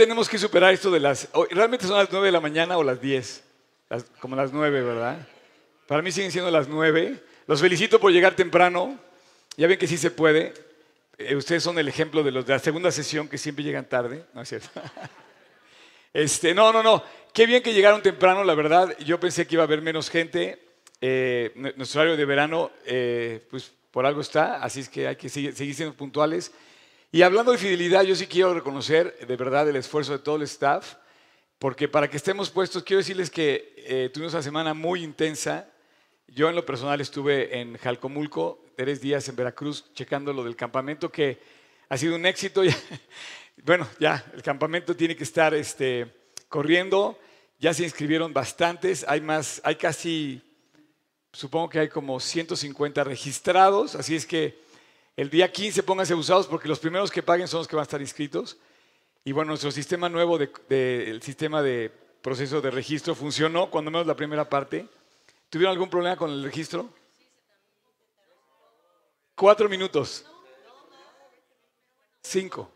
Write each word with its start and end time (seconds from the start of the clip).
tenemos 0.00 0.30
que 0.30 0.38
superar 0.38 0.72
esto 0.72 0.90
de 0.90 0.98
las... 0.98 1.28
¿Realmente 1.50 1.86
son 1.86 1.98
las 1.98 2.10
9 2.10 2.24
de 2.24 2.32
la 2.32 2.40
mañana 2.40 2.78
o 2.78 2.82
las 2.82 3.02
10? 3.02 3.44
como 4.18 4.34
las 4.34 4.50
9, 4.50 4.80
¿verdad? 4.80 5.28
Para 5.86 6.00
mí 6.00 6.10
siguen 6.10 6.32
siendo 6.32 6.50
las 6.50 6.68
9. 6.68 7.22
Los 7.46 7.60
felicito 7.60 8.00
por 8.00 8.10
llegar 8.10 8.34
temprano. 8.34 8.98
Ya 9.58 9.66
ven 9.66 9.78
que 9.78 9.86
sí 9.86 9.98
se 9.98 10.10
puede. 10.10 10.54
Eh, 11.18 11.36
ustedes 11.36 11.62
son 11.62 11.78
el 11.78 11.86
ejemplo 11.86 12.22
de 12.22 12.30
los 12.30 12.46
de 12.46 12.54
la 12.54 12.58
segunda 12.58 12.90
sesión 12.90 13.28
que 13.28 13.36
siempre 13.36 13.62
llegan 13.62 13.90
tarde, 13.90 14.24
¿no 14.32 14.40
es 14.40 14.48
cierto? 14.48 14.70
Este, 16.14 16.54
no, 16.54 16.72
no, 16.72 16.82
no. 16.82 17.04
Qué 17.34 17.44
bien 17.46 17.62
que 17.62 17.74
llegaron 17.74 18.02
temprano, 18.02 18.42
la 18.42 18.54
verdad. 18.54 18.96
Yo 19.04 19.20
pensé 19.20 19.46
que 19.46 19.56
iba 19.56 19.62
a 19.62 19.66
haber 19.66 19.82
menos 19.82 20.08
gente. 20.08 20.60
Eh, 21.00 21.52
nuestro 21.76 22.00
horario 22.00 22.16
de 22.16 22.24
verano, 22.24 22.70
eh, 22.86 23.46
pues 23.48 23.70
por 23.92 24.06
algo 24.06 24.22
está, 24.22 24.62
así 24.62 24.80
es 24.80 24.88
que 24.88 25.06
hay 25.06 25.16
que 25.16 25.28
seguir, 25.28 25.54
siendo 25.54 25.94
puntuales. 25.94 26.52
Y 27.12 27.22
hablando 27.22 27.50
de 27.50 27.58
fidelidad, 27.58 28.04
yo 28.04 28.14
sí 28.14 28.28
quiero 28.28 28.54
reconocer 28.54 29.26
de 29.26 29.36
verdad 29.36 29.68
el 29.68 29.74
esfuerzo 29.74 30.12
de 30.12 30.20
todo 30.20 30.36
el 30.36 30.42
staff, 30.42 30.94
porque 31.58 31.88
para 31.88 32.08
que 32.08 32.16
estemos 32.16 32.50
puestos, 32.50 32.84
quiero 32.84 32.98
decirles 32.98 33.30
que 33.30 33.74
eh, 33.78 34.10
tuvimos 34.14 34.32
una 34.32 34.44
semana 34.44 34.74
muy 34.74 35.02
intensa. 35.02 35.68
Yo 36.28 36.48
en 36.48 36.54
lo 36.54 36.64
personal 36.64 37.00
estuve 37.00 37.58
en 37.58 37.76
Jalcomulco, 37.78 38.64
tres 38.76 39.00
días 39.00 39.28
en 39.28 39.34
Veracruz, 39.34 39.92
checando 39.92 40.32
lo 40.32 40.44
del 40.44 40.54
campamento, 40.54 41.10
que 41.10 41.40
ha 41.88 41.96
sido 41.96 42.14
un 42.14 42.26
éxito. 42.26 42.62
bueno, 43.64 43.88
ya, 43.98 44.24
el 44.32 44.42
campamento 44.42 44.94
tiene 44.94 45.16
que 45.16 45.24
estar 45.24 45.52
este, 45.52 46.14
corriendo. 46.48 47.18
Ya 47.58 47.74
se 47.74 47.82
inscribieron 47.82 48.32
bastantes, 48.32 49.04
hay 49.08 49.20
más, 49.20 49.60
hay 49.64 49.74
casi 49.74 50.40
supongo 51.32 51.70
que 51.70 51.80
hay 51.80 51.88
como 51.88 52.20
150 52.20 53.02
registrados, 53.02 53.96
así 53.96 54.14
es 54.14 54.26
que 54.26 54.69
el 55.20 55.28
día 55.28 55.52
15 55.52 55.82
pónganse 55.82 56.14
usados 56.14 56.46
porque 56.46 56.66
los 56.66 56.78
primeros 56.78 57.10
que 57.10 57.22
paguen 57.22 57.46
son 57.46 57.58
los 57.58 57.68
que 57.68 57.76
van 57.76 57.82
a 57.82 57.84
estar 57.84 58.00
inscritos. 58.00 58.56
Y 59.22 59.32
bueno, 59.32 59.50
nuestro 59.50 59.70
sistema 59.70 60.08
nuevo, 60.08 60.38
de, 60.38 61.10
el 61.10 61.20
sistema 61.20 61.62
de 61.62 61.92
proceso 62.22 62.62
de 62.62 62.70
registro 62.70 63.14
funcionó, 63.14 63.68
cuando 63.70 63.90
menos 63.90 64.06
la 64.06 64.16
primera 64.16 64.48
parte. 64.48 64.86
¿Tuvieron 65.50 65.72
algún 65.72 65.90
problema 65.90 66.16
con 66.16 66.30
el 66.30 66.42
registro? 66.42 66.88
Cuatro 69.34 69.68
minutos. 69.68 70.24
Cinco. 72.22 72.70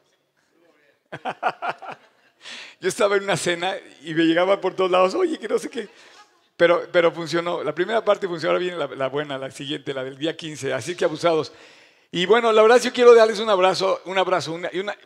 Yo 2.78 2.88
estaba 2.90 3.16
en 3.16 3.24
una 3.24 3.38
cena 3.38 3.74
y 4.02 4.12
me 4.12 4.24
llegaba 4.24 4.60
por 4.60 4.74
todos 4.74 4.90
lados, 4.90 5.14
oye, 5.14 5.38
que 5.38 5.48
no 5.48 5.58
sé 5.58 5.70
qué. 5.70 5.88
Pero, 6.58 6.86
pero 6.92 7.10
funcionó. 7.10 7.64
La 7.64 7.74
primera 7.74 8.04
parte 8.04 8.28
funcionó 8.28 8.58
bien, 8.58 8.78
la, 8.78 9.08
buena, 9.08 9.38
la 9.38 9.50
siguiente, 9.50 9.94
la 9.94 10.04
del 10.04 10.18
día 10.18 10.36
15. 10.36 10.74
Así 10.74 10.94
que 10.94 11.06
abusados. 11.06 11.50
Y 12.16 12.26
bueno, 12.26 12.52
la 12.52 12.62
verdad 12.62 12.80
yo 12.80 12.92
quiero 12.92 13.12
darles 13.12 13.40
un 13.40 13.50
abrazo, 13.50 14.00
un 14.04 14.16
abrazo, 14.16 14.56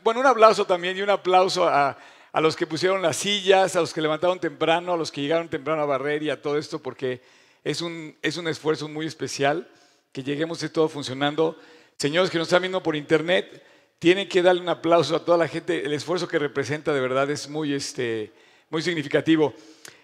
bueno, 0.05 0.21
un 0.21 0.27
abrazo 0.27 0.67
también 0.67 0.95
y 0.95 1.01
un 1.01 1.09
aplauso 1.09 1.67
a, 1.67 1.97
a, 2.31 2.41
los 2.43 2.55
que 2.55 2.67
pusieron 2.67 3.01
las 3.01 3.17
sillas, 3.17 3.77
a 3.77 3.81
los 3.81 3.95
que 3.95 4.03
levantaron 4.03 4.39
temprano, 4.39 4.93
a 4.93 4.97
los 4.99 5.11
que 5.11 5.23
llegaron 5.23 5.49
temprano 5.49 5.81
a 5.81 5.87
barrer 5.87 6.23
y 6.23 6.29
a 6.29 6.43
todo 6.43 6.59
esto, 6.59 6.83
porque 6.83 7.23
es 7.65 7.81
un, 7.81 8.15
es 8.21 8.37
un 8.37 8.47
esfuerzo 8.47 8.89
muy 8.89 9.07
especial 9.07 9.67
que 10.13 10.23
lleguemos 10.23 10.61
de 10.61 10.69
todo 10.69 10.87
funcionando. 10.87 11.57
Señores 11.97 12.29
que 12.29 12.37
nos 12.37 12.49
están 12.49 12.61
viendo 12.61 12.83
por 12.83 12.95
internet, 12.95 13.65
tienen 13.99 14.29
que 14.29 14.43
darle 14.43 14.61
un 14.61 14.69
aplauso 14.69 15.17
a 15.17 15.25
toda 15.25 15.39
la 15.39 15.49
gente. 15.49 15.87
El 15.87 15.95
esfuerzo 15.95 16.29
que 16.29 16.39
representa 16.39 16.93
de 16.93 17.01
verdad 17.01 17.31
es 17.31 17.49
muy, 17.49 17.73
este, 17.73 18.35
muy 18.69 18.83
significativo. 18.83 19.55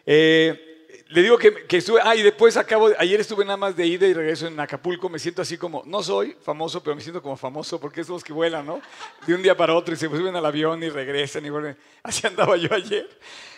Eh, 0.07 0.74
le 1.09 1.23
digo 1.23 1.39
que, 1.39 1.65
estuve, 1.71 2.01
ah, 2.03 2.17
y 2.17 2.23
después 2.23 2.57
acabo, 2.57 2.91
ayer 2.99 3.21
estuve 3.21 3.45
nada 3.45 3.57
más 3.57 3.77
de 3.77 3.87
ida 3.87 4.07
y 4.07 4.15
regreso 4.15 4.47
en 4.47 4.59
Acapulco, 4.59 5.09
me 5.09 5.19
siento 5.19 5.43
así 5.43 5.57
como, 5.57 5.83
no 5.87 6.03
soy 6.03 6.37
famoso, 6.43 6.83
pero 6.83 6.97
me 6.97 7.03
siento 7.03 7.23
como 7.23 7.37
famoso 7.37 7.81
porque 7.81 8.01
es 8.01 8.09
los 8.09 8.25
que 8.25 8.33
vuelan, 8.33 8.67
¿no? 8.67 8.81
De 9.27 9.35
un 9.35 9.43
día 9.43 9.57
para 9.57 9.75
otro 9.75 9.95
y 9.95 9.97
se 9.97 10.09
suben 10.09 10.35
al 10.35 10.45
avión 10.45 10.83
y 10.83 10.89
regresan 10.89 11.47
y 11.47 11.51
vuelven. 11.51 11.77
Así 12.03 12.27
andaba 12.27 12.57
yo 12.57 12.75
ayer. 12.75 13.09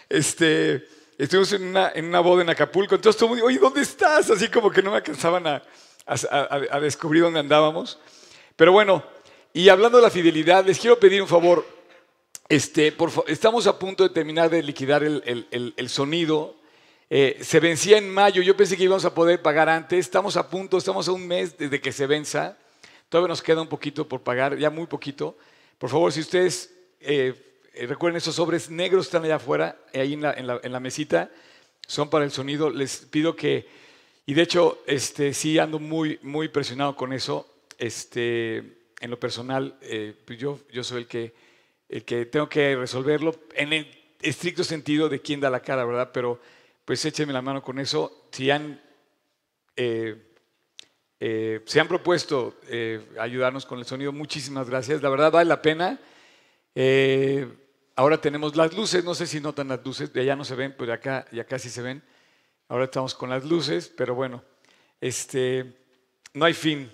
Este, 0.08 0.86
estuvimos 1.16 1.52
en 1.52 1.64
una, 1.64 1.92
en 1.94 2.04
una 2.04 2.20
boda 2.20 2.42
en 2.42 2.50
Acapulco, 2.50 2.94
entonces 2.94 3.18
todo 3.18 3.30
el 3.30 3.30
mundo, 3.36 3.46
oye, 3.46 3.58
¿dónde 3.58 3.80
estás? 3.80 4.30
Así 4.30 4.48
como 4.48 4.70
que 4.70 4.82
no 4.82 4.90
me 4.90 4.98
alcanzaban 4.98 5.46
a, 5.46 5.62
a, 6.06 6.80
descubrir 6.80 7.22
dónde 7.22 7.40
andábamos. 7.40 7.98
Pero 8.56 8.72
bueno, 8.72 9.02
y 9.52 9.68
hablando 9.68 9.98
de 9.98 10.02
la 10.02 10.10
fidelidad, 10.10 10.64
les 10.66 10.78
quiero 10.78 10.98
pedir 10.98 11.22
un 11.22 11.28
favor. 11.28 11.66
Este, 12.48 12.92
por, 12.92 13.10
estamos 13.26 13.66
a 13.66 13.78
punto 13.78 14.02
de 14.02 14.10
terminar 14.10 14.50
de 14.50 14.62
liquidar 14.62 15.02
el, 15.02 15.46
el 15.50 15.88
sonido 15.88 16.54
eh, 17.08 17.38
se 17.40 17.60
vencía 17.60 17.98
en 17.98 18.12
mayo, 18.12 18.42
yo 18.42 18.56
pensé 18.56 18.76
que 18.76 18.82
íbamos 18.82 19.04
a 19.04 19.14
poder 19.14 19.40
pagar 19.40 19.68
antes, 19.68 20.00
estamos 20.00 20.36
a 20.36 20.48
punto, 20.48 20.76
estamos 20.76 21.06
a 21.06 21.12
un 21.12 21.26
mes 21.26 21.56
desde 21.56 21.80
que 21.80 21.92
se 21.92 22.06
venza, 22.06 22.56
todavía 23.08 23.28
nos 23.28 23.42
queda 23.42 23.62
un 23.62 23.68
poquito 23.68 24.08
por 24.08 24.22
pagar, 24.22 24.58
ya 24.58 24.70
muy 24.70 24.86
poquito. 24.86 25.38
Por 25.78 25.88
favor, 25.88 26.12
si 26.12 26.20
ustedes 26.20 26.74
eh, 27.00 27.32
eh, 27.74 27.86
recuerden 27.86 28.16
esos 28.16 28.34
sobres 28.34 28.70
negros 28.70 29.06
están 29.06 29.24
allá 29.24 29.36
afuera, 29.36 29.78
ahí 29.94 30.14
en 30.14 30.22
la, 30.22 30.80
mesita, 30.80 31.30
son 31.86 32.10
para 32.10 32.24
el 32.24 32.32
sonido, 32.32 32.70
les 32.70 32.96
pido 32.96 33.36
que, 33.36 33.68
y 34.26 34.34
de 34.34 34.42
hecho, 34.42 34.82
este, 34.86 35.32
sí 35.32 35.60
ando 35.60 35.78
muy, 35.78 36.18
muy 36.22 36.48
presionado 36.48 36.96
con 36.96 37.12
eso, 37.12 37.46
este, 37.78 38.56
en 39.00 39.10
lo 39.10 39.20
personal, 39.20 39.78
pues 40.24 40.38
yo, 40.40 40.58
yo 40.72 40.82
soy 40.82 41.02
el 41.02 41.06
que, 41.06 41.34
el 41.88 42.02
que 42.02 42.26
tengo 42.26 42.48
que 42.48 42.74
resolverlo 42.74 43.36
en 43.54 43.72
el 43.72 43.86
estricto 44.20 44.64
sentido 44.64 45.08
de 45.08 45.20
quién 45.20 45.38
da 45.38 45.50
la 45.50 45.60
cara, 45.60 45.84
¿verdad? 45.84 46.10
Pero 46.12 46.40
pues 46.86 47.04
échenme 47.04 47.32
la 47.32 47.42
mano 47.42 47.62
con 47.62 47.80
eso. 47.80 48.28
Si 48.30 48.48
han, 48.48 48.80
eh, 49.74 50.32
eh, 51.18 51.60
han 51.78 51.88
propuesto 51.88 52.60
eh, 52.68 53.04
ayudarnos 53.18 53.66
con 53.66 53.80
el 53.80 53.84
sonido, 53.84 54.12
muchísimas 54.12 54.70
gracias. 54.70 55.02
La 55.02 55.08
verdad 55.08 55.32
vale 55.32 55.48
la 55.48 55.60
pena. 55.60 55.98
ahora 57.96 58.20
tenemos 58.20 58.54
las 58.54 58.72
luces, 58.72 59.04
no 59.04 59.14
sé 59.14 59.26
si 59.26 59.40
notan 59.40 59.66
las 59.68 59.84
luces, 59.84 60.12
de 60.12 60.20
allá 60.20 60.36
no 60.36 60.44
se 60.44 60.54
ven, 60.54 60.74
pero 60.78 60.86
de 60.86 60.92
acá 60.92 61.26
ya 61.32 61.44
casi 61.44 61.70
se 61.70 61.82
ven. 61.82 62.02
Ahora 62.68 62.84
estamos 62.84 63.14
con 63.14 63.30
las 63.30 63.44
luces, 63.44 63.92
pero 63.96 64.14
bueno, 64.14 64.44
este, 65.00 65.74
no 66.34 66.44
hay 66.44 66.54
fin. 66.54 66.92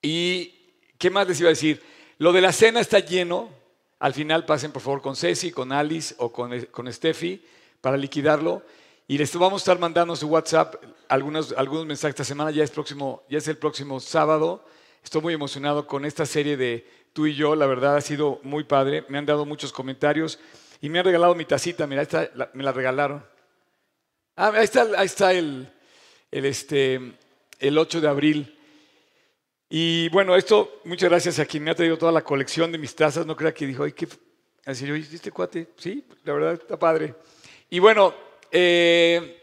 ¿Y 0.00 0.46
qué 0.96 1.10
más 1.10 1.28
les 1.28 1.40
iba 1.40 1.48
a 1.48 1.50
decir? 1.50 1.82
Lo 2.16 2.32
de 2.32 2.40
la 2.40 2.52
cena 2.52 2.80
está 2.80 3.00
lleno. 3.00 3.50
Al 3.98 4.14
final 4.14 4.46
pasen 4.46 4.72
por 4.72 4.80
favor 4.80 5.02
con 5.02 5.14
Ceci, 5.14 5.50
con 5.50 5.72
Alice 5.72 6.14
o 6.18 6.32
con, 6.32 6.58
con 6.66 6.90
Steffi 6.90 7.44
para 7.82 7.98
liquidarlo. 7.98 8.62
Y 9.06 9.18
les 9.18 9.36
vamos 9.36 9.60
a 9.60 9.64
estar 9.64 9.78
mandando 9.78 10.16
su 10.16 10.26
WhatsApp 10.28 10.76
algunos, 11.08 11.52
algunos 11.52 11.84
mensajes 11.84 12.14
esta 12.14 12.24
semana, 12.24 12.50
ya 12.50 12.64
es, 12.64 12.70
próximo, 12.70 13.22
ya 13.28 13.36
es 13.36 13.46
el 13.48 13.58
próximo 13.58 14.00
sábado. 14.00 14.64
Estoy 15.02 15.20
muy 15.20 15.34
emocionado 15.34 15.86
con 15.86 16.06
esta 16.06 16.24
serie 16.24 16.56
de 16.56 16.88
tú 17.12 17.26
y 17.26 17.34
yo, 17.34 17.54
la 17.54 17.66
verdad 17.66 17.96
ha 17.96 18.00
sido 18.00 18.40
muy 18.42 18.64
padre. 18.64 19.04
Me 19.10 19.18
han 19.18 19.26
dado 19.26 19.44
muchos 19.44 19.72
comentarios 19.72 20.38
y 20.80 20.88
me 20.88 21.00
han 21.00 21.04
regalado 21.04 21.34
mi 21.34 21.44
tacita, 21.44 21.86
mira, 21.86 22.00
esta, 22.00 22.30
me 22.54 22.62
la 22.62 22.72
regalaron. 22.72 23.22
Ah, 24.36 24.52
ahí 24.54 24.64
está, 24.64 24.86
ahí 24.96 25.04
está 25.04 25.34
el, 25.34 25.70
el, 26.30 26.44
este, 26.46 26.98
el 27.58 27.76
8 27.76 28.00
de 28.00 28.08
abril. 28.08 28.58
Y 29.68 30.08
bueno, 30.08 30.34
esto, 30.34 30.80
muchas 30.84 31.10
gracias 31.10 31.38
a 31.38 31.44
quien 31.44 31.62
me 31.62 31.72
ha 31.72 31.74
traído 31.74 31.98
toda 31.98 32.10
la 32.10 32.24
colección 32.24 32.72
de 32.72 32.78
mis 32.78 32.96
tazas. 32.96 33.26
No 33.26 33.36
crea 33.36 33.52
que 33.52 33.66
dijo, 33.66 33.84
ay, 33.84 33.92
qué. 33.92 34.08
Así 34.64 34.86
yo, 34.86 34.94
¿este 34.94 35.30
cuate? 35.30 35.68
Sí, 35.76 36.06
la 36.24 36.32
verdad 36.32 36.54
está 36.54 36.78
padre. 36.78 37.14
Y 37.68 37.80
bueno, 37.80 38.14
eh, 38.56 39.36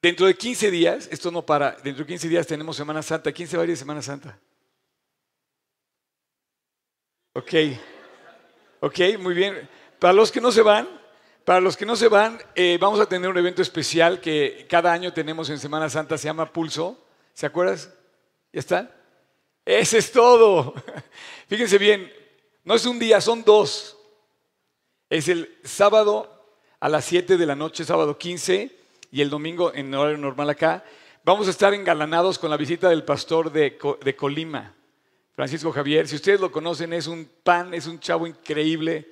dentro 0.00 0.24
de 0.24 0.34
15 0.34 0.70
días, 0.70 1.06
esto 1.12 1.30
no 1.30 1.44
para, 1.44 1.72
dentro 1.72 2.02
de 2.02 2.08
15 2.08 2.28
días 2.28 2.46
tenemos 2.46 2.76
Semana 2.76 3.02
Santa. 3.02 3.30
¿Quién 3.30 3.46
se 3.46 3.58
va 3.58 3.62
a 3.62 3.66
ir 3.66 3.72
de 3.72 3.76
Semana 3.76 4.00
Santa? 4.00 4.40
Ok, 7.34 7.52
ok, 8.80 8.98
muy 9.18 9.34
bien. 9.34 9.68
Para 9.98 10.14
los 10.14 10.32
que 10.32 10.40
no 10.40 10.50
se 10.50 10.62
van, 10.62 10.88
para 11.44 11.60
los 11.60 11.76
que 11.76 11.84
no 11.84 11.94
se 11.94 12.08
van, 12.08 12.40
eh, 12.54 12.78
vamos 12.80 13.00
a 13.00 13.06
tener 13.06 13.28
un 13.28 13.36
evento 13.36 13.60
especial 13.60 14.18
que 14.18 14.66
cada 14.66 14.94
año 14.94 15.12
tenemos 15.12 15.50
en 15.50 15.58
Semana 15.58 15.90
Santa, 15.90 16.16
se 16.16 16.24
llama 16.24 16.50
Pulso. 16.50 17.06
¿Se 17.34 17.44
acuerdas? 17.44 17.92
¿Ya 18.50 18.60
está? 18.60 18.96
Ese 19.66 19.98
es 19.98 20.10
todo. 20.10 20.72
Fíjense 21.48 21.76
bien, 21.76 22.10
no 22.64 22.74
es 22.74 22.86
un 22.86 22.98
día, 22.98 23.20
son 23.20 23.44
dos. 23.44 23.98
Es 25.10 25.28
el 25.28 25.58
sábado 25.64 26.41
a 26.82 26.88
las 26.88 27.04
7 27.04 27.36
de 27.36 27.46
la 27.46 27.54
noche, 27.54 27.84
sábado 27.84 28.18
15, 28.18 28.68
y 29.12 29.20
el 29.20 29.30
domingo 29.30 29.72
en 29.72 29.94
horario 29.94 30.18
normal 30.18 30.50
acá. 30.50 30.82
Vamos 31.24 31.46
a 31.46 31.50
estar 31.50 31.72
engalanados 31.72 32.40
con 32.40 32.50
la 32.50 32.56
visita 32.56 32.88
del 32.88 33.04
pastor 33.04 33.52
de, 33.52 33.78
Colima, 34.16 34.74
Francisco 35.36 35.70
Javier. 35.70 36.08
Si 36.08 36.16
ustedes 36.16 36.40
lo 36.40 36.50
conocen, 36.50 36.92
es 36.92 37.06
un 37.06 37.30
pan, 37.44 37.72
es 37.72 37.86
un 37.86 38.00
chavo 38.00 38.26
increíble. 38.26 39.08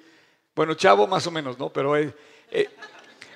Bueno, 0.57 0.75
chavo 0.75 1.07
más 1.07 1.25
o 1.29 1.31
menos, 1.31 1.61
¿no? 1.61 1.73
Pero, 1.73 1.97
eh, 1.97 2.13
eh, 2.51 2.69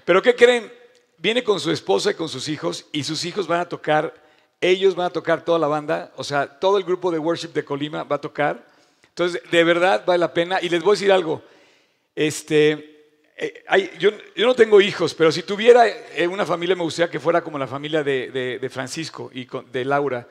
pero 0.05 0.21
¿qué 0.21 0.35
creen? 0.35 0.73
Viene 1.17 1.45
con 1.45 1.61
su 1.61 1.71
esposa 1.71 2.11
y 2.11 2.15
con 2.15 2.29
sus 2.29 2.49
hijos, 2.49 2.87
y 2.91 3.05
sus 3.05 3.25
hijos 3.25 3.47
van 3.47 3.61
a 3.61 3.69
tocar, 3.69 4.13
ellos 4.61 4.97
van 4.97 5.07
a 5.07 5.11
tocar 5.11 5.45
toda 5.45 5.61
la 5.61 5.69
banda, 5.69 6.13
o 6.17 6.25
sea, 6.25 6.59
todo 6.59 6.77
el 6.77 6.83
grupo 6.83 7.13
de 7.13 7.21
worship 7.21 7.53
de 7.53 7.65
Colima 7.65 8.03
va 8.03 8.17
a 8.17 8.21
tocar. 8.21 8.67
Entonces, 9.11 9.41
de 9.49 9.63
verdad 9.63 10.03
vale 10.05 10.19
la 10.19 10.35
pena. 10.35 10.59
Y 10.61 10.71
les 10.71 10.83
voy 10.83 10.91
a 10.91 10.95
decir 10.99 11.13
algo. 11.13 11.41
Este, 12.17 12.94
eh, 13.37 13.65
yo, 13.99 14.11
no 14.37 14.55
tengo 14.55 14.81
hijos, 14.81 15.15
pero 15.15 15.33
si 15.33 15.43
tuviera 15.43 15.89
eh, 15.89 16.27
una 16.29 16.47
familia 16.47 16.77
me 16.77 16.83
gustaría 16.83 17.11
que 17.11 17.19
fuera 17.19 17.43
como 17.43 17.59
la 17.59 17.67
familia 17.67 18.05
de, 18.05 18.69
Francisco 18.71 19.31
y 19.33 19.49
de 19.73 19.85
Laura. 19.85 20.29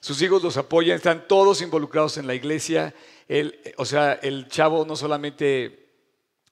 sus 0.00 0.20
hijos 0.20 0.42
los 0.42 0.56
apoyan, 0.56 0.96
están 0.96 1.26
todos 1.26 1.62
involucrados 1.62 2.18
en 2.18 2.26
la 2.26 2.34
iglesia. 2.34 2.94
o 3.76 3.84
sea, 3.84 4.14
el 4.14 4.48
chavo 4.48 4.84
no 4.84 4.94
solamente, 4.94 5.88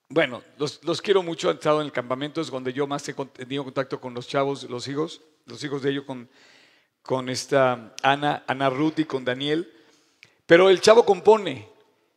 bueno, 0.09 0.43
los, 0.57 1.03
quiero 1.03 1.23
mucho, 1.23 1.51
han 1.51 1.57
estado 1.57 1.81
en 1.81 1.87
el 1.87 1.93
campamento, 1.93 2.41
es 2.41 2.51
donde 2.51 2.73
yo 2.73 2.87
más 2.87 3.07
he 3.09 3.13
tenido 3.13 3.65
contacto 3.65 4.01
con 4.01 4.15
los 4.15 4.27
chavos, 4.27 4.65
los 4.65 4.89
hijos, 4.89 5.21
los 5.45 5.63
hijos 5.63 5.83
de 5.83 5.91
ellos 5.91 6.05
con, 6.05 6.29
con 7.03 7.29
esta 7.29 7.95
Ana, 8.03 8.45
Ana 8.47 8.71
Ruth 8.71 8.99
y 8.99 9.05
con 9.05 9.25
Daniel. 9.25 9.71
Pero 10.47 10.71
el 10.71 10.81
chavo 10.81 11.05
compone 11.05 11.72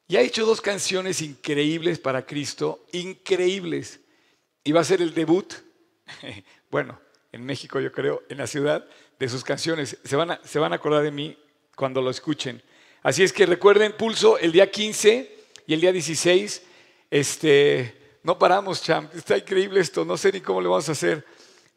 y 0.07 0.17
ha 0.17 0.21
hecho 0.21 0.45
dos 0.45 0.61
canciones 0.61 1.21
increíbles 1.21 1.99
para 1.99 2.25
Cristo, 2.25 2.85
increíbles. 2.91 3.99
Y 4.63 4.71
va 4.71 4.81
a 4.81 4.85
ser 4.85 5.01
el 5.01 5.13
debut, 5.13 5.53
bueno, 6.71 6.99
en 7.31 7.45
México 7.45 7.79
yo 7.79 7.91
creo, 7.91 8.23
en 8.29 8.37
la 8.37 8.47
ciudad, 8.47 8.87
de 9.19 9.29
sus 9.29 9.43
canciones. 9.43 9.97
Se 10.03 10.15
van 10.15 10.31
a, 10.31 10.41
se 10.43 10.59
van 10.59 10.73
a 10.73 10.77
acordar 10.77 11.03
de 11.03 11.11
mí 11.11 11.37
cuando 11.75 12.01
lo 12.01 12.09
escuchen. 12.09 12.61
Así 13.01 13.23
es 13.23 13.33
que 13.33 13.45
recuerden, 13.45 13.93
Pulso, 13.93 14.37
el 14.37 14.51
día 14.51 14.69
15 14.69 15.35
y 15.67 15.73
el 15.73 15.81
día 15.81 15.91
16, 15.91 16.63
este, 17.11 18.19
no 18.23 18.37
paramos, 18.37 18.81
champ, 18.81 19.13
está 19.15 19.37
increíble 19.37 19.79
esto, 19.79 20.05
no 20.05 20.17
sé 20.17 20.31
ni 20.31 20.41
cómo 20.41 20.61
le 20.61 20.67
vamos 20.67 20.89
a 20.89 20.93
hacer. 20.93 21.25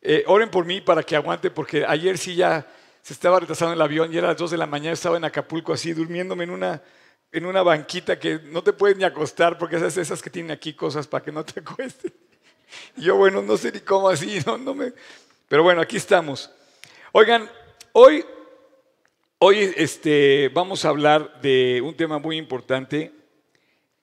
Eh, 0.01 0.25
oren 0.27 0.51
por 0.51 0.65
mí 0.65 0.81
para 0.81 1.03
que 1.03 1.17
aguante, 1.17 1.51
porque 1.51 1.85
ayer 1.87 2.17
sí 2.19 2.35
ya 2.35 2.67
se 3.03 3.13
estaba 3.13 3.41
retrasando 3.41 3.75
el 3.75 3.81
avión 3.83 4.13
y 4.13 4.17
era 4.19 4.29
las 4.29 4.37
2 4.37 4.51
de 4.53 4.57
la 4.57 4.67
mañana, 4.67 4.93
estaba 4.93 5.17
en 5.17 5.25
Acapulco 5.25 5.73
así, 5.73 5.93
durmiéndome 5.93 6.45
en 6.45 6.51
una, 6.51 6.83
en 7.31 7.47
una 7.47 7.63
banquita 7.63 8.19
que 8.19 8.41
no 8.45 8.63
te 8.63 8.73
puedes 8.73 8.97
ni 8.97 9.05
acostar, 9.05 9.59
porque 9.59 9.77
esas 9.77 9.97
esas 9.97 10.23
que 10.23 10.31
tienen 10.31 10.51
aquí 10.51 10.73
cosas 10.73 11.07
para 11.07 11.25
que 11.25 11.33
no 11.33 11.45
te 11.45 11.61
acuestes. 11.67 12.13
Yo, 12.97 13.17
bueno, 13.17 13.43
no 13.43 13.57
sé 13.57 13.73
ni 13.73 13.81
cómo 13.81 14.09
así, 14.09 14.39
no, 14.47 14.59
no 14.59 14.75
me... 14.75 14.93
Pero 15.49 15.63
bueno, 15.63 15.81
aquí 15.81 15.97
estamos. 15.97 16.51
Oigan, 17.13 17.49
hoy, 17.93 18.25
hoy 19.39 19.73
este, 19.77 20.51
vamos 20.53 20.85
a 20.85 20.91
hablar 20.91 21.41
de 21.41 21.81
un 21.83 21.95
tema 21.95 22.19
muy 22.19 22.37
importante. 22.37 23.13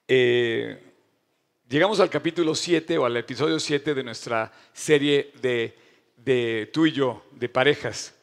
Eh, 0.08 0.82
llegamos 1.68 2.00
al 2.00 2.10
capítulo 2.10 2.54
7 2.56 2.98
o 2.98 3.06
al 3.06 3.16
episodio 3.16 3.60
7 3.60 3.94
de 3.94 4.02
nuestra 4.02 4.52
serie 4.72 5.32
de, 5.40 5.78
de 6.16 6.68
tú 6.72 6.86
y 6.86 6.92
yo, 6.92 7.24
de 7.30 7.48
parejas. 7.48 8.15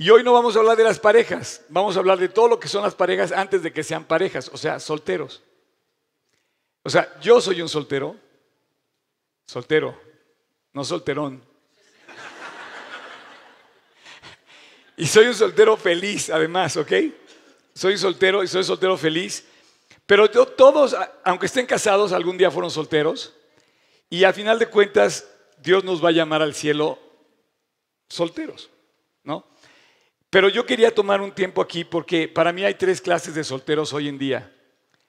Y 0.00 0.08
hoy 0.08 0.24
no 0.24 0.32
vamos 0.32 0.56
a 0.56 0.60
hablar 0.60 0.78
de 0.78 0.84
las 0.84 0.98
parejas, 0.98 1.60
vamos 1.68 1.94
a 1.94 1.98
hablar 1.98 2.18
de 2.18 2.30
todo 2.30 2.48
lo 2.48 2.58
que 2.58 2.68
son 2.68 2.82
las 2.82 2.94
parejas 2.94 3.32
antes 3.32 3.62
de 3.62 3.70
que 3.70 3.84
sean 3.84 4.06
parejas, 4.06 4.50
o 4.50 4.56
sea, 4.56 4.80
solteros. 4.80 5.42
O 6.82 6.88
sea, 6.88 7.20
yo 7.20 7.38
soy 7.38 7.60
un 7.60 7.68
soltero, 7.68 8.16
soltero, 9.44 10.00
no 10.72 10.84
solterón. 10.84 11.44
Y 14.96 15.06
soy 15.06 15.26
un 15.26 15.34
soltero 15.34 15.76
feliz, 15.76 16.30
además, 16.30 16.78
¿ok? 16.78 16.92
Soy 17.74 17.98
soltero 17.98 18.42
y 18.42 18.48
soy 18.48 18.64
soltero 18.64 18.96
feliz. 18.96 19.44
Pero 20.06 20.30
todos, 20.30 20.96
aunque 21.24 21.44
estén 21.44 21.66
casados, 21.66 22.12
algún 22.12 22.38
día 22.38 22.50
fueron 22.50 22.70
solteros. 22.70 23.34
Y 24.08 24.24
al 24.24 24.32
final 24.32 24.58
de 24.58 24.64
cuentas, 24.64 25.28
Dios 25.58 25.84
nos 25.84 26.02
va 26.02 26.08
a 26.08 26.12
llamar 26.12 26.40
al 26.40 26.54
cielo 26.54 26.98
solteros, 28.08 28.70
¿no? 29.24 29.44
Pero 30.30 30.48
yo 30.48 30.64
quería 30.64 30.94
tomar 30.94 31.20
un 31.20 31.32
tiempo 31.32 31.60
aquí 31.60 31.84
porque 31.84 32.28
para 32.28 32.52
mí 32.52 32.64
hay 32.64 32.74
tres 32.74 33.00
clases 33.00 33.34
de 33.34 33.44
solteros 33.44 33.92
hoy 33.92 34.08
en 34.08 34.16
día. 34.16 34.54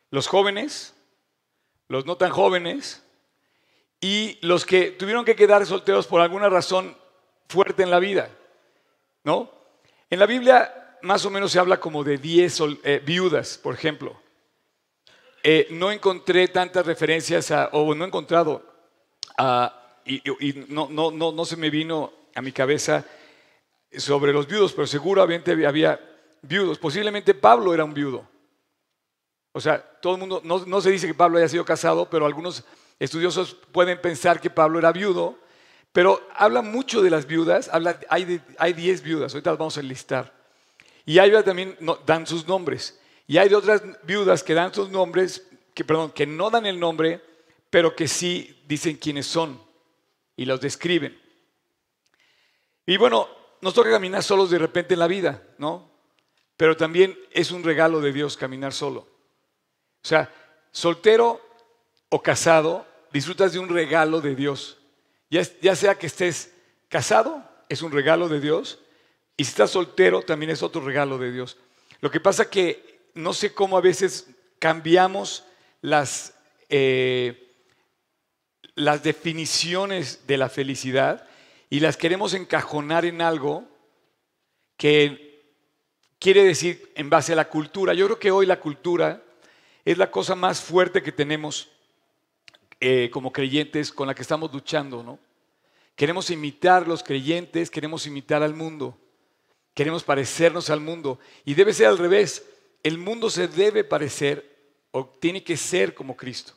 Los 0.09 0.27
jóvenes, 0.27 0.95
los 1.88 2.06
no 2.06 2.18
tan 2.18 2.31
jóvenes 2.31 3.03
y 4.00 4.39
los 4.41 4.65
que 4.65 4.91
tuvieron 4.91 5.23
que 5.23 5.35
quedar 5.35 5.65
solteros 5.65 6.07
por 6.07 6.21
alguna 6.21 6.50
razón 6.50 6.97
fuerte 7.47 7.83
en 7.83 7.91
la 7.91 8.00
vida, 8.00 8.29
¿no? 9.23 9.51
En 10.09 10.19
la 10.19 10.25
Biblia 10.25 10.97
más 11.03 11.25
o 11.25 11.29
menos 11.29 11.51
se 11.51 11.59
habla 11.59 11.79
como 11.79 12.03
de 12.03 12.17
10 12.17 12.59
eh, 12.83 13.01
viudas, 13.03 13.57
por 13.57 13.74
ejemplo. 13.74 14.19
Eh, 15.44 15.67
no 15.71 15.91
encontré 15.91 16.47
tantas 16.47 16.85
referencias, 16.85 17.51
a, 17.51 17.69
o 17.74 17.95
no 17.95 18.03
he 18.03 18.07
encontrado, 18.07 18.63
y, 20.06 20.21
no, 20.67 20.88
no, 20.89 21.12
no, 21.12 21.31
no, 21.31 21.45
se 21.45 21.57
me 21.57 21.69
vino 21.69 22.13
a 22.35 22.41
mi 22.41 22.51
cabeza 22.51 23.06
sobre 23.97 24.33
los 24.33 24.47
viudos, 24.47 24.73
pero 24.73 24.88
seguramente 24.88 25.51
había 25.65 25.99
viudos. 26.41 26.77
Posiblemente 26.79 27.33
Pablo 27.33 27.73
era 27.73 27.83
un 27.83 27.93
viudo. 27.93 28.27
O 29.53 29.59
sea, 29.59 29.81
todo 29.81 30.13
el 30.13 30.19
mundo, 30.19 30.41
no, 30.43 30.65
no 30.65 30.81
se 30.81 30.91
dice 30.91 31.07
que 31.07 31.13
Pablo 31.13 31.38
haya 31.38 31.49
sido 31.49 31.65
casado, 31.65 32.09
pero 32.09 32.25
algunos 32.25 32.63
estudiosos 32.99 33.55
pueden 33.71 33.99
pensar 33.99 34.39
que 34.39 34.49
Pablo 34.49 34.79
era 34.79 34.91
viudo 34.91 35.38
pero 35.91 36.25
habla 36.35 36.61
mucho 36.61 37.01
de 37.01 37.09
las 37.09 37.27
viudas, 37.27 37.69
habla, 37.71 37.99
hay, 38.09 38.41
hay 38.57 38.73
10 38.73 39.01
viudas, 39.03 39.33
ahorita 39.33 39.51
las 39.51 39.59
vamos 39.59 39.77
a 39.77 39.81
enlistar. 39.81 40.33
Y 41.05 41.19
hay 41.19 41.31
también 41.43 41.77
dan 42.05 42.25
sus 42.25 42.47
nombres. 42.47 42.99
Y 43.27 43.38
hay 43.38 43.49
de 43.49 43.55
otras 43.55 43.81
viudas 44.03 44.43
que 44.43 44.53
dan 44.53 44.73
sus 44.73 44.89
nombres, 44.89 45.47
que, 45.73 45.83
perdón, 45.83 46.11
que 46.11 46.25
no 46.25 46.49
dan 46.49 46.65
el 46.65 46.79
nombre, 46.79 47.21
pero 47.69 47.95
que 47.95 48.07
sí 48.07 48.61
dicen 48.67 48.95
quiénes 48.95 49.25
son 49.25 49.61
y 50.38 50.45
los 50.45 50.61
describen. 50.61 51.19
Y 52.85 52.97
bueno, 52.97 53.27
nos 53.61 53.73
toca 53.73 53.91
caminar 53.91 54.23
solos 54.23 54.49
de 54.49 54.57
repente 54.57 54.95
en 54.95 54.99
la 54.99 55.07
vida, 55.07 55.43
¿no? 55.57 55.89
Pero 56.57 56.75
también 56.75 57.17
es 57.31 57.51
un 57.51 57.63
regalo 57.63 58.01
de 58.01 58.11
Dios 58.11 58.37
caminar 58.37 58.73
solo. 58.73 59.07
O 60.03 60.07
sea, 60.07 60.33
soltero 60.71 61.41
o 62.09 62.21
casado, 62.21 62.85
disfrutas 63.11 63.53
de 63.53 63.59
un 63.59 63.69
regalo 63.69 64.21
de 64.21 64.35
Dios. 64.35 64.77
Ya, 65.29 65.75
sea 65.75 65.95
que 65.95 66.07
estés 66.07 66.53
casado, 66.89 67.43
es 67.69 67.81
un 67.81 67.91
regalo 67.91 68.27
de 68.27 68.41
Dios, 68.41 68.79
y 69.37 69.45
si 69.45 69.51
estás 69.51 69.71
soltero, 69.71 70.23
también 70.23 70.49
es 70.49 70.61
otro 70.61 70.81
regalo 70.81 71.17
de 71.17 71.31
Dios. 71.31 71.57
Lo 72.01 72.11
que 72.11 72.19
pasa 72.19 72.49
que 72.49 73.09
no 73.13 73.33
sé 73.33 73.53
cómo 73.53 73.77
a 73.77 73.81
veces 73.81 74.27
cambiamos 74.59 75.45
las, 75.79 76.33
eh, 76.67 77.53
las 78.75 79.03
definiciones 79.03 80.27
de 80.27 80.37
la 80.37 80.49
felicidad 80.49 81.25
y 81.71 81.79
las 81.79 81.95
queremos 81.95 82.33
encajonar 82.33 83.06
en 83.06 83.21
algo 83.21 83.63
que 84.75 85.41
quiere 86.19 86.44
decir 86.44 86.91
en 86.95 87.09
base 87.09 87.31
a 87.31 87.38
la 87.38 87.47
cultura. 87.47 87.94
Yo 87.94 88.07
creo 88.07 88.19
que 88.19 88.29
hoy 88.29 88.45
la 88.45 88.59
cultura 88.59 89.23
es 89.85 89.97
la 89.97 90.12
cosa 90.12 90.35
más 90.35 90.59
fuerte 90.59 91.01
que 91.01 91.13
tenemos 91.13 91.69
eh, 92.81 93.09
como 93.13 93.31
creyentes 93.31 93.94
con 93.94 94.06
la 94.06 94.13
que 94.13 94.21
estamos 94.21 94.51
luchando, 94.53 95.01
¿no? 95.01 95.18
Queremos 95.95 96.29
imitar 96.29 96.89
los 96.89 97.03
creyentes, 97.03 97.71
queremos 97.71 98.06
imitar 98.06 98.44
al 98.44 98.53
mundo, 98.53 98.97
queremos 99.74 100.03
parecernos 100.03 100.69
al 100.69 100.81
mundo. 100.81 101.19
Y 101.45 101.53
debe 101.53 101.71
ser 101.71 101.88
al 101.88 101.97
revés. 101.97 102.45
El 102.83 102.97
mundo 102.97 103.29
se 103.29 103.47
debe 103.47 103.85
parecer 103.85 104.75
o 104.91 105.06
tiene 105.06 105.41
que 105.41 105.56
ser 105.56 105.94
como 105.94 106.17
Cristo. 106.17 106.51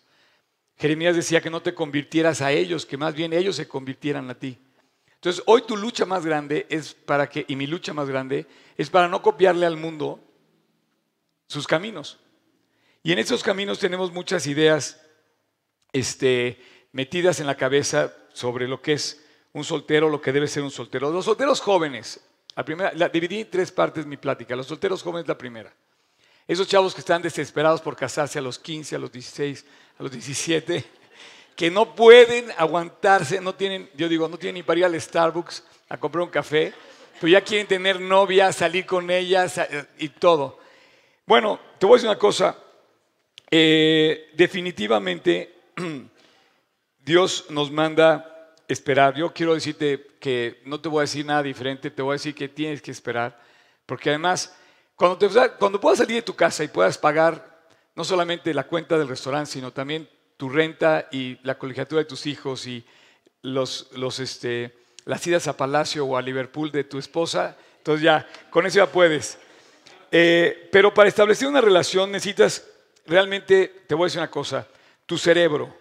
Jeremías 0.76 1.14
decía 1.14 1.40
que 1.40 1.50
no 1.50 1.62
te 1.62 1.72
convirtieras 1.72 2.40
a 2.40 2.50
ellos, 2.50 2.84
que 2.84 2.96
más 2.96 3.14
bien 3.14 3.32
ellos 3.32 3.54
se 3.54 3.68
convirtieran 3.68 4.28
a 4.28 4.34
ti. 4.34 4.58
Entonces, 5.24 5.42
hoy 5.46 5.62
tu 5.62 5.74
lucha 5.74 6.04
más 6.04 6.26
grande 6.26 6.66
es 6.68 6.92
para 6.92 7.30
que, 7.30 7.46
y 7.48 7.56
mi 7.56 7.66
lucha 7.66 7.94
más 7.94 8.10
grande, 8.10 8.46
es 8.76 8.90
para 8.90 9.08
no 9.08 9.22
copiarle 9.22 9.64
al 9.64 9.78
mundo 9.78 10.20
sus 11.46 11.66
caminos. 11.66 12.20
Y 13.02 13.10
en 13.10 13.18
esos 13.18 13.42
caminos 13.42 13.78
tenemos 13.78 14.12
muchas 14.12 14.46
ideas 14.46 15.00
este, 15.94 16.62
metidas 16.92 17.40
en 17.40 17.46
la 17.46 17.54
cabeza 17.54 18.12
sobre 18.34 18.68
lo 18.68 18.82
que 18.82 18.92
es 18.92 19.24
un 19.54 19.64
soltero, 19.64 20.10
lo 20.10 20.20
que 20.20 20.30
debe 20.30 20.46
ser 20.46 20.62
un 20.62 20.70
soltero. 20.70 21.10
Los 21.10 21.24
solteros 21.24 21.62
jóvenes, 21.62 22.20
la 22.54 22.62
primera, 22.62 22.92
la, 22.92 23.08
dividí 23.08 23.40
en 23.40 23.50
tres 23.50 23.72
partes 23.72 24.04
mi 24.04 24.18
plática. 24.18 24.54
Los 24.54 24.66
solteros 24.66 25.02
jóvenes, 25.02 25.26
la 25.26 25.38
primera. 25.38 25.72
Esos 26.46 26.68
chavos 26.68 26.92
que 26.92 27.00
están 27.00 27.22
desesperados 27.22 27.80
por 27.80 27.96
casarse 27.96 28.38
a 28.38 28.42
los 28.42 28.58
15, 28.58 28.96
a 28.96 28.98
los 28.98 29.10
16, 29.10 29.64
a 30.00 30.02
los 30.02 30.12
17, 30.12 30.84
que 31.56 31.70
no 31.70 31.94
pueden 31.94 32.50
aguantarse, 32.56 33.40
no 33.40 33.54
tienen, 33.54 33.90
yo 33.94 34.08
digo, 34.08 34.28
no 34.28 34.38
tienen 34.38 34.56
ni 34.56 34.62
para 34.62 34.80
ir 34.80 34.84
al 34.84 35.00
Starbucks 35.00 35.64
a 35.88 35.96
comprar 35.98 36.24
un 36.24 36.30
café, 36.30 36.72
pero 37.20 37.28
ya 37.30 37.40
quieren 37.40 37.66
tener 37.66 38.00
novia, 38.00 38.52
salir 38.52 38.86
con 38.86 39.10
ellas 39.10 39.60
y 39.98 40.08
todo. 40.08 40.58
Bueno, 41.26 41.60
te 41.78 41.86
voy 41.86 41.94
a 41.94 41.96
decir 41.96 42.08
una 42.08 42.18
cosa, 42.18 42.56
eh, 43.50 44.30
definitivamente 44.34 45.54
Dios 46.98 47.46
nos 47.50 47.70
manda 47.70 48.52
esperar. 48.66 49.14
Yo 49.14 49.32
quiero 49.32 49.54
decirte 49.54 50.06
que 50.18 50.60
no 50.64 50.80
te 50.80 50.88
voy 50.88 50.98
a 50.98 51.02
decir 51.02 51.24
nada 51.24 51.42
diferente, 51.42 51.90
te 51.90 52.02
voy 52.02 52.12
a 52.12 52.14
decir 52.14 52.34
que 52.34 52.48
tienes 52.48 52.82
que 52.82 52.90
esperar, 52.90 53.38
porque 53.86 54.10
además, 54.10 54.56
cuando, 54.96 55.18
te, 55.18 55.28
cuando 55.58 55.80
puedas 55.80 55.98
salir 55.98 56.16
de 56.16 56.22
tu 56.22 56.34
casa 56.34 56.64
y 56.64 56.68
puedas 56.68 56.98
pagar 56.98 57.54
no 57.94 58.04
solamente 58.04 58.52
la 58.52 58.64
cuenta 58.64 58.98
del 58.98 59.08
restaurante, 59.08 59.52
sino 59.52 59.70
también 59.70 60.08
tu 60.36 60.48
renta 60.48 61.08
y 61.12 61.38
la 61.42 61.58
colegiatura 61.58 62.00
de 62.00 62.08
tus 62.08 62.26
hijos 62.26 62.66
y 62.66 62.84
los, 63.42 63.88
los, 63.92 64.20
este, 64.20 64.74
las 65.04 65.26
idas 65.26 65.46
a 65.48 65.56
Palacio 65.56 66.06
o 66.06 66.16
a 66.16 66.22
Liverpool 66.22 66.70
de 66.70 66.84
tu 66.84 66.98
esposa, 66.98 67.56
entonces 67.78 68.02
ya, 68.02 68.26
con 68.50 68.66
eso 68.66 68.78
ya 68.78 68.90
puedes. 68.90 69.38
Eh, 70.10 70.68
pero 70.72 70.94
para 70.94 71.08
establecer 71.08 71.48
una 71.48 71.60
relación 71.60 72.10
necesitas 72.10 72.66
realmente, 73.06 73.82
te 73.86 73.94
voy 73.94 74.04
a 74.04 74.06
decir 74.06 74.20
una 74.20 74.30
cosa, 74.30 74.66
tu 75.06 75.18
cerebro. 75.18 75.76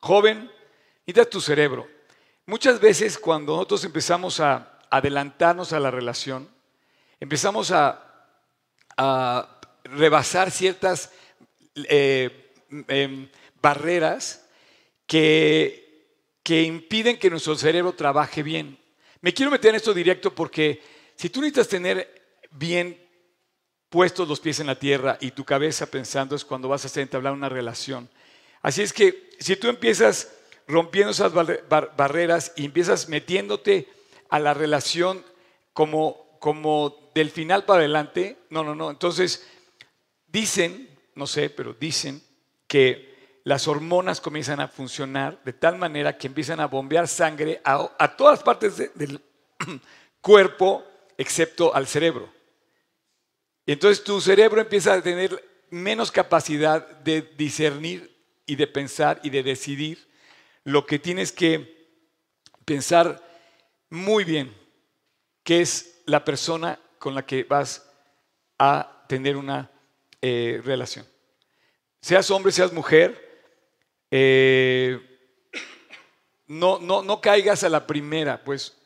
Joven, 0.00 0.50
necesitas 1.06 1.30
tu 1.30 1.40
cerebro. 1.40 1.88
Muchas 2.46 2.80
veces 2.80 3.18
cuando 3.18 3.52
nosotros 3.52 3.84
empezamos 3.84 4.40
a 4.40 4.80
adelantarnos 4.90 5.72
a 5.72 5.80
la 5.80 5.90
relación, 5.90 6.48
empezamos 7.20 7.70
a, 7.70 8.08
rebasar 9.84 10.50
ciertas 10.50 11.10
eh, 11.74 12.41
em, 12.88 13.28
barreras 13.60 14.46
que, 15.06 16.16
que 16.42 16.62
impiden 16.62 17.18
que 17.18 17.30
nuestro 17.30 17.56
cerebro 17.56 17.92
trabaje 17.92 18.42
bien. 18.42 18.78
Me 19.20 19.32
quiero 19.32 19.50
meter 19.50 19.70
en 19.70 19.76
esto 19.76 19.94
directo 19.94 20.34
porque 20.34 20.82
si 21.16 21.30
tú 21.30 21.40
necesitas 21.40 21.68
tener 21.68 22.40
bien 22.50 22.98
puestos 23.88 24.28
los 24.28 24.40
pies 24.40 24.58
en 24.60 24.66
la 24.66 24.78
tierra 24.78 25.18
y 25.20 25.30
tu 25.32 25.44
cabeza 25.44 25.86
pensando 25.86 26.34
es 26.34 26.44
cuando 26.44 26.68
vas 26.68 26.84
a 26.84 27.00
entablar 27.00 27.32
una 27.32 27.48
relación. 27.48 28.08
Así 28.62 28.82
es 28.82 28.92
que 28.92 29.30
si 29.38 29.56
tú 29.56 29.68
empiezas 29.68 30.32
rompiendo 30.66 31.10
esas 31.10 31.32
barreras 31.32 32.52
y 32.56 32.64
empiezas 32.64 33.08
metiéndote 33.08 33.88
a 34.30 34.38
la 34.38 34.54
relación 34.54 35.24
como, 35.72 36.38
como 36.40 37.10
del 37.14 37.30
final 37.30 37.64
para 37.64 37.80
adelante, 37.80 38.38
no, 38.50 38.64
no, 38.64 38.74
no. 38.74 38.90
Entonces, 38.90 39.46
dicen, 40.26 40.88
no 41.14 41.26
sé, 41.26 41.50
pero 41.50 41.74
dicen 41.74 42.22
que 42.72 43.38
las 43.44 43.68
hormonas 43.68 44.22
comienzan 44.22 44.58
a 44.58 44.66
funcionar 44.66 45.38
de 45.44 45.52
tal 45.52 45.76
manera 45.76 46.16
que 46.16 46.26
empiezan 46.26 46.58
a 46.58 46.68
bombear 46.68 47.06
sangre 47.06 47.60
a, 47.64 48.16
todas 48.16 48.42
partes 48.42 48.78
del 48.94 49.20
cuerpo, 50.22 50.82
excepto 51.18 51.74
al 51.74 51.86
cerebro. 51.86 52.32
Y 53.66 53.72
entonces 53.72 54.02
tu 54.02 54.22
cerebro 54.22 54.58
empieza 54.58 54.94
a 54.94 55.02
tener 55.02 55.38
menos 55.68 56.10
capacidad 56.10 56.88
de 57.00 57.20
discernir 57.36 58.10
y 58.46 58.56
de 58.56 58.66
pensar 58.66 59.20
y 59.22 59.28
de 59.28 59.42
decidir 59.42 60.08
lo 60.64 60.86
que 60.86 60.98
tienes 60.98 61.30
que 61.30 61.90
pensar 62.64 63.22
muy 63.90 64.24
bien, 64.24 64.50
que 65.42 65.60
es 65.60 66.00
la 66.06 66.24
persona 66.24 66.80
con 66.98 67.14
la 67.14 67.26
que 67.26 67.44
vas 67.44 67.86
a 68.58 69.04
tener 69.08 69.36
una 69.36 69.70
eh, 70.22 70.58
relación. 70.64 71.11
Seas 72.02 72.32
hombre, 72.32 72.50
seas 72.50 72.72
mujer, 72.72 73.46
eh, 74.10 75.00
no, 76.48 76.80
no, 76.80 77.00
no 77.02 77.20
caigas 77.20 77.62
a 77.62 77.68
la 77.68 77.86
primera, 77.86 78.42
pues 78.42 78.76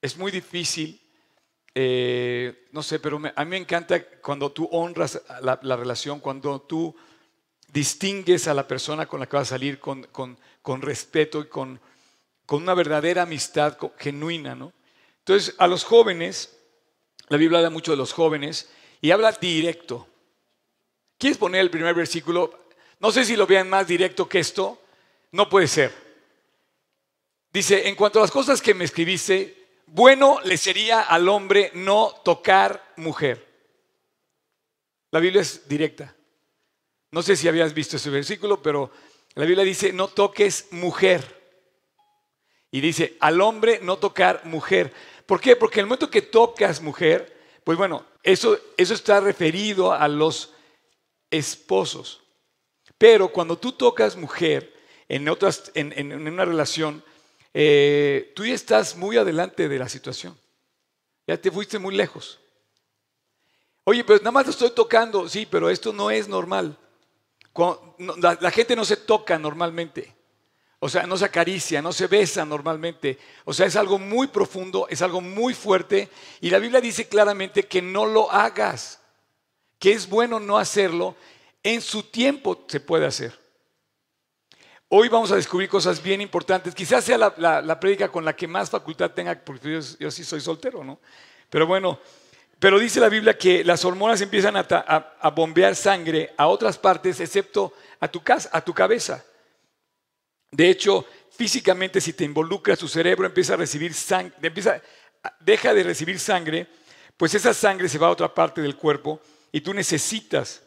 es 0.00 0.16
muy 0.16 0.30
difícil. 0.30 1.02
Eh, 1.74 2.68
no 2.70 2.84
sé, 2.84 3.00
pero 3.00 3.20
a 3.34 3.44
mí 3.44 3.50
me 3.50 3.56
encanta 3.56 4.02
cuando 4.22 4.52
tú 4.52 4.68
honras 4.70 5.20
la, 5.42 5.58
la 5.60 5.76
relación, 5.76 6.20
cuando 6.20 6.60
tú 6.60 6.94
distingues 7.72 8.46
a 8.46 8.54
la 8.54 8.68
persona 8.68 9.06
con 9.06 9.18
la 9.18 9.26
que 9.26 9.36
vas 9.36 9.48
a 9.48 9.56
salir 9.56 9.80
con, 9.80 10.04
con, 10.04 10.82
respeto 10.82 11.40
y 11.40 11.48
con, 11.48 11.80
con, 12.46 12.62
una 12.62 12.74
verdadera 12.74 13.22
amistad 13.22 13.76
genuina. 13.98 14.54
¿no? 14.54 14.72
Entonces, 15.18 15.56
a 15.58 15.66
los 15.66 15.82
jóvenes, 15.82 16.56
la 17.28 17.38
Biblia 17.38 17.58
habla 17.58 17.70
mucho 17.70 17.90
de 17.90 17.96
los 17.96 18.12
jóvenes 18.12 18.70
y 19.00 19.10
habla 19.10 19.32
directo. 19.32 20.06
¿Quieres 21.18 21.38
poner 21.38 21.62
el 21.62 21.70
primer 21.70 21.94
versículo? 21.94 22.68
No 23.00 23.10
sé 23.10 23.24
si 23.24 23.36
lo 23.36 23.46
vean 23.46 23.68
más 23.68 23.86
directo 23.86 24.28
que 24.28 24.38
esto. 24.38 24.80
No 25.32 25.48
puede 25.48 25.66
ser. 25.66 25.92
Dice, 27.52 27.88
en 27.88 27.94
cuanto 27.94 28.18
a 28.18 28.22
las 28.22 28.30
cosas 28.30 28.60
que 28.60 28.74
me 28.74 28.84
escribiste, 28.84 29.66
bueno 29.86 30.40
le 30.44 30.56
sería 30.56 31.02
al 31.02 31.28
hombre 31.28 31.70
no 31.74 32.14
tocar 32.24 32.92
mujer. 32.96 33.46
La 35.10 35.20
Biblia 35.20 35.42
es 35.42 35.66
directa. 35.68 36.14
No 37.12 37.22
sé 37.22 37.36
si 37.36 37.48
habías 37.48 37.72
visto 37.72 37.96
ese 37.96 38.10
versículo, 38.10 38.60
pero 38.60 38.90
la 39.34 39.44
Biblia 39.44 39.64
dice, 39.64 39.92
no 39.92 40.08
toques 40.08 40.68
mujer. 40.72 41.36
Y 42.70 42.80
dice, 42.80 43.16
al 43.20 43.40
hombre 43.40 43.80
no 43.82 43.96
tocar 43.96 44.44
mujer. 44.44 44.92
¿Por 45.24 45.40
qué? 45.40 45.56
Porque 45.56 45.80
el 45.80 45.86
momento 45.86 46.10
que 46.10 46.22
tocas 46.22 46.82
mujer, 46.82 47.34
pues 47.64 47.78
bueno, 47.78 48.04
eso, 48.22 48.58
eso 48.76 48.92
está 48.92 49.20
referido 49.20 49.92
a 49.92 50.08
los 50.08 50.52
esposos. 51.30 52.22
Pero 52.98 53.28
cuando 53.28 53.58
tú 53.58 53.72
tocas 53.72 54.16
mujer 54.16 54.72
en, 55.08 55.28
otras, 55.28 55.70
en, 55.74 56.12
una 56.12 56.44
relación, 56.44 57.04
eh, 57.52 58.32
tú 58.34 58.44
ya 58.46 58.54
estás 58.54 58.96
muy 58.96 59.16
adelante 59.16 59.68
de 59.68 59.78
la 59.78 59.88
situación. 59.88 60.38
Ya 61.26 61.40
te 61.40 61.50
fuiste 61.50 61.78
muy 61.78 61.94
lejos. 61.94 62.38
Oye, 63.84 64.04
pero 64.04 64.18
nada 64.18 64.30
más 64.32 64.44
te 64.44 64.50
estoy 64.50 64.70
tocando. 64.70 65.28
Sí, 65.28 65.46
pero 65.50 65.70
esto 65.70 65.92
no 65.92 66.10
es 66.10 66.28
normal 66.28 66.78
la, 68.40 68.50
gente 68.50 68.76
no 68.76 68.84
se 68.84 68.96
toca 68.96 69.38
normalmente. 69.38 70.14
O 70.78 70.88
sea, 70.88 71.06
no 71.06 71.16
se 71.16 71.24
acaricia, 71.24 71.80
no 71.80 71.92
se 71.92 72.06
besa 72.06 72.44
normalmente. 72.44 73.18
O 73.44 73.54
sea, 73.54 73.66
es 73.66 73.76
algo 73.76 73.98
muy 73.98 74.26
profundo, 74.26 74.86
es 74.90 75.00
algo 75.02 75.20
muy 75.20 75.54
fuerte. 75.54 76.10
Y 76.40 76.50
la 76.50 76.58
Biblia 76.58 76.80
dice 76.80 77.08
claramente 77.08 77.64
que 77.64 77.80
no 77.80 78.04
lo 78.04 78.30
hagas, 78.30 79.00
que 79.78 79.92
es 79.92 80.08
bueno 80.08 80.40
no 80.40 80.58
hacerlo. 80.58 81.16
En 81.62 81.80
su 81.80 82.02
tiempo 82.02 82.64
se 82.68 82.80
puede 82.80 83.06
hacer. 83.06 83.38
Hoy 84.88 85.08
vamos 85.08 85.32
a 85.32 85.36
descubrir 85.36 85.68
cosas 85.68 86.00
bien 86.00 86.20
importantes. 86.20 86.74
Quizás 86.74 87.04
sea 87.04 87.18
la, 87.18 87.60
la, 87.60 87.80
prédica 87.80 88.08
con 88.08 88.24
la 88.24 88.36
que 88.36 88.46
más 88.46 88.70
facultad 88.70 89.10
tenga, 89.10 89.34
porque 89.34 89.72
yo, 89.72 89.80
yo 89.98 90.10
sí 90.10 90.22
soy 90.22 90.40
soltero, 90.40 90.84
¿no? 90.84 91.00
Pero 91.50 91.66
bueno, 91.66 91.98
pero 92.58 92.78
dice 92.78 93.00
la 93.00 93.08
Biblia 93.08 93.36
que 93.36 93.64
las 93.64 93.84
hormonas 93.84 94.20
empiezan 94.20 94.56
a, 94.56 95.30
bombear 95.30 95.76
sangre 95.76 96.32
a 96.36 96.46
otras 96.46 96.78
partes 96.78 97.20
excepto 97.20 97.74
a 98.00 98.08
tu, 98.08 98.22
casa, 98.22 98.48
a 98.52 98.62
tu 98.62 98.72
cabeza. 98.72 99.24
De 100.50 100.70
hecho, 100.70 101.04
físicamente 101.30 102.00
si 102.00 102.14
te 102.14 102.24
involucras, 102.24 102.78
tu 102.78 102.88
cerebro 102.88 103.26
empieza 103.26 103.54
a 103.54 103.56
recibir 103.58 103.92
sangre, 103.92 104.34
empieza, 104.40 104.80
deja 105.40 105.74
de 105.74 105.82
recibir 105.82 106.18
sangre, 106.18 106.66
pues 107.16 107.34
esa 107.34 107.52
sangre 107.52 107.88
se 107.88 107.98
va 107.98 108.06
a 108.06 108.10
otra 108.10 108.32
parte 108.32 108.62
del 108.62 108.76
cuerpo 108.76 109.20
y 109.52 109.60
tú 109.60 109.72
necesitas 109.72 110.62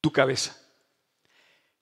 tu 0.00 0.12
cabeza. 0.12 0.56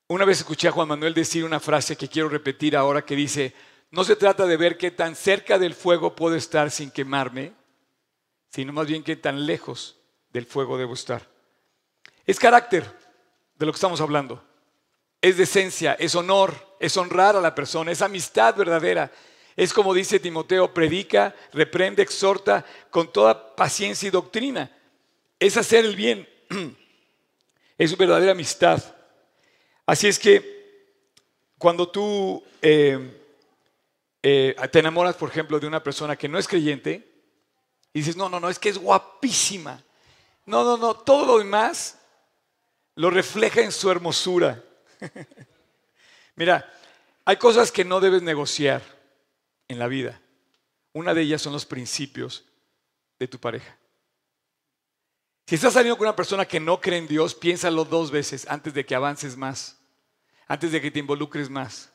Una 0.09 0.25
vez 0.25 0.39
escuché 0.39 0.69
a 0.69 0.73
Juan 0.73 0.89
Manuel 0.89 1.15
decir 1.15 1.45
una 1.45 1.59
frase 1.59 1.97
que 1.97 2.09
quiero 2.09 2.29
repetir 2.29 2.77
ahora 2.77 3.05
que 3.05 3.17
dice, 3.17 3.55
no 3.91 4.05
se 4.05 4.17
trata 4.17 4.47
de 4.47 4.57
ver 4.57 4.79
qué 4.79 4.91
tan 4.91 5.17
cerca 5.17 5.59
del 5.59 5.75
fuego 5.75 6.15
puedo 6.15 6.37
estar 6.37 6.71
sin 6.71 6.91
quemarme, 6.91 7.55
sino 8.49 8.73
más 8.73 8.87
bien 8.87 9.03
qué 9.03 9.17
tan 9.17 9.47
lejos 9.47 9.97
del 10.31 10.47
fuego 10.47 10.79
debo 10.79 10.95
estar. 10.95 11.29
Es 12.27 12.39
carácter 12.39 12.85
de 13.55 13.67
lo 13.67 13.73
que 13.73 13.77
estamos 13.77 14.01
hablando. 14.01 14.43
Es 15.21 15.37
decencia, 15.37 15.95
es 15.95 16.15
honor, 16.15 16.77
es 16.81 16.97
honrar 16.97 17.37
a 17.37 17.41
la 17.41 17.55
persona, 17.55 17.93
es 17.93 18.03
amistad 18.03 18.55
verdadera. 18.57 19.11
Es 19.57 19.73
como 19.73 19.95
dice 19.95 20.21
Timoteo, 20.21 20.73
predica, 20.73 21.35
reprende, 21.53 22.03
exhorta 22.03 22.65
con 22.91 23.13
toda 23.13 23.55
paciencia 23.55 24.07
y 24.07 24.11
doctrina. 24.11 24.71
Es 25.39 25.57
hacer 25.57 25.85
el 25.85 25.97
bien. 25.97 26.29
Es 27.79 27.97
verdadera 27.97 28.33
amistad. 28.33 28.81
Así 29.87 30.07
es 30.07 30.19
que 30.19 30.95
cuando 31.59 31.89
tú... 31.89 32.43
Eh, 32.61 33.19
eh, 34.23 34.55
te 34.71 34.79
enamoras, 34.79 35.17
por 35.17 35.31
ejemplo, 35.31 35.59
de 35.59 35.67
una 35.67 35.83
persona 35.83 36.15
que 36.15 36.29
no 36.29 36.39
es 36.39 36.47
creyente 36.47 37.13
y 37.93 37.99
dices, 37.99 38.17
no, 38.17 38.29
no, 38.29 38.39
no, 38.39 38.49
es 38.49 38.59
que 38.59 38.69
es 38.69 38.79
guapísima. 38.79 39.83
No, 40.47 40.63
no, 40.63 40.77
no, 40.77 40.95
todo 40.95 41.27
lo 41.27 41.39
demás 41.39 41.99
lo 42.95 43.11
refleja 43.11 43.63
en 43.63 43.73
su 43.73 43.91
hermosura. 43.91 44.63
Mira, 46.37 46.73
hay 47.25 47.37
cosas 47.37 47.73
que 47.73 47.85
no 47.85 47.99
debes 47.99 48.23
negociar 48.23 48.83
en 49.73 49.79
la 49.79 49.89
vida. 49.89 50.21
Una 50.93 51.15
de 51.15 51.23
ellas 51.23 51.43
son 51.43 51.53
los 51.53 51.67
principios 51.67 52.45
de 53.19 53.29
tu 53.29 53.39
pareja. 53.39 53.77
Si 55.47 55.57
estás 55.57 55.75
saliendo 55.75 55.97
con 55.97 56.07
una 56.07 56.17
persona 56.17 56.47
que 56.47 56.61
no 56.61 56.81
cree 56.81 56.99
en 56.99 57.09
Dios, 57.09 57.35
piénsalo 57.35 57.85
dos 57.85 58.11
veces 58.11 58.47
antes 58.49 58.73
de 58.75 58.87
que 58.87 58.95
avances 58.95 59.37
más, 59.37 59.79
antes 60.47 60.73
de 60.73 60.81
que 60.81 60.91
te 60.91 61.01
involucres 61.01 61.51
más. 61.51 61.91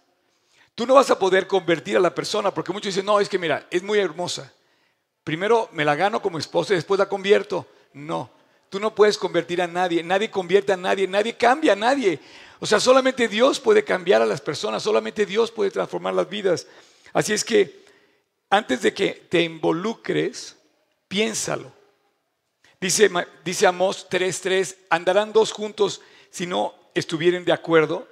Tú 0.75 0.85
no 0.85 0.95
vas 0.95 1.09
a 1.09 1.17
poder 1.17 1.47
convertir 1.47 1.97
a 1.97 1.99
la 1.99 2.13
persona 2.13 2.53
porque 2.53 2.71
muchos 2.71 2.93
dicen, 2.93 3.05
no, 3.05 3.19
es 3.19 3.29
que 3.29 3.39
mira, 3.39 3.67
es 3.71 3.81
muy 3.81 3.99
hermosa. 3.99 4.53
Primero 5.23 5.69
me 5.71 5.83
la 5.83 5.95
gano 5.95 6.21
como 6.21 6.37
esposa 6.37 6.73
y 6.73 6.75
después 6.75 6.99
la 6.99 7.09
convierto. 7.09 7.65
No, 7.93 8.29
tú 8.69 8.79
no 8.79 8.93
puedes 8.93 9.17
convertir 9.17 9.61
a 9.61 9.67
nadie, 9.67 10.03
nadie 10.03 10.29
convierte 10.29 10.73
a 10.73 10.77
nadie, 10.77 11.07
nadie 11.07 11.35
cambia 11.35 11.73
a 11.73 11.75
nadie. 11.75 12.19
O 12.59 12.65
sea, 12.65 12.79
solamente 12.79 13.27
Dios 13.27 13.59
puede 13.59 13.83
cambiar 13.83 14.21
a 14.21 14.25
las 14.25 14.41
personas, 14.41 14.83
solamente 14.83 15.25
Dios 15.25 15.51
puede 15.51 15.71
transformar 15.71 16.13
las 16.13 16.29
vidas. 16.29 16.67
Así 17.17 17.33
es 17.33 17.43
que 17.43 17.83
antes 18.47 18.83
de 18.83 18.93
que 18.93 19.25
te 19.27 19.41
involucres, 19.41 20.55
piénsalo. 21.07 21.73
Dice, 22.79 23.09
dice 23.43 23.65
Amós 23.65 24.07
3:3, 24.07 24.77
andarán 24.91 25.33
dos 25.33 25.51
juntos 25.51 25.99
si 26.29 26.45
no 26.45 26.75
estuvieren 26.93 27.43
de 27.43 27.51
acuerdo. 27.51 28.07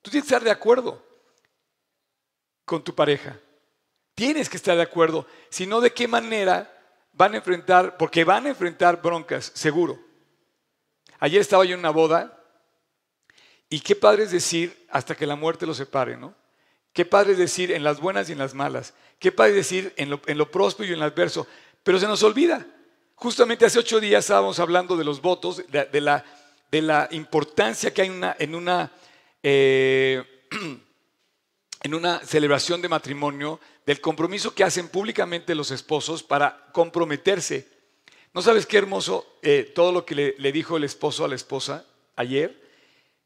Tú 0.00 0.12
tienes 0.12 0.28
que 0.28 0.34
estar 0.34 0.44
de 0.44 0.52
acuerdo 0.52 1.04
con 2.64 2.84
tu 2.84 2.94
pareja. 2.94 3.36
Tienes 4.14 4.48
que 4.48 4.58
estar 4.58 4.76
de 4.76 4.82
acuerdo, 4.84 5.26
si 5.50 5.66
no, 5.66 5.80
¿de 5.80 5.92
qué 5.92 6.06
manera 6.06 6.72
van 7.14 7.34
a 7.34 7.38
enfrentar? 7.38 7.96
Porque 7.96 8.22
van 8.22 8.46
a 8.46 8.50
enfrentar 8.50 9.02
broncas, 9.02 9.50
seguro. 9.56 9.98
Ayer 11.18 11.40
estaba 11.40 11.64
yo 11.64 11.74
en 11.74 11.80
una 11.80 11.90
boda 11.90 12.44
y 13.68 13.80
qué 13.80 13.96
padre 13.96 14.22
es 14.22 14.30
decir 14.30 14.86
hasta 14.88 15.16
que 15.16 15.26
la 15.26 15.34
muerte 15.34 15.66
los 15.66 15.78
separe, 15.78 16.16
¿no? 16.16 16.32
Qué 16.98 17.04
padre 17.04 17.36
decir 17.36 17.70
en 17.70 17.84
las 17.84 18.00
buenas 18.00 18.28
y 18.28 18.32
en 18.32 18.38
las 18.38 18.54
malas. 18.54 18.92
Qué 19.20 19.30
padre 19.30 19.52
decir 19.52 19.92
en 19.94 20.10
lo, 20.10 20.20
en 20.26 20.36
lo 20.36 20.50
próspero 20.50 20.90
y 20.90 20.94
en 20.94 20.98
lo 20.98 21.04
adverso. 21.04 21.46
Pero 21.84 22.00
se 22.00 22.08
nos 22.08 22.24
olvida. 22.24 22.66
Justamente 23.14 23.64
hace 23.64 23.78
ocho 23.78 24.00
días 24.00 24.24
estábamos 24.24 24.58
hablando 24.58 24.96
de 24.96 25.04
los 25.04 25.22
votos, 25.22 25.62
de, 25.68 26.00
la, 26.00 26.24
de 26.72 26.82
la, 26.82 27.08
importancia 27.12 27.94
que 27.94 28.02
hay 28.02 28.10
una, 28.10 28.34
en, 28.36 28.52
una, 28.52 28.90
eh, 29.44 30.24
en 31.84 31.94
una 31.94 32.18
celebración 32.26 32.82
de 32.82 32.88
matrimonio, 32.88 33.60
del 33.86 34.00
compromiso 34.00 34.52
que 34.52 34.64
hacen 34.64 34.88
públicamente 34.88 35.54
los 35.54 35.70
esposos 35.70 36.24
para 36.24 36.66
comprometerse. 36.72 37.68
¿No 38.34 38.42
sabes 38.42 38.66
qué 38.66 38.76
hermoso 38.76 39.38
eh, 39.42 39.70
todo 39.72 39.92
lo 39.92 40.04
que 40.04 40.16
le, 40.16 40.34
le 40.36 40.50
dijo 40.50 40.76
el 40.76 40.82
esposo 40.82 41.24
a 41.24 41.28
la 41.28 41.36
esposa 41.36 41.86
ayer? 42.16 42.67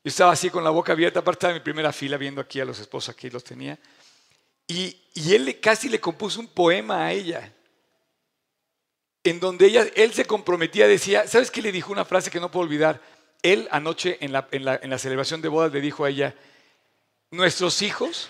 Yo 0.05 0.09
estaba 0.09 0.33
así 0.33 0.51
con 0.51 0.65
la 0.65 0.71
boca 0.71 0.93
abierta, 0.93 1.21
aparte 1.21 1.47
en 1.47 1.55
mi 1.55 1.61
primera 1.61 1.93
fila 1.93 2.17
viendo 2.17 2.41
aquí 2.41 2.61
a 2.61 2.65
los 2.65 2.79
esposos, 2.79 3.15
aquí 3.15 3.31
los 3.31 3.45
tenía. 3.45 3.79
Y, 4.67 4.97
y 5.15 5.35
él 5.35 5.61
casi 5.61 5.89
le 5.89 6.01
compuso 6.01 6.41
un 6.41 6.49
poema 6.49 7.05
a 7.07 7.13
ella 7.13 7.53
en 9.25 9.39
donde 9.39 9.67
ella, 9.67 9.87
él 9.95 10.13
se 10.13 10.25
comprometía, 10.25 10.89
decía, 10.89 11.27
¿sabes 11.29 11.51
qué 11.51 11.63
le 11.63 11.73
dijo 11.73 11.93
una 11.93 12.05
frase 12.05 12.31
que 12.31 12.41
no 12.41 12.51
puedo 12.51 12.65
olvidar? 12.65 13.01
Él 13.43 13.69
anoche 13.71 14.19
en 14.21 14.33
la, 14.33 14.49
en 14.51 14.65
la, 14.65 14.99
celebración 14.99 15.41
de 15.41 15.49
bodas 15.49 15.73
le 15.73 15.81
dijo 15.81 16.05
a 16.05 16.11
ella, 16.11 16.35
nuestros 17.31 17.83
hijos, 17.83 18.29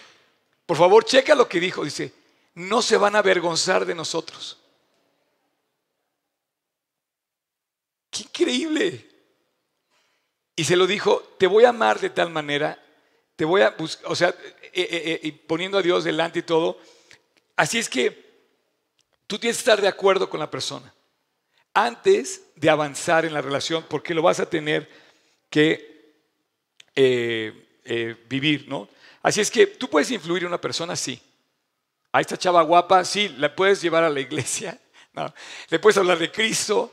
por 0.66 0.76
favor, 0.76 1.04
checa 1.04 1.34
lo 1.34 1.48
que 1.48 1.60
dijo, 1.60 1.84
dice, 1.84 2.12
no 2.54 2.82
se 2.82 2.96
van 2.96 3.16
a 3.16 3.20
avergonzar 3.20 3.86
de 3.86 3.94
nosotros. 3.94 4.58
¡Qué 8.10 8.24
increíble! 8.24 9.11
Y 10.62 10.64
se 10.64 10.76
lo 10.76 10.86
dijo, 10.86 11.34
te 11.38 11.48
voy 11.48 11.64
a 11.64 11.70
amar 11.70 11.98
de 11.98 12.08
tal 12.08 12.30
manera, 12.30 12.80
te 13.34 13.44
voy 13.44 13.62
a 13.62 13.70
buscar, 13.70 14.12
o 14.12 14.14
sea, 14.14 14.28
eh, 14.28 14.70
eh, 14.74 15.20
eh, 15.20 15.32
poniendo 15.48 15.76
a 15.76 15.82
Dios 15.82 16.04
delante 16.04 16.38
y 16.38 16.42
todo. 16.42 16.78
Así 17.56 17.78
es 17.78 17.88
que 17.88 18.22
Tú 19.26 19.40
tienes 19.40 19.56
que 19.56 19.62
estar 19.62 19.80
de 19.80 19.88
acuerdo 19.88 20.30
con 20.30 20.38
la 20.38 20.48
persona 20.48 20.94
antes 21.74 22.44
de 22.54 22.70
avanzar 22.70 23.24
en 23.24 23.34
la 23.34 23.40
relación, 23.40 23.84
porque 23.88 24.14
lo 24.14 24.22
vas 24.22 24.38
a 24.38 24.48
tener 24.48 24.88
que 25.50 26.14
vivir, 28.28 28.68
¿no? 28.68 28.88
Así 29.20 29.40
es 29.40 29.50
que 29.50 29.66
tú 29.66 29.90
puedes 29.90 30.12
influir 30.12 30.44
en 30.44 30.48
una 30.48 30.60
persona, 30.60 30.94
sí. 30.94 31.20
A 32.12 32.20
esta 32.20 32.36
chava 32.36 32.62
guapa, 32.62 33.04
sí, 33.04 33.34
la 33.36 33.52
puedes 33.52 33.82
llevar 33.82 34.04
a 34.04 34.10
la 34.10 34.20
iglesia, 34.20 34.78
le 35.70 35.78
puedes 35.80 35.98
hablar 35.98 36.20
de 36.20 36.30
Cristo, 36.30 36.92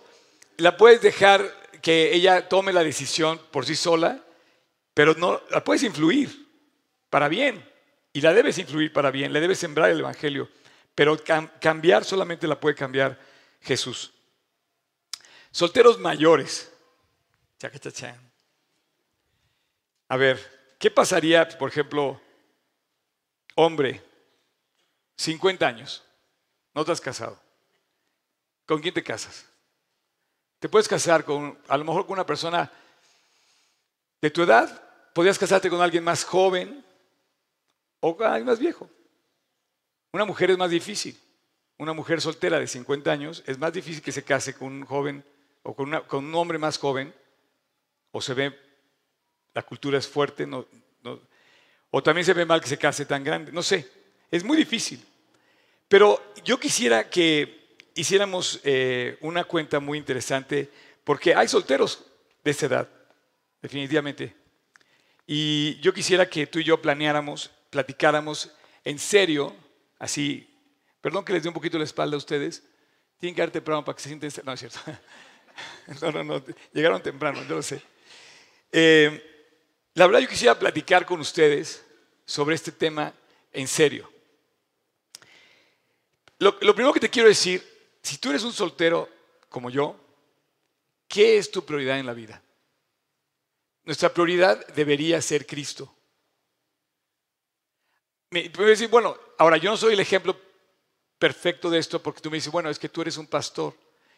la 0.58 0.76
puedes 0.76 1.02
dejar 1.02 1.59
que 1.82 2.14
ella 2.14 2.48
tome 2.50 2.74
la 2.74 2.84
decisión 2.84 3.40
por 3.52 3.66
sí 3.66 3.76
sola, 3.76 4.24
pero 4.94 5.14
no, 5.16 5.42
la 5.50 5.64
puedes 5.64 5.84
influir 5.84 6.48
para 7.10 7.28
bien 7.28 7.64
y 8.14 8.22
la 8.22 8.34
debes 8.34 8.58
influir 8.58 8.92
para 8.92 9.12
bien, 9.12 9.34
le 9.34 9.40
debes 9.40 9.60
sembrar 9.60 9.90
el 9.90 10.00
evangelio 10.00 10.50
pero 11.00 11.18
cambiar 11.62 12.04
solamente 12.04 12.46
la 12.46 12.60
puede 12.60 12.76
cambiar 12.76 13.18
Jesús. 13.62 14.14
Solteros 15.50 15.98
mayores. 15.98 16.70
A 20.10 20.18
ver, 20.18 20.76
¿qué 20.78 20.92
pasaría, 20.92 21.48
por 21.58 21.70
ejemplo, 21.70 22.22
hombre, 23.56 24.04
50 25.16 25.66
años, 25.66 26.04
no 26.74 26.84
te 26.84 26.92
has 26.92 27.00
casado? 27.00 27.42
¿Con 28.66 28.82
quién 28.82 28.94
te 28.94 29.02
casas? 29.02 29.49
Te 30.60 30.68
puedes 30.68 30.88
casar 30.88 31.24
con, 31.24 31.58
a 31.68 31.78
lo 31.78 31.86
mejor 31.86 32.06
con 32.06 32.14
una 32.14 32.26
persona 32.26 32.70
de 34.22 34.30
tu 34.30 34.44
edad, 34.44 34.84
podrías 35.14 35.40
casarte 35.40 35.70
con 35.70 35.82
alguien 35.82 36.04
más 36.04 36.26
joven 36.26 36.84
o 38.02 38.16
con 38.16 38.28
alguien 38.28 38.46
más 38.46 38.60
viejo. 38.60 38.90
Una 40.12 40.26
mujer 40.26 40.52
es 40.52 40.58
más 40.58 40.70
difícil. 40.70 41.18
Una 41.78 41.94
mujer 41.94 42.20
soltera 42.20 42.60
de 42.60 42.68
50 42.68 43.10
años 43.10 43.44
es 43.48 43.58
más 43.58 43.72
difícil 43.72 44.02
que 44.02 44.12
se 44.12 44.24
case 44.24 44.54
con 44.54 44.68
un 44.68 44.86
joven 44.86 45.24
o 45.64 45.74
con, 45.74 45.94
un 45.94 46.36
hombre 46.36 46.58
más 46.58 46.78
joven. 46.78 47.14
O 48.12 48.22
se 48.22 48.34
ve, 48.34 48.58
la 49.54 49.62
cultura 49.62 49.98
es 49.98 50.08
fuerte, 50.08 50.48
o 51.92 52.04
también 52.04 52.26
se 52.26 52.34
ve 52.34 52.46
mal 52.46 52.60
que 52.60 52.68
se 52.68 52.78
case 52.78 53.06
tan 53.06 53.24
grande. 53.24 53.52
No 53.54 53.64
sé, 53.64 53.88
es 54.30 54.44
muy 54.44 54.58
difícil. 54.58 55.06
Pero 55.88 56.34
yo 56.44 56.60
quisiera 56.60 57.10
que 57.10 57.59
hiciéramos 58.00 58.62
eh, 58.64 59.18
una 59.22 59.44
cuenta 59.44 59.80
muy 59.80 59.98
interesante, 59.98 60.70
porque 61.04 61.36
hay 61.36 61.48
solteros 61.48 62.06
de 62.44 62.52
esta 62.52 62.66
edad, 62.68 62.90
definitivamente. 63.62 64.36
Y 65.28 65.80
yo 65.82 65.94
quisiera 65.94 66.30
que 66.30 66.48
tú 66.48 66.60
y 66.60 66.64
yo 66.64 66.82
planeáramos, 66.82 67.52
platicáramos 67.70 68.52
en 68.86 68.98
serio 68.98 69.56
así, 70.00 70.50
perdón 71.02 71.26
que 71.26 71.34
les 71.34 71.44
dé 71.44 71.50
un 71.50 71.54
poquito 71.54 71.78
la 71.78 71.84
espalda 71.84 72.16
a 72.16 72.18
ustedes, 72.18 72.64
tienen 73.20 73.36
que 73.36 73.42
dar 73.42 73.52
temprano 73.52 73.84
para 73.84 73.96
que 73.96 74.02
se 74.02 74.10
sienten... 74.10 74.32
No, 74.46 74.54
es 74.54 74.60
cierto. 74.60 74.80
No, 76.02 76.10
no, 76.10 76.24
no, 76.24 76.44
llegaron 76.72 77.04
temprano, 77.04 77.44
yo 77.44 77.56
lo 77.56 77.62
sé. 77.62 77.82
Eh, 78.72 79.52
la 79.94 80.08
verdad 80.08 80.22
yo 80.22 80.30
quisiera 80.30 80.58
platicar 80.58 81.06
con 81.06 81.20
ustedes 81.20 81.84
sobre 82.24 82.56
este 82.56 82.72
tema 82.72 83.14
en 83.52 83.68
serio. 83.68 84.10
Lo, 86.38 86.58
lo 86.62 86.74
primero 86.74 86.94
que 86.94 87.02
te 87.02 87.10
quiero 87.10 87.28
decir, 87.28 87.79
si 88.10 88.18
tú 88.18 88.32
eres 88.32 88.44
un 88.44 88.54
soltero 88.54 89.08
como 89.50 89.70
yo, 89.70 89.96
¿qué 91.08 91.38
es 91.38 91.52
tu 91.52 91.64
prioridad 91.64 92.00
en 92.00 92.08
la 92.08 92.14
vida? 92.14 92.42
Nuestra 93.84 94.12
prioridad 94.12 94.66
debería 94.70 95.22
ser 95.22 95.46
Cristo. 95.46 95.96
Me 98.32 98.50
decir, 98.50 98.90
bueno, 98.90 99.16
ahora 99.38 99.58
yo 99.58 99.70
no 99.70 99.78
soy 99.78 99.94
el 99.94 100.00
ejemplo 100.00 100.36
perfecto 101.20 101.70
de 101.70 101.78
esto 101.78 102.02
porque 102.02 102.20
tú 102.20 102.32
me 102.32 102.38
dices, 102.38 102.52
bueno, 102.52 102.72
es 102.72 102.80
que 102.80 102.90
tú 102.90 103.02
eres 103.04 103.16
un 103.18 103.28
pastor 103.28 103.76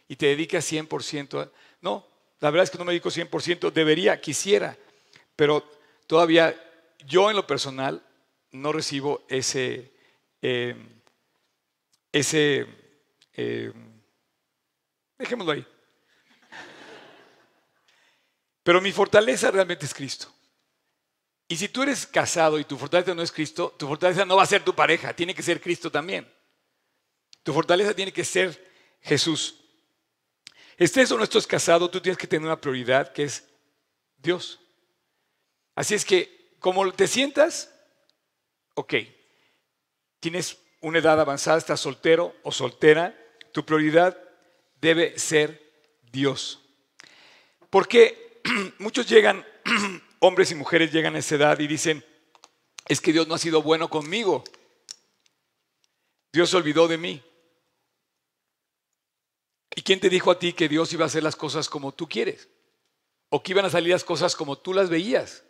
y 0.07 0.15
te 0.15 0.27
dedicas 0.27 0.71
100%. 0.71 1.51
No, 1.81 2.07
la 2.39 2.49
verdad 2.49 2.63
es 2.63 2.71
que 2.71 2.77
no 2.77 2.85
me 2.85 2.93
dedico 2.93 3.09
100%, 3.09 3.73
debería, 3.73 4.21
quisiera, 4.21 4.77
pero 5.35 5.69
todavía 6.07 6.55
yo 7.05 7.29
en 7.29 7.35
lo 7.35 7.45
personal 7.45 8.01
no 8.51 8.71
recibo 8.71 9.25
ese, 9.27 9.91
eh, 10.41 10.77
ese, 12.13 12.80
eh, 13.33 13.71
dejémoslo 15.17 15.53
ahí. 15.53 15.65
Pero 18.63 18.81
mi 18.81 18.91
fortaleza 18.91 19.51
realmente 19.51 19.85
es 19.85 19.93
Cristo. 19.93 20.31
Y 21.47 21.57
si 21.57 21.67
tú 21.67 21.83
eres 21.83 22.07
casado 22.07 22.59
y 22.59 22.63
tu 22.63 22.77
fortaleza 22.77 23.13
no 23.13 23.21
es 23.21 23.31
Cristo, 23.31 23.75
tu 23.77 23.87
fortaleza 23.87 24.23
no 24.25 24.37
va 24.37 24.43
a 24.43 24.47
ser 24.47 24.63
tu 24.63 24.73
pareja, 24.73 25.13
tiene 25.13 25.35
que 25.35 25.43
ser 25.43 25.59
Cristo 25.59 25.91
también. 25.91 26.31
Tu 27.43 27.53
fortaleza 27.53 27.93
tiene 27.93 28.13
que 28.13 28.23
ser 28.23 28.71
Jesús. 29.01 29.55
Estés 30.77 31.11
o 31.11 31.17
no 31.17 31.23
estés 31.23 31.45
casado, 31.45 31.89
tú 31.89 31.99
tienes 31.99 32.17
que 32.17 32.27
tener 32.27 32.45
una 32.45 32.61
prioridad 32.61 33.11
que 33.11 33.23
es 33.23 33.47
Dios. 34.17 34.59
Así 35.75 35.93
es 35.93 36.05
que, 36.05 36.55
como 36.59 36.91
te 36.93 37.07
sientas, 37.07 37.73
ok, 38.75 38.93
tienes 40.19 40.57
una 40.79 40.99
edad 40.99 41.19
avanzada, 41.19 41.57
estás 41.57 41.79
soltero 41.79 42.35
o 42.43 42.51
soltera, 42.51 43.15
tu 43.51 43.65
prioridad 43.65 44.17
debe 44.79 45.17
ser 45.17 45.61
Dios. 46.11 46.59
Porque 47.69 48.41
muchos 48.79 49.07
llegan 49.07 49.45
hombres 50.19 50.51
y 50.51 50.55
mujeres 50.55 50.91
llegan 50.91 51.15
a 51.15 51.19
esa 51.19 51.35
edad 51.35 51.59
y 51.59 51.67
dicen, 51.67 52.03
es 52.87 52.99
que 52.99 53.13
Dios 53.13 53.27
no 53.27 53.35
ha 53.35 53.39
sido 53.39 53.61
bueno 53.61 53.89
conmigo. 53.89 54.43
Dios 56.33 56.49
se 56.49 56.57
olvidó 56.57 56.87
de 56.87 56.97
mí. 56.97 57.23
¿Y 59.75 59.81
quién 59.83 59.99
te 59.99 60.09
dijo 60.09 60.31
a 60.31 60.39
ti 60.39 60.53
que 60.53 60.67
Dios 60.67 60.91
iba 60.93 61.05
a 61.05 61.07
hacer 61.07 61.23
las 61.23 61.35
cosas 61.35 61.69
como 61.69 61.93
tú 61.93 62.07
quieres? 62.07 62.49
¿O 63.29 63.41
que 63.41 63.53
iban 63.53 63.65
a 63.65 63.69
salir 63.69 63.91
las 63.91 64.03
cosas 64.03 64.35
como 64.35 64.57
tú 64.57 64.73
las 64.73 64.89
veías? 64.89 65.43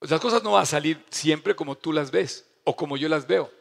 Las 0.00 0.20
cosas 0.20 0.42
no 0.42 0.52
van 0.52 0.62
a 0.62 0.66
salir 0.66 1.04
siempre 1.10 1.54
como 1.54 1.76
tú 1.76 1.92
las 1.92 2.10
ves 2.10 2.46
o 2.64 2.74
como 2.74 2.96
yo 2.96 3.08
las 3.08 3.26
veo. 3.26 3.52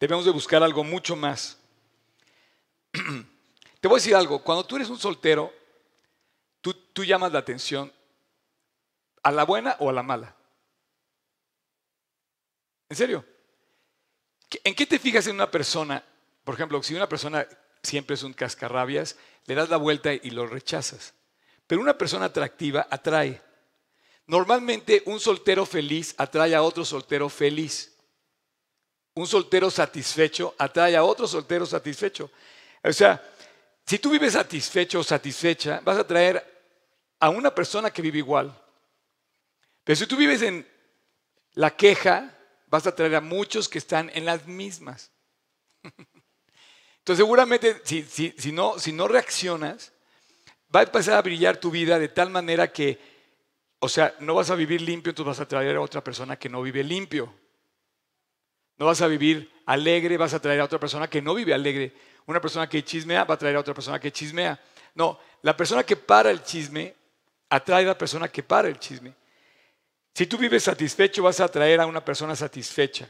Debemos 0.00 0.24
de 0.24 0.32
buscar 0.32 0.62
algo 0.62 0.82
mucho 0.82 1.14
más. 1.14 1.58
Te 3.80 3.88
voy 3.88 3.96
a 3.96 4.00
decir 4.00 4.16
algo, 4.16 4.42
cuando 4.42 4.64
tú 4.64 4.76
eres 4.76 4.88
un 4.88 4.98
soltero, 4.98 5.52
tú, 6.60 6.74
tú 6.92 7.04
llamas 7.04 7.32
la 7.32 7.38
atención 7.38 7.92
¿A 9.22 9.30
la 9.30 9.44
buena 9.44 9.76
o 9.80 9.90
a 9.90 9.92
la 9.92 10.02
mala? 10.02 10.34
¿En 12.88 12.96
serio? 12.96 13.24
¿En 14.64 14.74
qué 14.74 14.86
te 14.86 14.98
fijas 14.98 15.26
en 15.26 15.34
una 15.34 15.50
persona? 15.50 16.02
Por 16.42 16.54
ejemplo, 16.54 16.82
si 16.82 16.94
una 16.94 17.08
persona 17.08 17.46
siempre 17.82 18.14
es 18.14 18.22
un 18.22 18.32
cascarrabias, 18.32 19.16
le 19.46 19.54
das 19.54 19.68
la 19.68 19.76
vuelta 19.76 20.12
y 20.12 20.30
lo 20.30 20.46
rechazas. 20.46 21.14
Pero 21.66 21.82
una 21.82 21.98
persona 21.98 22.26
atractiva 22.26 22.86
atrae. 22.90 23.42
Normalmente 24.26 25.02
un 25.06 25.20
soltero 25.20 25.66
feliz 25.66 26.14
atrae 26.16 26.54
a 26.54 26.62
otro 26.62 26.84
soltero 26.84 27.28
feliz. 27.28 27.89
Un 29.14 29.26
soltero 29.26 29.70
satisfecho 29.70 30.54
atrae 30.58 30.96
a 30.96 31.02
otro 31.02 31.26
soltero 31.26 31.66
satisfecho. 31.66 32.30
O 32.82 32.92
sea, 32.92 33.22
si 33.84 33.98
tú 33.98 34.10
vives 34.10 34.34
satisfecho 34.34 35.00
o 35.00 35.04
satisfecha, 35.04 35.80
vas 35.82 35.98
a 35.98 36.02
atraer 36.02 36.44
a 37.18 37.28
una 37.28 37.54
persona 37.54 37.90
que 37.90 38.02
vive 38.02 38.18
igual. 38.18 38.56
Pero 39.84 39.96
si 39.96 40.06
tú 40.06 40.16
vives 40.16 40.42
en 40.42 40.66
la 41.54 41.76
queja, 41.76 42.34
vas 42.68 42.86
a 42.86 42.94
traer 42.94 43.16
a 43.16 43.20
muchos 43.20 43.68
que 43.68 43.78
están 43.78 44.10
en 44.14 44.24
las 44.24 44.46
mismas. 44.46 45.10
Entonces 45.82 47.16
seguramente 47.24 47.80
si, 47.84 48.04
si, 48.04 48.52
no, 48.52 48.78
si 48.78 48.92
no 48.92 49.08
reaccionas, 49.08 49.92
va 50.74 50.80
a 50.80 50.84
empezar 50.84 51.14
a 51.14 51.22
brillar 51.22 51.56
tu 51.56 51.70
vida 51.70 51.98
de 51.98 52.08
tal 52.08 52.30
manera 52.30 52.72
que, 52.72 52.98
o 53.80 53.88
sea, 53.88 54.14
no 54.20 54.34
vas 54.34 54.50
a 54.50 54.54
vivir 54.54 54.80
limpio, 54.80 55.10
entonces 55.10 55.38
vas 55.38 55.40
a 55.40 55.48
traer 55.48 55.76
a 55.76 55.80
otra 55.80 56.04
persona 56.04 56.38
que 56.38 56.48
no 56.48 56.62
vive 56.62 56.84
limpio. 56.84 57.34
No 58.80 58.86
vas 58.86 59.02
a 59.02 59.06
vivir 59.06 59.52
alegre, 59.66 60.16
vas 60.16 60.32
a 60.32 60.40
traer 60.40 60.58
a 60.58 60.64
otra 60.64 60.80
persona 60.80 61.06
que 61.06 61.20
no 61.20 61.34
vive 61.34 61.52
alegre. 61.52 61.92
Una 62.24 62.40
persona 62.40 62.66
que 62.66 62.82
chismea 62.82 63.24
va 63.24 63.34
a 63.34 63.36
traer 63.36 63.56
a 63.56 63.60
otra 63.60 63.74
persona 63.74 64.00
que 64.00 64.10
chismea. 64.10 64.58
No, 64.94 65.20
la 65.42 65.54
persona 65.54 65.84
que 65.84 65.96
para 65.96 66.30
el 66.30 66.42
chisme 66.42 66.94
atrae 67.50 67.84
a 67.84 67.88
la 67.88 67.98
persona 67.98 68.26
que 68.28 68.42
para 68.42 68.68
el 68.68 68.78
chisme. 68.78 69.12
Si 70.14 70.24
tú 70.24 70.38
vives 70.38 70.62
satisfecho, 70.62 71.22
vas 71.22 71.40
a 71.40 71.44
atraer 71.44 71.78
a 71.78 71.84
una 71.84 72.02
persona 72.02 72.34
satisfecha. 72.34 73.06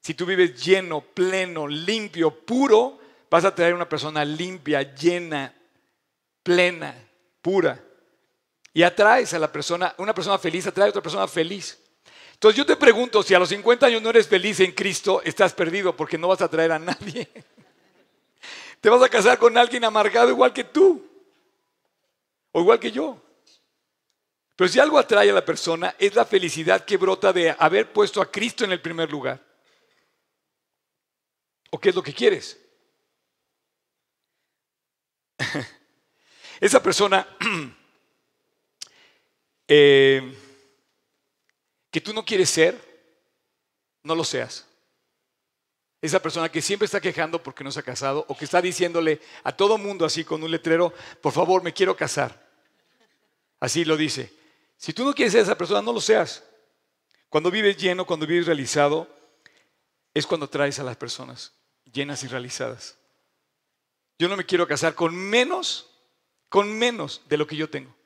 Si 0.00 0.14
tú 0.14 0.24
vives 0.24 0.64
lleno, 0.64 1.00
pleno, 1.00 1.66
limpio, 1.66 2.30
puro, 2.30 3.00
vas 3.28 3.44
a 3.44 3.52
traer 3.52 3.72
a 3.72 3.76
una 3.76 3.88
persona 3.88 4.24
limpia, 4.24 4.94
llena, 4.94 5.52
plena, 6.44 6.94
pura. 7.42 7.84
Y 8.72 8.84
atraes 8.84 9.34
a 9.34 9.40
la 9.40 9.50
persona, 9.50 9.92
una 9.98 10.14
persona 10.14 10.38
feliz 10.38 10.68
atrae 10.68 10.86
a 10.86 10.90
otra 10.90 11.02
persona 11.02 11.26
feliz. 11.26 11.76
Entonces 12.38 12.56
yo 12.56 12.64
te 12.64 12.76
pregunto, 12.76 13.20
si 13.24 13.34
a 13.34 13.38
los 13.40 13.48
50 13.48 13.86
años 13.86 14.00
no 14.00 14.10
eres 14.10 14.28
feliz 14.28 14.60
en 14.60 14.70
Cristo, 14.70 15.20
estás 15.24 15.52
perdido 15.52 15.96
porque 15.96 16.16
no 16.16 16.28
vas 16.28 16.40
a 16.40 16.44
atraer 16.44 16.70
a 16.70 16.78
nadie. 16.78 17.28
Te 18.80 18.88
vas 18.88 19.02
a 19.02 19.08
casar 19.08 19.38
con 19.38 19.58
alguien 19.58 19.84
amargado 19.84 20.30
igual 20.30 20.52
que 20.52 20.62
tú, 20.62 21.04
o 22.52 22.60
igual 22.60 22.78
que 22.78 22.92
yo. 22.92 23.20
Pero 24.54 24.68
si 24.68 24.78
algo 24.78 25.00
atrae 25.00 25.30
a 25.30 25.32
la 25.32 25.44
persona 25.44 25.96
es 25.98 26.14
la 26.14 26.24
felicidad 26.24 26.84
que 26.84 26.96
brota 26.96 27.32
de 27.32 27.56
haber 27.58 27.92
puesto 27.92 28.22
a 28.22 28.30
Cristo 28.30 28.64
en 28.64 28.70
el 28.70 28.80
primer 28.80 29.10
lugar. 29.10 29.44
¿O 31.72 31.80
qué 31.80 31.88
es 31.88 31.94
lo 31.96 32.04
que 32.04 32.14
quieres? 32.14 32.56
Esa 36.60 36.80
persona 36.80 37.36
eh, 39.66 40.47
que 41.90 42.00
tú 42.00 42.12
no 42.12 42.24
quieres 42.24 42.50
ser, 42.50 42.80
no 44.02 44.14
lo 44.14 44.24
seas. 44.24 44.66
Esa 46.00 46.22
persona 46.22 46.48
que 46.48 46.62
siempre 46.62 46.86
está 46.86 47.00
quejando 47.00 47.42
porque 47.42 47.64
no 47.64 47.72
se 47.72 47.80
ha 47.80 47.82
casado 47.82 48.24
o 48.28 48.36
que 48.36 48.44
está 48.44 48.62
diciéndole 48.62 49.20
a 49.42 49.56
todo 49.56 49.78
mundo 49.78 50.04
así 50.04 50.24
con 50.24 50.42
un 50.42 50.50
letrero, 50.50 50.92
por 51.20 51.32
favor, 51.32 51.62
me 51.62 51.72
quiero 51.72 51.96
casar. 51.96 52.48
Así 53.58 53.84
lo 53.84 53.96
dice. 53.96 54.32
Si 54.76 54.92
tú 54.92 55.04
no 55.04 55.12
quieres 55.12 55.32
ser 55.32 55.42
esa 55.42 55.58
persona, 55.58 55.82
no 55.82 55.92
lo 55.92 56.00
seas. 56.00 56.44
Cuando 57.28 57.50
vives 57.50 57.76
lleno, 57.76 58.06
cuando 58.06 58.26
vives 58.26 58.46
realizado, 58.46 59.08
es 60.14 60.26
cuando 60.26 60.48
traes 60.48 60.78
a 60.78 60.84
las 60.84 60.96
personas 60.96 61.52
llenas 61.92 62.22
y 62.22 62.28
realizadas. 62.28 62.96
Yo 64.18 64.28
no 64.28 64.36
me 64.36 64.46
quiero 64.46 64.66
casar 64.66 64.94
con 64.94 65.14
menos, 65.16 65.90
con 66.48 66.78
menos 66.78 67.22
de 67.28 67.36
lo 67.36 67.46
que 67.46 67.56
yo 67.56 67.68
tengo. 67.68 67.97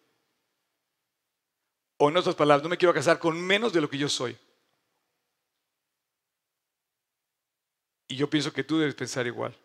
O 2.05 2.09
en 2.09 2.17
otras 2.17 2.35
palabras, 2.35 2.65
no 2.65 2.69
me 2.69 2.77
quiero 2.77 2.93
casar 2.93 3.21
con 3.21 3.41
menos 3.41 3.73
de 3.73 3.81
lo 3.81 3.89
que 3.89 3.97
yo 3.97 4.09
soy. 4.09 4.37
Y 8.09 8.17
yo 8.17 8.29
pienso 8.29 8.53
que 8.53 8.65
tú 8.65 8.77
debes 8.77 8.97
pensar 8.97 9.25
igual. 9.29 9.57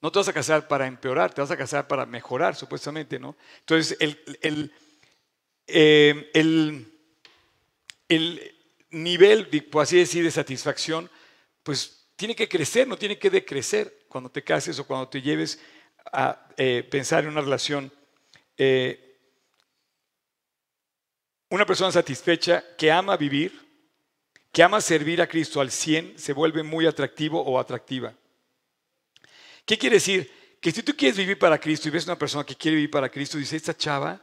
No 0.00 0.10
te 0.10 0.18
vas 0.18 0.26
a 0.26 0.32
casar 0.32 0.66
para 0.66 0.88
empeorar, 0.88 1.32
te 1.32 1.40
vas 1.40 1.52
a 1.52 1.56
casar 1.56 1.86
para 1.86 2.04
mejorar, 2.04 2.56
supuestamente, 2.56 3.20
¿no? 3.20 3.36
Entonces, 3.60 3.96
el, 4.00 4.74
eh, 5.68 6.32
el, 6.34 6.98
el 8.08 8.56
nivel, 8.90 9.46
por 9.70 9.84
así 9.84 9.98
decir, 9.98 10.24
de 10.24 10.32
satisfacción, 10.32 11.08
pues 11.62 12.08
tiene 12.16 12.34
que 12.34 12.48
crecer, 12.48 12.88
no 12.88 12.96
tiene 12.98 13.20
que 13.20 13.30
decrecer 13.30 14.04
cuando 14.08 14.32
te 14.32 14.42
cases 14.42 14.80
o 14.80 14.84
cuando 14.84 15.08
te 15.08 15.22
lleves 15.22 15.60
a 16.06 16.44
eh, 16.56 16.84
pensar 16.90 17.22
en 17.22 17.30
una 17.30 17.40
relación. 17.40 17.92
Eh, 18.56 19.11
una 21.52 21.66
persona 21.66 21.92
satisfecha 21.92 22.64
que 22.78 22.90
ama 22.90 23.14
vivir, 23.14 23.52
que 24.50 24.62
ama 24.62 24.80
servir 24.80 25.20
a 25.20 25.26
Cristo 25.26 25.60
al 25.60 25.70
100, 25.70 26.18
se 26.18 26.32
vuelve 26.32 26.62
muy 26.62 26.86
atractivo 26.86 27.42
o 27.42 27.58
atractiva. 27.58 28.14
¿Qué 29.66 29.76
quiere 29.76 29.96
decir? 29.96 30.56
Que 30.62 30.72
si 30.72 30.82
tú 30.82 30.96
quieres 30.96 31.18
vivir 31.18 31.38
para 31.38 31.60
Cristo 31.60 31.88
y 31.88 31.90
ves 31.90 32.06
una 32.06 32.18
persona 32.18 32.44
que 32.44 32.56
quiere 32.56 32.76
vivir 32.76 32.90
para 32.90 33.10
Cristo, 33.10 33.36
dice, 33.36 33.56
esta 33.56 33.76
chava, 33.76 34.18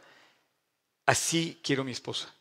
así 1.05 1.59
quiero 1.63 1.83
mi 1.83 1.91
esposa. 1.91 2.33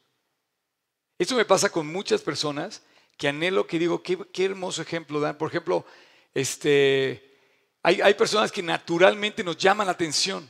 Esto 1.18 1.34
me 1.34 1.44
pasa 1.44 1.68
con 1.68 1.86
muchas 1.86 2.22
personas 2.22 2.82
que 3.18 3.28
anhelo, 3.28 3.66
que 3.66 3.78
digo, 3.78 4.02
qué, 4.02 4.16
hermoso 4.42 4.80
ejemplo 4.80 5.20
dan. 5.20 5.36
Por 5.36 5.50
ejemplo, 5.50 5.84
este, 6.32 7.36
hay, 7.82 8.00
hay 8.00 8.14
personas 8.14 8.50
que 8.50 8.62
naturalmente 8.62 9.44
nos 9.44 9.58
llaman 9.58 9.86
la 9.86 9.92
atención. 9.92 10.48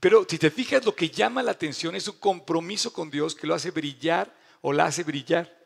Pero 0.00 0.26
si 0.28 0.38
te 0.38 0.50
fijas, 0.50 0.84
lo 0.84 0.94
que 0.94 1.08
llama 1.08 1.42
la 1.42 1.52
atención 1.52 1.96
es 1.96 2.06
un 2.08 2.18
compromiso 2.18 2.92
con 2.92 3.10
Dios 3.10 3.34
que 3.34 3.46
lo 3.46 3.54
hace 3.54 3.70
brillar 3.70 4.34
o 4.60 4.72
la 4.72 4.86
hace 4.86 5.02
brillar. 5.04 5.56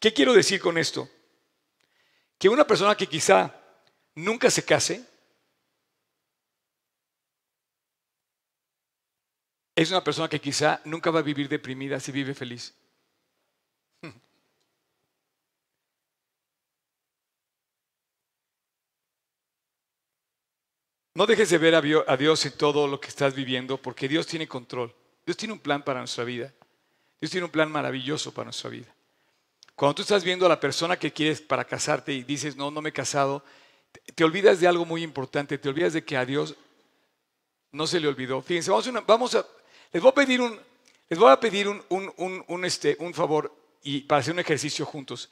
¿Qué 0.00 0.12
quiero 0.12 0.32
decir 0.32 0.60
con 0.60 0.78
esto? 0.78 1.08
Que 2.38 2.48
una 2.48 2.66
persona 2.66 2.96
que 2.96 3.06
quizá 3.06 3.54
nunca 4.14 4.50
se 4.50 4.64
case 4.64 5.04
es 9.74 9.90
una 9.90 10.02
persona 10.02 10.28
que 10.28 10.40
quizá 10.40 10.80
nunca 10.84 11.10
va 11.10 11.20
a 11.20 11.22
vivir 11.22 11.48
deprimida 11.48 12.00
si 12.00 12.10
vive 12.10 12.34
feliz. 12.34 12.74
No 21.16 21.24
dejes 21.24 21.48
de 21.48 21.56
ver 21.56 21.74
a 21.74 22.16
Dios 22.18 22.44
en 22.44 22.52
todo 22.58 22.86
lo 22.86 23.00
que 23.00 23.08
estás 23.08 23.34
viviendo, 23.34 23.78
porque 23.78 24.06
Dios 24.06 24.26
tiene 24.26 24.46
control. 24.46 24.94
Dios 25.24 25.38
tiene 25.38 25.54
un 25.54 25.60
plan 25.60 25.82
para 25.82 26.00
nuestra 26.00 26.24
vida. 26.24 26.52
Dios 27.18 27.30
tiene 27.30 27.46
un 27.46 27.50
plan 27.50 27.72
maravilloso 27.72 28.34
para 28.34 28.44
nuestra 28.44 28.68
vida. 28.68 28.94
Cuando 29.74 29.94
tú 29.94 30.02
estás 30.02 30.22
viendo 30.22 30.44
a 30.44 30.50
la 30.50 30.60
persona 30.60 30.98
que 30.98 31.14
quieres 31.14 31.40
para 31.40 31.64
casarte 31.64 32.12
y 32.12 32.22
dices, 32.22 32.54
no, 32.54 32.70
no 32.70 32.82
me 32.82 32.90
he 32.90 32.92
casado, 32.92 33.42
te 34.14 34.24
olvidas 34.24 34.60
de 34.60 34.68
algo 34.68 34.84
muy 34.84 35.02
importante, 35.02 35.56
te 35.56 35.70
olvidas 35.70 35.94
de 35.94 36.04
que 36.04 36.18
a 36.18 36.26
Dios 36.26 36.54
no 37.72 37.86
se 37.86 37.98
le 37.98 38.08
olvidó. 38.08 38.42
Fíjense, 38.42 38.70
vamos 39.06 39.34
a, 39.36 39.46
les 39.92 40.02
voy 40.02 40.10
a 40.10 40.14
pedir 40.14 40.42
un, 40.42 40.60
les 41.08 41.18
voy 41.18 41.32
a 41.32 41.40
pedir 41.40 41.66
un, 41.66 41.82
un, 41.88 42.64
este, 42.66 42.94
un 43.00 43.14
favor 43.14 43.56
y 43.82 44.02
para 44.02 44.20
hacer 44.20 44.34
un 44.34 44.40
ejercicio 44.40 44.84
juntos. 44.84 45.30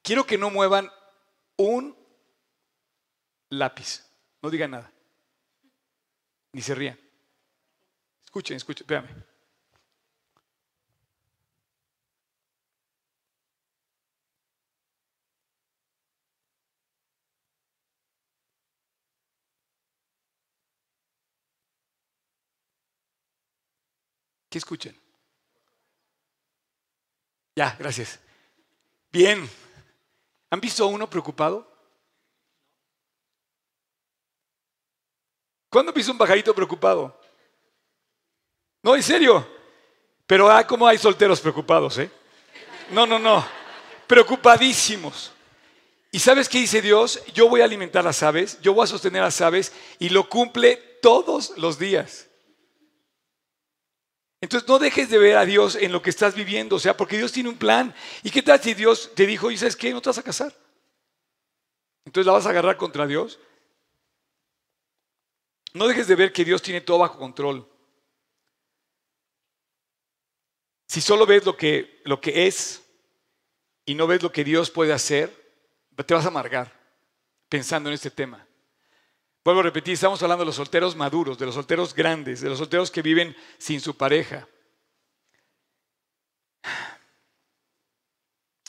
Quiero 0.00 0.24
que 0.24 0.38
no 0.38 0.48
muevan 0.48 0.90
un 1.58 1.94
lápiz, 3.50 4.06
no 4.40 4.48
digan 4.48 4.70
nada. 4.70 4.90
Ni 6.52 6.62
se 6.62 6.74
rían. 6.74 6.98
Escuchen, 8.24 8.56
escuchen, 8.56 8.84
espérame. 8.84 9.24
¿Qué 24.48 24.58
escuchen? 24.58 24.98
Ya, 27.54 27.76
gracias. 27.78 28.18
Bien. 29.12 29.48
¿Han 30.50 30.60
visto 30.60 30.84
a 30.84 30.86
uno 30.86 31.10
preocupado? 31.10 31.67
¿Cuándo 35.70 35.92
visto 35.92 36.12
un 36.12 36.18
pajarito 36.18 36.54
preocupado? 36.54 37.18
No, 38.82 38.96
en 38.96 39.02
serio. 39.02 39.46
Pero 40.26 40.50
ah, 40.50 40.66
¿cómo 40.66 40.86
hay 40.86 40.98
solteros 40.98 41.40
preocupados, 41.40 41.98
eh? 41.98 42.10
No, 42.90 43.06
no, 43.06 43.18
no. 43.18 43.46
Preocupadísimos. 44.06 45.32
¿Y 46.10 46.18
sabes 46.18 46.48
qué 46.48 46.58
dice 46.58 46.80
Dios? 46.80 47.22
Yo 47.34 47.48
voy 47.48 47.60
a 47.60 47.64
alimentar 47.64 48.02
las 48.02 48.22
aves, 48.22 48.58
yo 48.62 48.72
voy 48.72 48.84
a 48.84 48.86
sostener 48.86 49.22
las 49.22 49.40
aves 49.40 49.72
y 49.98 50.08
lo 50.08 50.28
cumple 50.28 50.76
todos 51.02 51.52
los 51.58 51.78
días. 51.78 52.28
Entonces 54.40 54.68
no 54.68 54.78
dejes 54.78 55.10
de 55.10 55.18
ver 55.18 55.36
a 55.36 55.44
Dios 55.44 55.74
en 55.74 55.92
lo 55.92 56.00
que 56.00 56.10
estás 56.10 56.34
viviendo, 56.34 56.76
o 56.76 56.78
sea, 56.78 56.96
porque 56.96 57.18
Dios 57.18 57.32
tiene 57.32 57.48
un 57.48 57.58
plan. 57.58 57.94
¿Y 58.22 58.30
qué 58.30 58.42
tal 58.42 58.60
si 58.62 58.72
Dios 58.72 59.10
te 59.14 59.26
dijo, 59.26 59.50
y 59.50 59.58
sabes 59.58 59.76
qué, 59.76 59.92
no 59.92 60.00
te 60.00 60.08
vas 60.08 60.18
a 60.18 60.22
casar? 60.22 60.54
Entonces 62.04 62.26
la 62.26 62.32
vas 62.32 62.46
a 62.46 62.50
agarrar 62.50 62.76
contra 62.76 63.06
Dios. 63.06 63.38
No 65.74 65.86
dejes 65.86 66.06
de 66.06 66.16
ver 66.16 66.32
que 66.32 66.44
Dios 66.44 66.62
tiene 66.62 66.80
todo 66.80 66.98
bajo 66.98 67.18
control. 67.18 67.68
Si 70.86 71.00
solo 71.00 71.26
ves 71.26 71.44
lo 71.44 71.56
que, 71.56 72.00
lo 72.04 72.20
que 72.20 72.46
es 72.46 72.82
y 73.84 73.94
no 73.94 74.06
ves 74.06 74.22
lo 74.22 74.32
que 74.32 74.44
Dios 74.44 74.70
puede 74.70 74.92
hacer, 74.92 75.30
te 76.06 76.14
vas 76.14 76.24
a 76.24 76.28
amargar 76.28 76.72
pensando 77.48 77.90
en 77.90 77.94
este 77.94 78.10
tema. 78.10 78.46
Vuelvo 79.44 79.60
a 79.60 79.64
repetir, 79.64 79.94
estamos 79.94 80.22
hablando 80.22 80.42
de 80.42 80.46
los 80.46 80.56
solteros 80.56 80.96
maduros, 80.96 81.38
de 81.38 81.46
los 81.46 81.54
solteros 81.54 81.94
grandes, 81.94 82.40
de 82.40 82.48
los 82.48 82.58
solteros 82.58 82.90
que 82.90 83.02
viven 83.02 83.36
sin 83.58 83.80
su 83.80 83.96
pareja. 83.96 84.48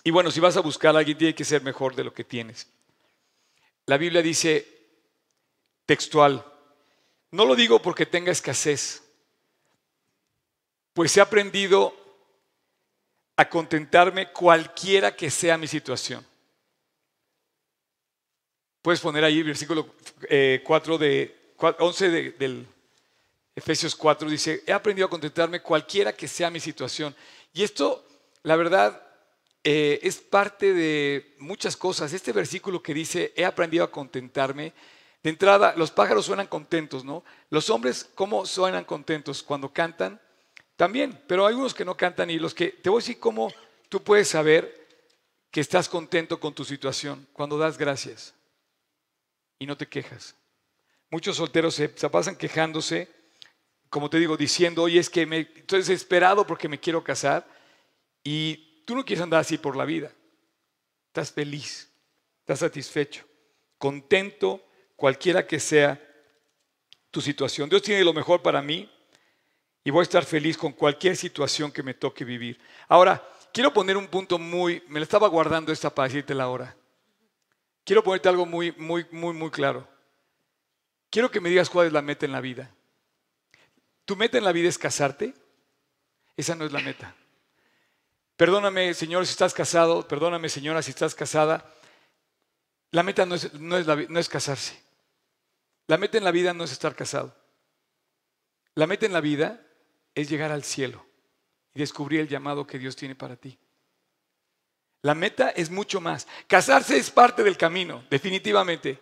Y 0.04 0.12
bueno, 0.12 0.32
si 0.32 0.40
vas 0.40 0.56
a 0.58 0.62
buscar 0.62 0.96
a 0.96 1.00
alguien, 1.00 1.18
tiene 1.18 1.36
que 1.36 1.44
ser 1.44 1.62
mejor 1.62 1.96
de 1.96 2.04
lo 2.04 2.14
que 2.14 2.24
tienes. 2.24 2.68
La 3.86 3.98
Biblia 3.98 4.22
dice 4.22 4.68
textual, 5.86 6.46
no 7.32 7.46
lo 7.46 7.56
digo 7.56 7.82
porque 7.82 8.06
tenga 8.06 8.32
escasez, 8.32 9.04
pues 10.94 11.16
he 11.16 11.22
aprendido 11.22 11.96
a 13.36 13.48
contentarme 13.48 14.32
cualquiera 14.32 15.16
que 15.16 15.32
sea 15.32 15.58
mi 15.58 15.68
situación. 15.68 16.26
Puedes 18.82 19.00
poner 19.00 19.24
ahí 19.24 19.44
versículo 19.44 19.94
4 20.64 20.96
eh, 20.96 20.98
de 20.98 21.54
11 21.58 22.10
del 22.10 22.68
Efesios 23.60 23.94
4 23.94 24.30
dice, 24.30 24.64
he 24.66 24.72
aprendido 24.72 25.08
a 25.08 25.10
contentarme 25.10 25.62
cualquiera 25.62 26.14
que 26.14 26.30
sea 26.30 26.50
mi 26.50 26.62
situación. 26.62 27.14
Y 27.54 27.64
esto, 27.64 28.06
la 28.44 28.56
verdad, 28.56 29.06
eh, 29.66 30.00
es 30.02 30.18
parte 30.18 30.74
de 30.74 31.36
muchas 31.40 31.76
cosas. 31.76 32.14
Este 32.14 32.32
versículo 32.32 32.82
que 32.82 32.94
dice, 32.94 33.34
he 33.36 33.44
aprendido 33.44 33.84
a 33.84 33.92
contentarme, 33.92 34.72
de 35.24 35.30
entrada, 35.30 35.74
los 35.76 35.92
pájaros 35.92 36.26
suenan 36.26 36.48
contentos, 36.48 37.04
¿no? 37.04 37.24
Los 37.50 37.70
hombres, 37.70 38.10
¿cómo 38.16 38.46
suenan 38.46 38.86
contentos? 38.86 39.44
Cuando 39.44 39.74
cantan, 39.74 40.20
también, 40.80 41.22
pero 41.28 41.46
hay 41.46 41.56
unos 41.56 41.74
que 41.74 41.84
no 41.84 41.98
cantan 41.98 42.30
y 42.30 42.40
los 42.40 42.54
que, 42.54 42.70
te 42.70 42.90
voy 42.90 43.00
a 43.00 43.04
decir 43.04 43.20
cómo 43.20 43.52
tú 43.90 44.02
puedes 44.02 44.30
saber 44.30 44.88
que 45.52 45.60
estás 45.60 45.90
contento 45.90 46.40
con 46.40 46.54
tu 46.54 46.64
situación, 46.64 47.28
cuando 47.34 47.58
das 47.58 47.78
gracias 47.78 48.34
y 49.58 49.66
no 49.66 49.76
te 49.76 49.88
quejas. 49.88 50.36
Muchos 51.10 51.36
solteros 51.36 51.76
se, 51.76 51.90
pasan 51.90 52.38
quejándose, 52.38 53.10
como 53.90 54.10
te 54.10 54.20
digo, 54.20 54.38
diciendo, 54.38 54.84
oye, 54.84 55.00
es 55.00 55.10
que 55.10 55.26
me, 55.26 55.40
estoy 55.40 55.80
desesperado 55.80 56.48
porque 56.48 56.70
me 56.70 56.80
quiero 56.80 57.04
casar 57.04 57.46
y 58.24 58.84
tú 58.86 58.96
no 58.96 59.04
quieres 59.04 59.24
andar 59.24 59.42
así 59.42 59.58
por 59.58 59.76
la 59.76 59.84
vida. 59.84 60.14
Estás 61.08 61.32
feliz, 61.34 61.92
estás 62.40 62.60
satisfecho, 62.60 63.26
contento, 63.78 64.64
cualquiera 65.00 65.48
que 65.48 65.60
sea 65.60 66.00
tu 67.10 67.22
situación. 67.22 67.70
Dios 67.70 67.82
tiene 67.82 68.04
lo 68.04 68.14
mejor 68.14 68.42
para 68.42 68.62
mí 68.62 68.92
y 69.84 69.90
voy 69.90 70.02
a 70.02 70.04
estar 70.04 70.26
feliz 70.26 70.58
con 70.58 70.74
cualquier 70.74 71.16
situación 71.16 71.72
que 71.72 71.82
me 71.82 71.94
toque 71.94 72.26
vivir. 72.26 72.60
Ahora, 72.90 73.26
quiero 73.54 73.74
poner 73.74 73.96
un 73.96 74.08
punto 74.08 74.38
muy, 74.38 74.84
me 74.90 75.00
lo 75.00 75.04
estaba 75.04 75.30
guardando 75.30 75.72
esta 75.72 75.90
para 75.90 76.10
decirte 76.10 76.36
la 76.36 76.50
hora. 76.50 76.76
Quiero 77.86 78.04
ponerte 78.04 78.28
algo 78.28 78.46
muy, 78.46 78.74
muy, 78.74 79.08
muy, 79.10 79.34
muy 79.34 79.50
claro. 79.50 79.88
Quiero 81.10 81.32
que 81.32 81.40
me 81.40 81.50
digas 81.50 81.70
cuál 81.70 81.88
es 81.88 81.94
la 81.94 82.02
meta 82.02 82.26
en 82.26 82.34
la 82.34 82.42
vida. 82.42 82.70
¿Tu 84.04 84.16
meta 84.18 84.38
en 84.38 84.44
la 84.44 84.52
vida 84.52 84.68
es 84.68 84.78
casarte? 84.78 85.34
Esa 86.36 86.56
no 86.56 86.66
es 86.66 86.72
la 86.74 86.82
meta. 86.82 87.16
Perdóname, 88.36 88.94
señor, 88.94 89.26
si 89.26 89.32
estás 89.32 89.54
casado. 89.54 90.08
Perdóname, 90.08 90.50
señora, 90.50 90.82
si 90.82 90.92
estás 90.92 91.16
casada. 91.16 91.74
La 92.92 93.02
meta 93.02 93.26
no 93.26 93.36
es, 93.36 93.54
no 93.54 93.78
es, 93.78 93.88
no 93.88 94.20
es 94.20 94.30
casarse. 94.30 94.89
La 95.90 95.98
meta 95.98 96.20
en 96.20 96.24
la 96.24 96.30
vida 96.30 96.54
no 96.54 96.66
es 96.66 96.72
estar 96.72 96.96
casado. 96.96 97.36
La 98.76 98.86
meta 98.86 99.08
en 99.08 99.12
la 99.12 99.22
vida 99.22 99.60
es 100.14 100.30
llegar 100.30 100.52
al 100.52 100.64
cielo 100.64 101.04
y 101.74 101.80
descubrir 101.80 102.20
el 102.20 102.28
llamado 102.28 102.68
que 102.68 102.78
Dios 102.78 102.96
tiene 102.96 103.16
para 103.16 103.36
ti. 103.36 103.58
La 105.02 105.16
meta 105.16 105.50
es 105.50 105.72
mucho 105.72 106.00
más. 106.00 106.28
Casarse 106.46 106.96
es 106.96 107.10
parte 107.10 107.44
del 107.44 107.58
camino, 107.58 108.04
definitivamente. 108.08 109.00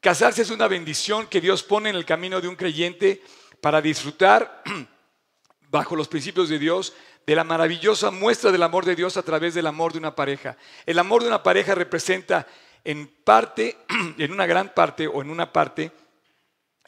Casarse 0.00 0.40
es 0.40 0.50
una 0.50 0.66
bendición 0.66 1.26
que 1.26 1.42
Dios 1.42 1.62
pone 1.62 1.90
en 1.90 1.96
el 1.96 2.06
camino 2.06 2.40
de 2.40 2.48
un 2.48 2.56
creyente 2.56 3.22
para 3.60 3.82
disfrutar 3.82 4.62
bajo 5.68 5.94
los 5.94 6.08
principios 6.08 6.48
de 6.48 6.58
Dios 6.58 6.94
de 7.26 7.34
la 7.34 7.44
maravillosa 7.44 8.10
muestra 8.10 8.50
del 8.50 8.62
amor 8.62 8.86
de 8.86 8.96
Dios 8.96 9.18
a 9.18 9.22
través 9.22 9.52
del 9.52 9.66
amor 9.66 9.92
de 9.92 9.98
una 9.98 10.16
pareja. 10.16 10.56
El 10.86 10.98
amor 11.00 11.20
de 11.20 11.28
una 11.28 11.42
pareja 11.42 11.74
representa 11.74 12.46
en 12.82 13.08
parte, 13.08 13.76
en 14.16 14.32
una 14.32 14.46
gran 14.46 14.72
parte 14.72 15.06
o 15.06 15.20
en 15.20 15.28
una 15.28 15.52
parte, 15.52 15.92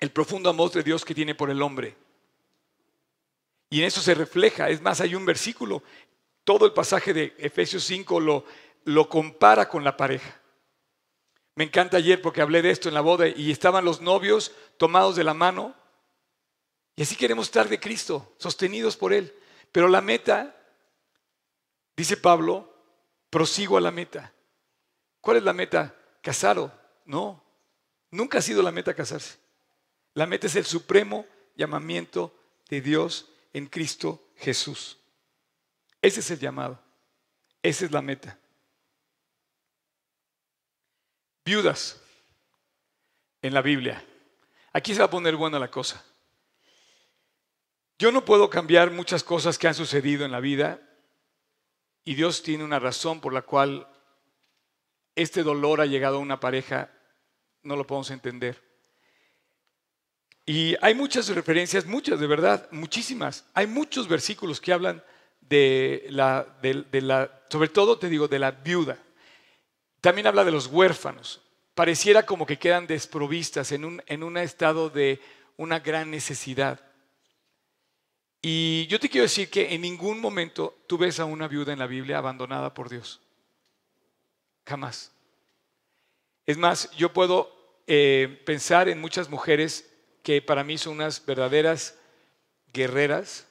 el 0.02 0.10
profundo 0.10 0.50
amor 0.50 0.72
de 0.72 0.82
Dios 0.82 1.04
que 1.04 1.14
tiene 1.14 1.32
por 1.32 1.48
el 1.48 1.62
hombre. 1.62 1.94
Y 3.70 3.78
en 3.78 3.84
eso 3.84 4.00
se 4.00 4.16
refleja. 4.16 4.68
Es 4.68 4.82
más, 4.82 5.00
hay 5.00 5.14
un 5.14 5.24
versículo 5.24 5.80
todo 6.42 6.66
el 6.66 6.72
pasaje 6.72 7.14
de 7.14 7.36
Efesios 7.38 7.84
5 7.84 8.18
lo, 8.18 8.44
lo 8.84 9.08
compara 9.08 9.68
con 9.68 9.84
la 9.84 9.96
pareja. 9.96 10.40
Me 11.54 11.62
encanta 11.62 11.98
ayer 11.98 12.20
porque 12.20 12.40
hablé 12.40 12.62
de 12.62 12.70
esto 12.70 12.88
en 12.88 12.94
la 12.94 13.00
boda 13.00 13.28
y 13.28 13.52
estaban 13.52 13.84
los 13.84 14.00
novios 14.00 14.50
tomados 14.76 15.14
de 15.14 15.22
la 15.22 15.34
mano. 15.34 15.72
Y 16.96 17.02
así 17.02 17.14
queremos 17.14 17.46
estar 17.46 17.68
de 17.68 17.78
Cristo, 17.78 18.34
sostenidos 18.38 18.96
por 18.96 19.12
Él. 19.12 19.32
Pero 19.70 19.86
la 19.86 20.00
meta, 20.00 20.56
dice 21.96 22.16
Pablo, 22.16 22.74
prosigo 23.30 23.76
a 23.76 23.80
la 23.80 23.92
meta. 23.92 24.34
¿Cuál 25.20 25.36
es 25.36 25.44
la 25.44 25.52
meta? 25.52 25.94
Casado. 26.22 26.76
No, 27.04 27.40
nunca 28.10 28.38
ha 28.38 28.42
sido 28.42 28.64
la 28.64 28.72
meta 28.72 28.94
casarse. 28.94 29.41
La 30.14 30.26
meta 30.26 30.46
es 30.46 30.56
el 30.56 30.64
supremo 30.64 31.26
llamamiento 31.56 32.34
de 32.68 32.80
Dios 32.80 33.28
en 33.52 33.66
Cristo 33.66 34.22
Jesús. 34.36 34.98
Ese 36.00 36.20
es 36.20 36.30
el 36.30 36.38
llamado. 36.38 36.78
Esa 37.62 37.84
es 37.84 37.92
la 37.92 38.02
meta. 38.02 38.38
Viudas 41.44 42.00
en 43.40 43.54
la 43.54 43.62
Biblia. 43.62 44.04
Aquí 44.72 44.92
se 44.94 45.00
va 45.00 45.06
a 45.06 45.10
poner 45.10 45.36
buena 45.36 45.58
la 45.58 45.70
cosa. 45.70 46.04
Yo 47.98 48.10
no 48.10 48.24
puedo 48.24 48.50
cambiar 48.50 48.90
muchas 48.90 49.22
cosas 49.22 49.58
que 49.58 49.68
han 49.68 49.74
sucedido 49.74 50.24
en 50.24 50.32
la 50.32 50.40
vida 50.40 50.80
y 52.04 52.14
Dios 52.14 52.42
tiene 52.42 52.64
una 52.64 52.78
razón 52.78 53.20
por 53.20 53.32
la 53.32 53.42
cual 53.42 53.88
este 55.14 55.42
dolor 55.42 55.80
ha 55.80 55.86
llegado 55.86 56.16
a 56.16 56.20
una 56.20 56.40
pareja, 56.40 56.90
no 57.62 57.76
lo 57.76 57.86
podemos 57.86 58.10
entender. 58.10 58.71
Y 60.44 60.74
hay 60.80 60.94
muchas 60.94 61.28
referencias, 61.28 61.86
muchas 61.86 62.18
de 62.18 62.26
verdad, 62.26 62.68
muchísimas. 62.72 63.44
Hay 63.54 63.66
muchos 63.66 64.08
versículos 64.08 64.60
que 64.60 64.72
hablan 64.72 65.02
de 65.40 66.06
la, 66.10 66.46
sobre 67.48 67.68
todo 67.68 67.98
te 67.98 68.08
digo, 68.08 68.26
de 68.26 68.38
la 68.38 68.50
viuda. 68.50 68.98
También 70.00 70.26
habla 70.26 70.44
de 70.44 70.50
los 70.50 70.66
huérfanos. 70.66 71.40
Pareciera 71.74 72.26
como 72.26 72.44
que 72.44 72.58
quedan 72.58 72.86
desprovistas 72.86 73.72
en 73.72 73.84
un, 73.84 74.02
en 74.06 74.22
un 74.22 74.36
estado 74.36 74.90
de 74.90 75.20
una 75.56 75.78
gran 75.78 76.10
necesidad. 76.10 76.80
Y 78.42 78.88
yo 78.88 78.98
te 78.98 79.08
quiero 79.08 79.22
decir 79.22 79.48
que 79.48 79.72
en 79.72 79.82
ningún 79.82 80.20
momento 80.20 80.82
tú 80.88 80.98
ves 80.98 81.20
a 81.20 81.24
una 81.24 81.46
viuda 81.46 81.72
en 81.72 81.78
la 81.78 81.86
Biblia 81.86 82.18
abandonada 82.18 82.74
por 82.74 82.88
Dios. 82.88 83.20
Jamás. 84.66 85.12
Es 86.44 86.58
más, 86.58 86.90
yo 86.96 87.12
puedo 87.12 87.82
eh, 87.86 88.42
pensar 88.44 88.88
en 88.88 89.00
muchas 89.00 89.30
mujeres 89.30 89.91
que 90.22 90.40
para 90.40 90.64
mí 90.64 90.78
son 90.78 90.94
unas 90.94 91.24
verdaderas 91.24 91.98
guerreras, 92.72 93.46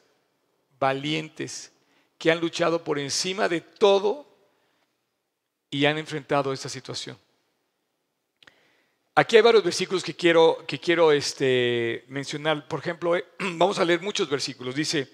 valientes, 0.79 1.71
que 2.17 2.31
han 2.31 2.39
luchado 2.39 2.83
por 2.83 2.99
encima 2.99 3.49
de 3.49 3.61
todo 3.61 4.27
y 5.69 5.85
han 5.85 5.97
enfrentado 5.97 6.53
esta 6.53 6.69
situación. 6.69 7.17
Aquí 9.13 9.35
hay 9.35 9.41
varios 9.41 9.63
versículos 9.63 10.03
que 10.03 10.15
quiero, 10.15 10.63
que 10.65 10.79
quiero 10.79 11.11
este, 11.11 12.05
mencionar. 12.07 12.67
Por 12.67 12.79
ejemplo, 12.79 13.15
eh, 13.15 13.25
vamos 13.39 13.77
a 13.79 13.85
leer 13.85 14.01
muchos 14.01 14.29
versículos. 14.29 14.73
Dice, 14.73 15.09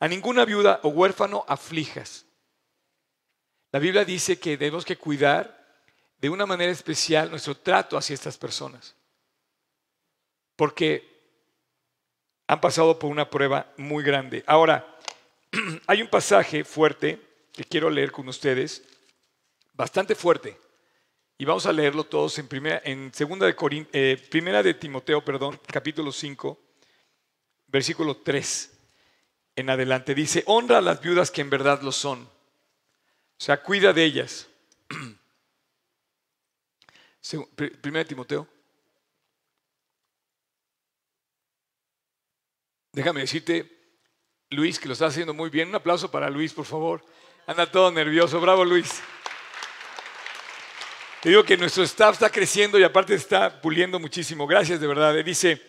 a 0.00 0.08
ninguna 0.08 0.44
viuda 0.44 0.80
o 0.82 0.88
huérfano 0.88 1.44
aflijas. 1.46 2.26
La 3.72 3.78
Biblia 3.78 4.04
dice 4.04 4.38
que 4.38 4.56
debemos 4.56 4.84
que 4.84 4.96
cuidar 4.96 5.64
de 6.18 6.30
una 6.30 6.46
manera 6.46 6.72
especial 6.72 7.30
nuestro 7.30 7.56
trato 7.56 7.96
hacia 7.96 8.14
estas 8.14 8.36
personas. 8.36 8.96
Porque 10.56 11.16
han 12.46 12.60
pasado 12.60 12.98
por 12.98 13.10
una 13.10 13.28
prueba 13.28 13.72
muy 13.76 14.02
grande. 14.02 14.44
Ahora, 14.46 14.98
hay 15.86 16.02
un 16.02 16.08
pasaje 16.08 16.64
fuerte 16.64 17.20
que 17.52 17.64
quiero 17.64 17.90
leer 17.90 18.12
con 18.12 18.28
ustedes, 18.28 18.82
bastante 19.72 20.14
fuerte, 20.14 20.58
y 21.38 21.44
vamos 21.44 21.66
a 21.66 21.72
leerlo 21.72 22.04
todos 22.04 22.38
en 22.38 22.48
primera, 22.48 22.80
en 22.84 23.12
segunda 23.12 23.46
de 23.46 23.54
eh, 23.92 24.26
primera 24.30 24.62
de 24.62 24.74
Timoteo, 24.74 25.24
perdón, 25.24 25.60
capítulo 25.66 26.12
5, 26.12 26.58
versículo 27.66 28.16
3 28.16 28.72
en 29.56 29.70
adelante. 29.70 30.14
Dice, 30.14 30.42
honra 30.46 30.78
a 30.78 30.82
las 30.82 31.00
viudas 31.00 31.30
que 31.30 31.40
en 31.40 31.50
verdad 31.50 31.82
lo 31.82 31.92
son. 31.92 32.22
O 32.22 33.38
sea, 33.38 33.62
cuida 33.62 33.92
de 33.92 34.04
ellas. 34.04 34.48
Primera 37.56 38.04
de 38.04 38.08
Timoteo. 38.08 38.46
Déjame 42.96 43.20
decirte, 43.20 43.70
Luis, 44.48 44.80
que 44.80 44.88
lo 44.88 44.94
está 44.94 45.04
haciendo 45.04 45.34
muy 45.34 45.50
bien. 45.50 45.68
Un 45.68 45.74
aplauso 45.74 46.10
para 46.10 46.30
Luis, 46.30 46.54
por 46.54 46.64
favor. 46.64 47.04
Anda 47.46 47.70
todo 47.70 47.90
nervioso. 47.92 48.40
Bravo, 48.40 48.64
Luis. 48.64 49.02
Te 51.20 51.28
digo 51.28 51.44
que 51.44 51.58
nuestro 51.58 51.82
staff 51.82 52.14
está 52.14 52.30
creciendo 52.30 52.78
y 52.78 52.84
aparte 52.84 53.12
está 53.12 53.60
puliendo 53.60 54.00
muchísimo. 54.00 54.46
Gracias, 54.46 54.80
de 54.80 54.86
verdad. 54.86 55.14
Dice, 55.22 55.60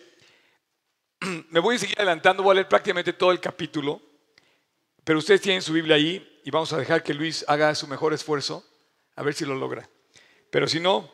me 1.50 1.60
voy 1.60 1.76
a 1.76 1.78
seguir 1.78 1.98
adelantando, 1.98 2.42
voy 2.42 2.52
a 2.52 2.54
leer 2.54 2.68
prácticamente 2.68 3.12
todo 3.12 3.30
el 3.30 3.40
capítulo, 3.40 4.00
pero 5.04 5.18
ustedes 5.18 5.42
tienen 5.42 5.60
su 5.60 5.74
Biblia 5.74 5.96
ahí 5.96 6.40
y 6.44 6.50
vamos 6.50 6.72
a 6.72 6.78
dejar 6.78 7.02
que 7.02 7.12
Luis 7.12 7.44
haga 7.46 7.74
su 7.74 7.86
mejor 7.88 8.14
esfuerzo. 8.14 8.64
A 9.16 9.22
ver 9.22 9.34
si 9.34 9.44
lo 9.44 9.54
logra. 9.54 9.86
Pero 10.50 10.66
si 10.66 10.80
no, 10.80 11.12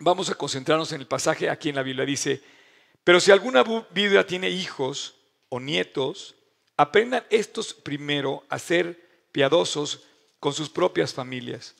vamos 0.00 0.30
a 0.30 0.34
concentrarnos 0.34 0.90
en 0.90 1.00
el 1.00 1.06
pasaje 1.06 1.48
aquí 1.48 1.68
en 1.68 1.76
la 1.76 1.84
Biblia. 1.84 2.04
Dice, 2.04 2.42
pero 3.04 3.20
si 3.20 3.30
alguna 3.30 3.64
viuda 3.90 4.26
tiene 4.26 4.50
hijos 4.50 5.14
o 5.48 5.58
nietos, 5.58 6.34
aprendan 6.76 7.24
estos 7.30 7.74
primero 7.74 8.44
a 8.48 8.58
ser 8.58 9.26
piadosos 9.32 10.02
con 10.40 10.52
sus 10.52 10.68
propias 10.68 11.12
familias 11.12 11.74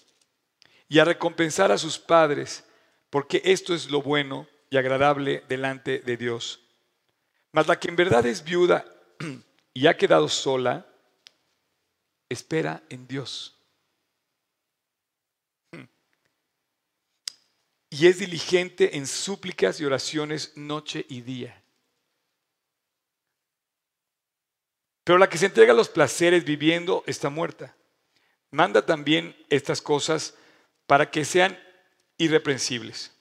y 0.89 0.99
a 0.99 1.05
recompensar 1.05 1.73
a 1.73 1.79
sus 1.79 1.99
padres, 1.99 2.65
porque 3.11 3.41
esto 3.45 3.75
es 3.75 3.91
lo 3.91 4.03
bueno 4.03 4.47
y 4.71 4.77
agradable 4.77 5.45
delante 5.49 6.01
de 6.01 6.17
Dios. 6.17 6.61
Mas 7.53 7.67
la 7.67 7.79
que 7.79 7.89
en 7.89 7.97
verdad 7.97 8.27
es 8.27 8.43
viuda 8.43 8.85
y 9.75 9.87
ha 9.87 9.97
quedado 9.97 10.29
sola, 10.29 10.87
espera 12.29 12.83
en 12.89 13.07
Dios. 13.07 13.62
Y 18.03 18.09
es 18.09 18.19
diligente 18.19 18.97
en 18.97 19.07
súplicas 19.07 19.81
y 19.81 19.85
oraciones 19.85 20.57
noche 20.57 21.07
y 21.09 21.21
día. 21.21 21.63
Pero 25.05 25.19
la 25.19 25.29
que 25.29 25.39
se 25.39 25.47
entrega 25.47 25.73
a 25.73 25.77
los 25.77 25.89
placeres 25.89 26.45
viviendo 26.45 27.05
está 27.07 27.31
muerta. 27.31 27.77
Manda 28.51 28.85
también 28.85 29.37
estas 29.51 29.81
cosas 29.81 30.35
para 30.89 31.13
que 31.13 31.25
sean 31.25 31.57
irreprensibles. 32.19 33.13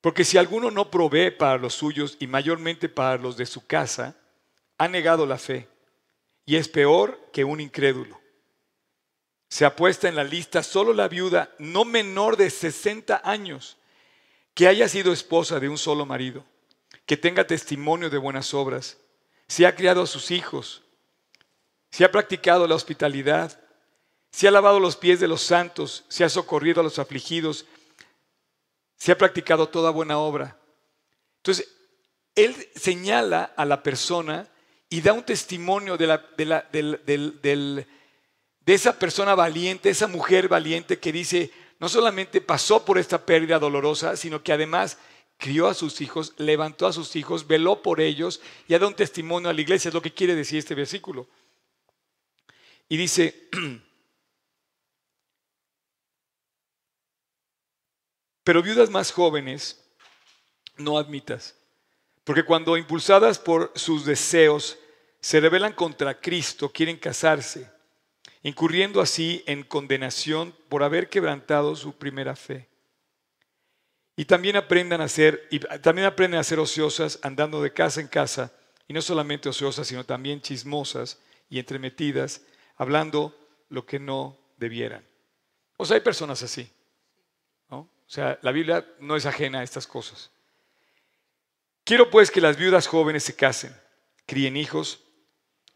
Porque 0.00 0.24
si 0.24 0.38
alguno 0.38 0.70
no 0.70 0.90
provee 0.90 1.32
para 1.32 1.58
los 1.58 1.74
suyos 1.74 2.16
y 2.18 2.26
mayormente 2.26 2.88
para 2.88 3.18
los 3.18 3.36
de 3.36 3.44
su 3.44 3.66
casa, 3.66 4.16
ha 4.78 4.88
negado 4.88 5.26
la 5.26 5.36
fe 5.36 5.68
y 6.46 6.56
es 6.56 6.66
peor 6.66 7.28
que 7.30 7.44
un 7.44 7.60
incrédulo. 7.60 8.21
Se 9.52 9.66
ha 9.66 9.76
puesto 9.76 10.08
en 10.08 10.16
la 10.16 10.24
lista 10.24 10.62
solo 10.62 10.94
la 10.94 11.08
viuda 11.08 11.54
no 11.58 11.84
menor 11.84 12.38
de 12.38 12.48
60 12.48 13.20
años 13.22 13.76
que 14.54 14.66
haya 14.66 14.88
sido 14.88 15.12
esposa 15.12 15.60
de 15.60 15.68
un 15.68 15.76
solo 15.76 16.06
marido, 16.06 16.42
que 17.04 17.18
tenga 17.18 17.46
testimonio 17.46 18.08
de 18.08 18.16
buenas 18.16 18.54
obras, 18.54 18.96
se 19.46 19.66
ha 19.66 19.74
criado 19.76 20.00
a 20.00 20.06
sus 20.06 20.30
hijos, 20.30 20.80
se 21.90 22.02
ha 22.02 22.10
practicado 22.10 22.66
la 22.66 22.74
hospitalidad, 22.76 23.60
se 24.30 24.48
ha 24.48 24.50
lavado 24.50 24.80
los 24.80 24.96
pies 24.96 25.20
de 25.20 25.28
los 25.28 25.42
santos, 25.42 26.06
se 26.08 26.24
ha 26.24 26.30
socorrido 26.30 26.80
a 26.80 26.84
los 26.84 26.98
afligidos, 26.98 27.66
se 28.96 29.12
ha 29.12 29.18
practicado 29.18 29.68
toda 29.68 29.90
buena 29.90 30.16
obra. 30.16 30.56
Entonces, 31.40 31.68
él 32.34 32.56
señala 32.74 33.52
a 33.54 33.66
la 33.66 33.82
persona 33.82 34.48
y 34.88 35.02
da 35.02 35.12
un 35.12 35.24
testimonio 35.24 35.98
de, 35.98 36.06
la, 36.06 36.26
de, 36.72 37.86
esa 38.66 38.98
persona 38.98 39.34
valiente, 39.34 39.90
esa 39.90 40.06
mujer 40.06 40.48
valiente 40.48 40.98
que 40.98 41.12
dice, 41.12 41.50
no 41.80 41.88
solamente 41.88 42.40
pasó 42.40 42.84
por 42.84 42.98
esta 42.98 43.26
pérdida 43.26 43.58
dolorosa, 43.58 44.16
sino 44.16 44.42
que 44.42 44.52
además 44.52 44.98
crió 45.36 45.66
a 45.66 45.74
sus 45.74 46.00
hijos, 46.00 46.34
levantó 46.36 46.86
a 46.86 46.92
sus 46.92 47.16
hijos, 47.16 47.46
veló 47.46 47.82
por 47.82 48.00
ellos 48.00 48.40
y 48.68 48.74
ha 48.74 48.78
dado 48.78 48.88
un 48.88 48.94
testimonio 48.94 49.50
a 49.50 49.52
la 49.52 49.60
iglesia, 49.60 49.88
es 49.88 49.94
lo 49.94 50.02
que 50.02 50.14
quiere 50.14 50.36
decir 50.36 50.58
este 50.58 50.74
versículo. 50.74 51.26
Y 52.88 52.96
dice, 52.96 53.48
Pero 58.44 58.62
viudas 58.62 58.90
más 58.90 59.12
jóvenes 59.12 59.80
no 60.76 60.98
admitas, 60.98 61.56
porque 62.24 62.44
cuando 62.44 62.76
impulsadas 62.76 63.38
por 63.38 63.72
sus 63.76 64.04
deseos 64.04 64.78
se 65.20 65.40
rebelan 65.40 65.72
contra 65.74 66.20
Cristo, 66.20 66.68
quieren 66.70 66.96
casarse, 66.96 67.70
incurriendo 68.42 69.00
así 69.00 69.42
en 69.46 69.62
condenación 69.62 70.54
por 70.68 70.82
haber 70.82 71.08
quebrantado 71.08 71.76
su 71.76 71.96
primera 71.96 72.36
fe. 72.36 72.68
Y 74.16 74.24
también 74.24 74.56
aprendan 74.56 75.00
a 75.00 75.08
ser, 75.08 75.48
también 75.80 76.06
aprenden 76.06 76.38
a 76.40 76.44
ser 76.44 76.58
ociosas 76.58 77.18
andando 77.22 77.62
de 77.62 77.72
casa 77.72 78.00
en 78.00 78.08
casa, 78.08 78.52
y 78.88 78.92
no 78.92 79.00
solamente 79.00 79.48
ociosas, 79.48 79.86
sino 79.86 80.04
también 80.04 80.42
chismosas 80.42 81.18
y 81.48 81.58
entremetidas, 81.58 82.42
hablando 82.76 83.34
lo 83.68 83.86
que 83.86 83.98
no 83.98 84.36
debieran. 84.58 85.06
O 85.76 85.84
sea, 85.84 85.94
hay 85.94 86.02
personas 86.02 86.42
así. 86.42 86.70
O 88.12 88.14
sea, 88.14 88.38
la 88.42 88.52
Biblia 88.52 88.86
no 89.00 89.16
es 89.16 89.24
ajena 89.24 89.60
a 89.60 89.62
estas 89.62 89.86
cosas. 89.86 90.30
Quiero 91.82 92.10
pues 92.10 92.30
que 92.30 92.42
las 92.42 92.58
viudas 92.58 92.86
jóvenes 92.86 93.24
se 93.24 93.34
casen, 93.34 93.74
críen 94.26 94.58
hijos, 94.58 95.00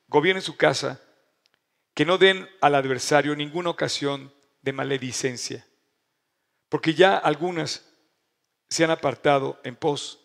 gobiernen 0.07 0.43
su 0.43 0.55
casa, 0.55 1.01
que 1.97 2.05
no 2.05 2.19
den 2.19 2.47
al 2.61 2.75
adversario 2.75 3.35
ninguna 3.35 3.71
ocasión 3.71 4.31
de 4.61 4.75
maledicencia, 4.75 5.67
porque 6.69 6.93
ya 6.93 7.17
algunas 7.17 7.87
se 8.69 8.85
han 8.85 8.91
apartado 8.91 9.59
en 9.65 9.77
pos 9.77 10.21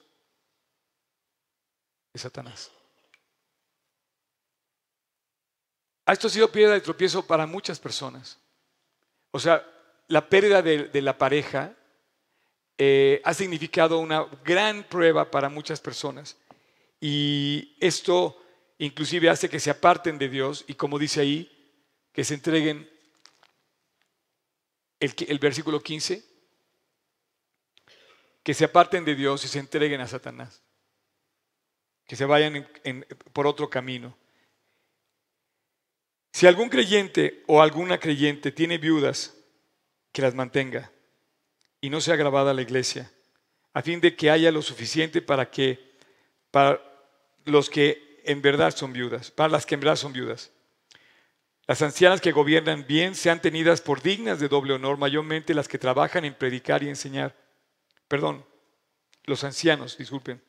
de 2.12 2.20
Satanás. 2.20 2.72
Esto 6.06 6.28
ha 6.28 6.30
sido 6.30 6.52
piedra 6.52 6.74
de 6.74 6.82
tropiezo 6.82 7.26
para 7.26 7.46
muchas 7.46 7.80
personas. 7.80 8.38
O 9.32 9.40
sea, 9.40 9.66
la 10.10 10.28
pérdida 10.28 10.62
de, 10.62 11.02
la 11.02 11.18
pareja 11.18 11.74
eh, 12.78 13.22
ha 13.24 13.34
significado 13.34 13.98
una 14.00 14.28
gran 14.44 14.84
prueba 14.84 15.32
para 15.32 15.48
muchas 15.48 15.80
personas. 15.80 16.36
Y 17.00 17.78
esto 17.80 18.44
inclusive 18.78 19.30
hace 19.30 19.48
que 19.48 19.62
se 19.62 19.70
aparten 19.70 20.18
de 20.18 20.28
Dios 20.28 20.66
y 20.68 20.74
como 20.74 21.00
dice 21.00 21.22
ahí, 21.22 21.61
que 22.12 22.24
se 22.24 22.34
entreguen 22.34 22.90
el, 25.00 25.40
versículo 25.40 25.82
15, 25.82 26.24
que 28.44 28.54
se 28.54 28.66
aparten 28.66 29.04
de 29.06 29.16
Dios 29.16 29.44
y 29.46 29.48
se 29.48 29.60
entreguen 29.60 30.02
a 30.02 30.08
Satanás, 30.08 30.62
que 32.06 32.16
se 32.16 32.26
vayan 32.26 32.68
por 33.34 33.48
otro 33.48 33.70
camino. 33.70 34.16
Si 36.34 36.48
algún 36.48 36.70
creyente 36.70 37.44
o 37.48 37.62
alguna 37.62 38.00
creyente 38.00 38.52
tiene 38.52 38.78
viudas, 38.78 39.36
que 40.12 40.22
las 40.22 40.36
mantenga 40.36 40.92
y 41.80 41.90
no 41.90 42.02
sea 42.02 42.16
grabada 42.16 42.54
la 42.54 42.62
iglesia, 42.62 43.12
a 43.74 43.82
fin 43.82 44.02
de 44.02 44.16
que 44.16 44.30
haya 44.30 44.52
lo 44.52 44.62
suficiente 44.62 45.22
para 45.22 45.50
que, 45.50 45.96
para 46.52 46.82
los 47.46 47.70
que 47.70 48.22
en 48.26 48.42
verdad 48.42 48.76
son 48.76 48.94
viudas, 48.94 49.32
para 49.32 49.50
las 49.50 49.66
que 49.66 49.76
en 49.76 49.82
verdad 49.82 49.96
son 49.96 50.14
viudas. 50.14 50.52
Las 51.72 51.82
ancianas 51.82 52.20
que 52.20 52.34
gobiernan 52.34 52.86
bien 52.86 53.16
sean 53.16 53.42
tenidas 53.42 53.80
por 53.80 54.02
dignas 54.02 54.42
de 54.42 54.50
doble 54.50 54.74
honor, 54.74 54.98
mayormente 54.98 55.54
las 55.54 55.70
que 55.70 55.78
trabajan 55.78 56.26
en 56.26 56.34
predicar 56.34 56.84
y 56.84 56.90
enseñar. 56.90 57.34
Perdón, 58.10 58.46
los 59.24 59.46
ancianos, 59.46 59.98
disculpen. 59.98 60.44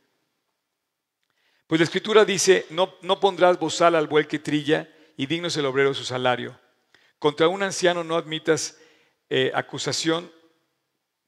Pues 1.68 1.80
la 1.80 1.85
escritura 1.85 2.24
dice, 2.24 2.66
no, 2.70 3.20
pondrás 3.20 3.56
bozal 3.56 3.94
al 3.94 4.08
buey 4.08 4.26
que 4.26 4.40
trilla 4.40 4.92
y 5.16 5.26
digno 5.26 5.46
es 5.46 5.56
el 5.56 5.66
obrero 5.66 5.94
su 5.94 6.02
salario. 6.02 6.58
Contra 7.20 7.46
un 7.46 7.62
anciano 7.62 8.02
no 8.02 8.16
admitas 8.16 8.80
eh, 9.30 9.52
acusación 9.54 10.28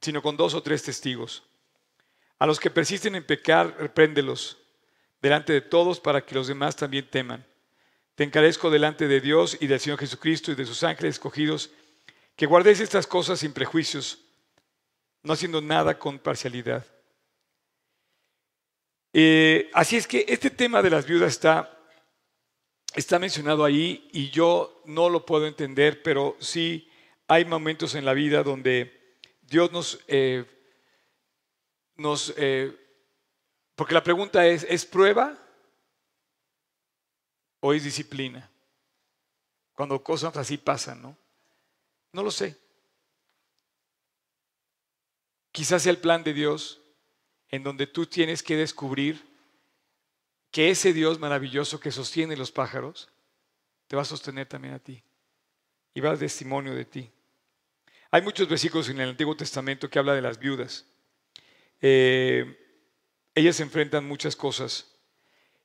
sino 0.00 0.22
con 0.22 0.36
dos 0.36 0.54
o 0.54 0.62
tres 0.64 0.82
testigos. 0.82 1.44
A 2.40 2.46
los 2.46 2.58
que 2.58 2.68
persisten 2.68 3.14
en 3.14 3.24
pecar, 3.24 3.76
repréndelos 3.78 4.58
delante 5.22 5.52
de 5.52 5.60
todos 5.60 6.00
para 6.00 6.20
que 6.20 6.34
los 6.34 6.48
demás 6.48 6.74
también 6.74 7.08
teman. 7.08 7.46
Te 8.14 8.24
encarezco 8.24 8.70
delante 8.70 9.08
de 9.08 9.20
Dios 9.20 9.56
y 9.60 9.66
del 9.66 9.80
Señor 9.80 9.98
Jesucristo 9.98 10.52
y 10.52 10.54
de 10.54 10.64
sus 10.64 10.84
ángeles 10.84 11.16
escogidos, 11.16 11.70
que 12.36 12.46
guardéis 12.46 12.80
estas 12.80 13.06
cosas 13.06 13.40
sin 13.40 13.52
prejuicios, 13.52 14.20
no 15.22 15.32
haciendo 15.32 15.60
nada 15.60 15.98
con 15.98 16.18
parcialidad. 16.18 16.86
Eh, 19.12 19.70
así 19.72 19.96
es 19.96 20.06
que 20.06 20.24
este 20.28 20.50
tema 20.50 20.82
de 20.82 20.90
las 20.90 21.06
viudas 21.06 21.30
está, 21.30 21.76
está 22.94 23.18
mencionado 23.18 23.64
ahí 23.64 24.08
y 24.12 24.30
yo 24.30 24.82
no 24.86 25.08
lo 25.08 25.24
puedo 25.24 25.46
entender, 25.46 26.02
pero 26.02 26.36
sí 26.40 26.88
hay 27.26 27.44
momentos 27.44 27.94
en 27.94 28.04
la 28.04 28.12
vida 28.12 28.42
donde 28.42 29.16
Dios 29.42 29.72
nos, 29.72 30.00
eh, 30.08 30.44
nos 31.96 32.34
eh, 32.36 32.76
porque 33.74 33.94
la 33.94 34.02
pregunta 34.02 34.46
es, 34.46 34.64
¿es 34.68 34.84
prueba 34.84 35.43
o 37.66 37.72
es 37.72 37.82
disciplina? 37.82 38.50
Cuando 39.72 40.04
cosas 40.04 40.36
así 40.36 40.58
pasan, 40.58 41.00
¿no? 41.00 41.16
No 42.12 42.22
lo 42.22 42.30
sé. 42.30 42.58
Quizás 45.50 45.82
sea 45.82 45.92
el 45.92 45.98
plan 45.98 46.22
de 46.22 46.34
Dios 46.34 46.82
en 47.48 47.62
donde 47.62 47.86
tú 47.86 48.04
tienes 48.04 48.42
que 48.42 48.58
descubrir 48.58 49.24
que 50.50 50.68
ese 50.68 50.92
Dios 50.92 51.18
maravilloso 51.18 51.80
que 51.80 51.90
sostiene 51.90 52.36
los 52.36 52.52
pájaros 52.52 53.08
te 53.86 53.96
va 53.96 54.02
a 54.02 54.04
sostener 54.04 54.46
también 54.46 54.74
a 54.74 54.78
ti 54.78 55.02
y 55.94 56.00
va 56.02 56.10
a 56.10 56.12
dar 56.12 56.18
testimonio 56.18 56.74
de 56.74 56.84
ti. 56.84 57.10
Hay 58.10 58.20
muchos 58.20 58.46
versículos 58.46 58.90
en 58.90 59.00
el 59.00 59.08
Antiguo 59.08 59.34
Testamento 59.38 59.88
que 59.88 59.98
habla 59.98 60.12
de 60.12 60.20
las 60.20 60.38
viudas. 60.38 60.84
Eh, 61.80 62.84
ellas 63.34 63.58
enfrentan 63.60 64.06
muchas 64.06 64.36
cosas. 64.36 64.93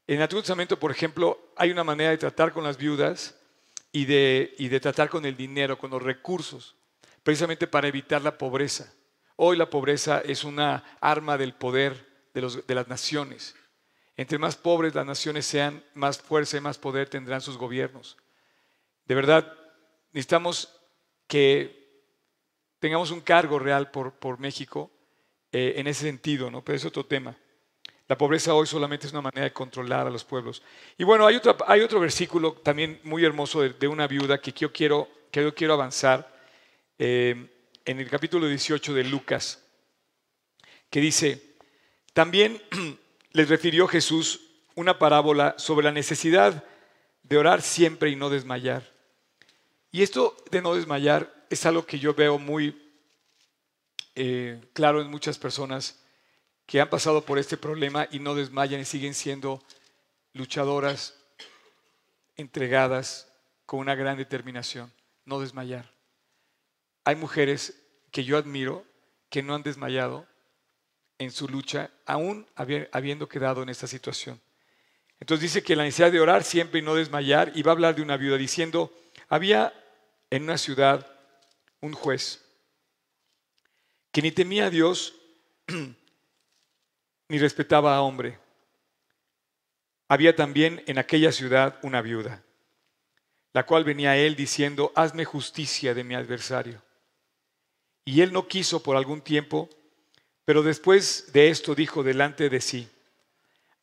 En 0.10 0.16
el 0.16 0.24
Antiguo 0.24 0.42
Testamento, 0.42 0.80
por 0.80 0.90
ejemplo, 0.90 1.52
hay 1.56 1.70
una 1.70 1.84
manera 1.84 2.10
de 2.10 2.18
tratar 2.18 2.52
con 2.52 2.64
las 2.64 2.78
viudas 2.78 3.36
y 3.92 4.06
de, 4.06 4.56
y 4.58 4.68
de 4.68 4.80
tratar 4.80 5.08
con 5.08 5.24
el 5.24 5.38
dinero, 5.38 5.78
con 5.78 5.92
los 5.92 6.02
recursos. 6.02 6.76
precisamente 7.22 7.68
para 7.68 7.88
evitar 7.90 8.24
la 8.24 8.36
pobreza. 8.36 8.92
Hoy 9.36 9.56
la 9.56 9.70
pobreza 9.70 10.20
es 10.22 10.44
una 10.44 10.84
arma 11.00 11.38
del 11.38 11.54
poder 11.54 12.08
de, 12.34 12.42
los- 12.42 12.66
de 12.66 12.74
las 12.74 12.88
naciones. 12.88 13.54
Entre 14.18 14.40
más 14.40 14.56
pobres 14.56 14.96
las 14.96 15.06
naciones 15.06 15.46
sean, 15.46 15.84
más 15.94 16.18
fuerza 16.18 16.58
y 16.58 16.62
más 16.62 16.80
poder 16.80 17.08
tendrán 17.08 17.42
sus 17.42 17.56
gobiernos. 17.56 18.18
De 19.06 19.14
verdad, 19.14 19.54
necesitamos 20.12 20.74
que 21.28 22.02
tengamos 22.80 23.12
un 23.12 23.22
cargo 23.22 23.60
real 23.60 23.92
por, 23.92 24.14
por 24.14 24.40
México 24.40 24.90
eh, 25.52 25.74
en 25.76 25.86
ese 25.86 26.02
sentido, 26.06 26.50
¿no? 26.50 26.64
Pero 26.64 26.78
es 26.78 26.86
otro 26.86 27.06
tema. 27.06 27.38
La 28.10 28.18
pobreza 28.18 28.56
hoy 28.56 28.66
solamente 28.66 29.06
es 29.06 29.14
una 29.14 29.22
manera 29.22 29.44
de 29.44 29.54
controlar 29.54 30.08
a 30.08 30.10
los 30.10 30.24
pueblos. 30.24 30.64
Y 30.98 31.04
bueno, 31.04 31.28
hay 31.28 31.36
otro, 31.36 31.56
hay 31.68 31.82
otro 31.82 32.00
versículo 32.00 32.54
también 32.54 33.00
muy 33.04 33.24
hermoso 33.24 33.62
de, 33.62 33.88
una 33.88 34.08
viuda 34.08 34.42
que 34.42 34.52
yo 34.52 34.74
quiero, 34.74 35.08
que 35.30 35.44
yo 35.44 35.54
quiero 35.54 35.76
avanzar 35.76 36.28
eh, 36.98 37.48
en 37.86 38.00
el 38.00 38.10
capítulo 38.10 38.48
18 38.48 38.96
de 38.96 39.04
Lucas, 39.04 39.64
que 40.90 41.00
dice, 41.00 41.56
también 42.14 42.60
les 43.32 43.48
refirió 43.48 43.88
Jesús 43.88 44.42
una 44.74 44.98
parábola 44.98 45.54
sobre 45.60 45.84
la 45.84 45.92
necesidad 45.92 46.64
de 47.22 47.38
orar 47.38 47.62
siempre 47.62 48.10
y 48.10 48.16
no 48.16 48.32
desmayar. 48.32 48.92
Y 49.92 50.02
esto 50.02 50.36
de 50.50 50.64
no 50.64 50.74
desmayar 50.74 51.46
es 51.52 51.64
algo 51.68 51.86
que 51.86 52.00
yo 52.00 52.16
veo 52.16 52.40
muy 52.40 52.76
eh, 54.16 54.60
claro 54.74 55.00
en 55.00 55.12
muchas 55.12 55.38
personas 55.38 55.99
que 56.70 56.80
han 56.80 56.88
pasado 56.88 57.26
por 57.26 57.40
este 57.40 57.58
problema 57.58 58.08
y 58.12 58.20
no 58.20 58.36
desmayan 58.36 58.80
y 58.80 58.86
siguen 58.86 59.16
siendo 59.16 59.60
luchadoras, 60.34 61.16
entregadas, 62.38 63.28
con 63.66 63.80
una 63.80 63.96
gran 63.96 64.18
determinación, 64.20 64.94
no 65.26 65.40
desmayar. 65.40 65.92
Hay 67.06 67.16
mujeres 67.16 67.82
que 68.12 68.24
yo 68.24 68.38
admiro 68.38 68.86
que 69.32 69.42
no 69.42 69.56
han 69.56 69.64
desmayado 69.64 70.28
en 71.18 71.32
su 71.32 71.48
lucha, 71.48 71.90
aún 72.06 72.46
habi- 72.56 72.88
habiendo 72.92 73.28
quedado 73.28 73.64
en 73.64 73.70
esta 73.70 73.88
situación. 73.88 74.40
Entonces 75.20 75.42
dice 75.52 75.64
que 75.64 75.76
la 75.76 75.82
necesidad 75.86 76.12
de 76.12 76.20
orar 76.22 76.44
siempre 76.44 76.82
y 76.82 76.84
no 76.84 76.94
desmayar, 76.94 77.52
y 77.56 77.64
va 77.64 77.72
a 77.72 77.74
hablar 77.74 77.96
de 77.96 78.04
una 78.04 78.16
viuda 78.16 78.38
diciendo, 78.38 78.94
había 79.28 79.74
en 80.30 80.44
una 80.44 80.60
ciudad 80.60 81.12
un 81.82 81.94
juez 81.94 82.46
que 84.12 84.22
ni 84.22 84.32
temía 84.32 84.68
a 84.68 84.70
Dios 84.70 85.16
ni 87.30 87.38
respetaba 87.38 87.96
a 87.96 88.02
hombre. 88.02 88.38
Había 90.08 90.36
también 90.36 90.84
en 90.88 90.98
aquella 90.98 91.32
ciudad 91.32 91.80
una 91.84 92.02
viuda, 92.02 92.44
la 93.54 93.66
cual 93.66 93.84
venía 93.84 94.12
a 94.12 94.18
él 94.18 94.36
diciendo, 94.36 94.92
hazme 94.96 95.24
justicia 95.24 95.94
de 95.94 96.04
mi 96.04 96.16
adversario. 96.16 96.82
Y 98.04 98.22
él 98.22 98.34
no 98.34 98.48
quiso 98.48 98.82
por 98.82 98.98
algún 98.98 99.22
tiempo, 99.22 99.70
pero 100.44 100.64
después 100.64 101.32
de 101.32 101.50
esto 101.50 101.76
dijo 101.76 102.02
delante 102.02 102.50
de 102.50 102.60
sí, 102.60 102.90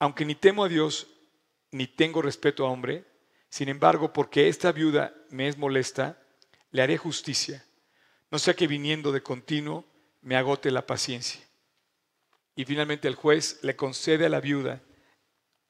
aunque 0.01 0.25
ni 0.25 0.35
temo 0.35 0.65
a 0.65 0.69
Dios, 0.69 1.07
ni 1.71 1.87
tengo 1.87 2.21
respeto 2.21 2.67
a 2.67 2.71
hombre, 2.71 3.05
sin 3.49 3.69
embargo, 3.69 4.13
porque 4.13 4.49
esta 4.49 4.73
viuda 4.73 5.15
me 5.31 5.47
es 5.47 5.57
molesta, 5.57 6.21
le 6.73 6.83
haré 6.83 6.99
justicia, 6.99 7.65
no 8.33 8.41
sea 8.41 8.55
que 8.55 8.67
viniendo 8.67 9.13
de 9.13 9.23
continuo 9.23 9.85
me 10.23 10.37
agote 10.37 10.73
la 10.73 10.85
paciencia. 10.85 11.46
Y 12.57 12.65
finalmente 12.65 13.07
el 13.07 13.15
juez 13.15 13.61
le 13.63 13.77
concede 13.77 14.27
a 14.27 14.29
la 14.31 14.41
viuda 14.41 14.83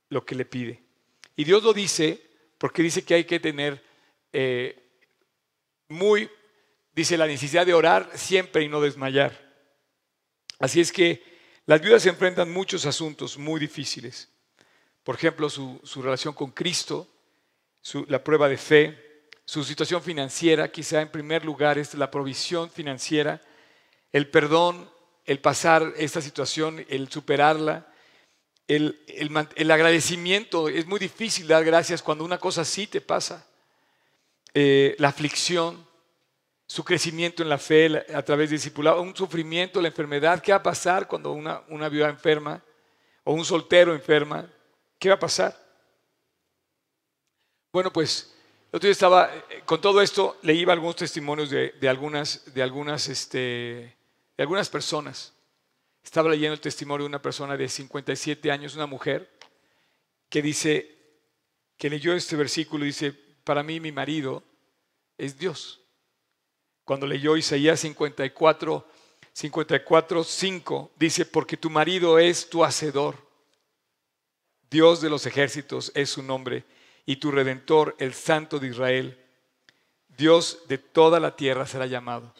lo 0.08 0.24
que 0.24 0.34
le 0.36 0.44
pide. 0.44 0.82
Y 1.34 1.44
Dios 1.44 1.62
lo 1.62 1.72
dice 1.72 2.22
porque 2.58 2.82
dice 2.82 3.04
que 3.04 3.14
hay 3.14 3.24
que 3.24 3.40
tener 3.40 3.82
eh, 4.32 4.82
muy, 5.88 6.30
dice 6.94 7.18
la 7.18 7.26
necesidad 7.26 7.66
de 7.66 7.74
orar 7.74 8.10
siempre 8.14 8.62
y 8.62 8.68
no 8.68 8.80
desmayar. 8.80 9.44
Así 10.58 10.80
es 10.80 10.92
que 10.92 11.22
las 11.66 11.80
viudas 11.80 12.02
se 12.04 12.08
enfrentan 12.08 12.52
muchos 12.52 12.86
asuntos 12.86 13.36
muy 13.36 13.58
difíciles. 13.60 14.30
Por 15.02 15.16
ejemplo, 15.16 15.50
su, 15.50 15.80
su 15.84 16.00
relación 16.00 16.34
con 16.34 16.52
Cristo, 16.52 17.08
su- 17.82 18.06
la 18.08 18.22
prueba 18.22 18.48
de 18.48 18.56
fe, 18.56 19.28
su 19.44 19.64
situación 19.64 20.02
financiera, 20.02 20.70
quizá 20.70 21.02
en 21.02 21.10
primer 21.10 21.44
lugar 21.44 21.78
es 21.78 21.94
la 21.94 22.10
provisión 22.10 22.70
financiera, 22.70 23.42
el 24.12 24.30
perdón, 24.30 24.90
el 25.26 25.40
pasar 25.40 25.92
esta 25.96 26.20
situación, 26.20 26.84
el 26.88 27.10
superarla, 27.10 27.86
el, 28.68 29.02
el 29.08 29.48
el 29.56 29.70
agradecimiento. 29.70 30.68
Es 30.68 30.86
muy 30.86 30.98
difícil 30.98 31.48
dar 31.48 31.64
gracias 31.64 32.02
cuando 32.02 32.24
una 32.24 32.38
cosa 32.38 32.62
así 32.62 32.86
te 32.86 33.00
pasa. 33.00 33.46
Eh, 34.54 34.96
la 34.98 35.08
aflicción, 35.08 35.86
su 36.66 36.84
crecimiento 36.84 37.42
en 37.42 37.48
la 37.48 37.58
fe 37.58 38.04
a 38.14 38.22
través 38.22 38.48
del 38.48 38.58
discipulado, 38.58 39.02
un 39.02 39.14
sufrimiento, 39.14 39.80
la 39.80 39.88
enfermedad. 39.88 40.40
¿Qué 40.40 40.52
va 40.52 40.58
a 40.58 40.62
pasar 40.62 41.06
cuando 41.06 41.32
una, 41.32 41.62
una 41.68 41.88
viuda 41.88 42.08
enferma 42.08 42.62
o 43.24 43.34
un 43.34 43.44
soltero 43.44 43.94
enferma? 43.94 44.50
¿Qué 44.98 45.08
va 45.08 45.16
a 45.16 45.20
pasar? 45.20 45.54
Bueno, 47.72 47.92
pues 47.92 48.32
el 48.72 48.76
otro 48.76 48.86
día 48.86 48.92
estaba, 48.92 49.34
eh, 49.50 49.62
con 49.64 49.80
todo 49.80 50.00
esto, 50.00 50.38
leí 50.42 50.64
algunos 50.64 50.96
testimonios 50.96 51.50
de, 51.50 51.72
de 51.72 51.88
algunas, 51.88 52.42
de, 52.54 52.62
algunas, 52.62 53.08
este, 53.08 53.95
de 54.36 54.42
algunas 54.42 54.68
personas. 54.68 55.32
Estaba 56.02 56.30
leyendo 56.30 56.54
el 56.54 56.60
testimonio 56.60 57.04
de 57.04 57.08
una 57.08 57.22
persona 57.22 57.56
de 57.56 57.68
57 57.68 58.50
años, 58.50 58.76
una 58.76 58.86
mujer, 58.86 59.30
que 60.28 60.42
dice, 60.42 60.96
que 61.76 61.90
leyó 61.90 62.14
este 62.14 62.36
versículo 62.36 62.84
y 62.84 62.88
dice, 62.88 63.12
para 63.44 63.62
mí 63.62 63.80
mi 63.80 63.92
marido 63.92 64.42
es 65.18 65.38
Dios. 65.38 65.80
Cuando 66.84 67.06
leyó 67.06 67.36
Isaías 67.36 67.80
54, 67.80 68.88
54, 69.32 70.24
5, 70.24 70.92
dice, 70.96 71.26
porque 71.26 71.56
tu 71.56 71.70
marido 71.70 72.18
es 72.18 72.48
tu 72.48 72.64
hacedor. 72.64 73.16
Dios 74.70 75.00
de 75.00 75.10
los 75.10 75.26
ejércitos 75.26 75.90
es 75.94 76.10
su 76.10 76.22
nombre 76.22 76.64
y 77.04 77.16
tu 77.16 77.30
redentor, 77.30 77.94
el 77.98 78.14
Santo 78.14 78.58
de 78.58 78.68
Israel. 78.68 79.18
Dios 80.08 80.62
de 80.68 80.78
toda 80.78 81.20
la 81.20 81.36
tierra 81.36 81.66
será 81.66 81.86
llamado. 81.86 82.34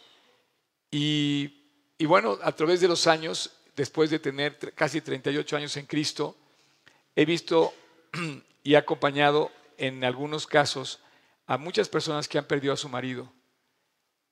Y, 0.91 1.56
y 1.99 2.07
bueno, 2.07 2.39
a 2.43 2.53
través 2.53 2.81
de 2.81 2.89
los 2.89 3.07
años, 3.07 3.53
después 3.75 4.11
de 4.11 4.19
tener 4.19 4.59
casi 4.75 5.01
38 5.01 5.57
años 5.57 5.77
en 5.77 5.87
Cristo, 5.87 6.37
he 7.15 7.25
visto 7.25 7.73
y 8.63 8.75
he 8.75 8.77
acompañado 8.77 9.51
en 9.79 10.05
algunos 10.05 10.47
casos 10.47 11.01
a 11.47 11.57
muchas 11.59 11.89
personas 11.89 12.29
que 12.29 12.39
han 12.39 12.47
perdido 12.47 12.73
a 12.75 12.77
su 12.77 12.89
marido. 12.89 13.33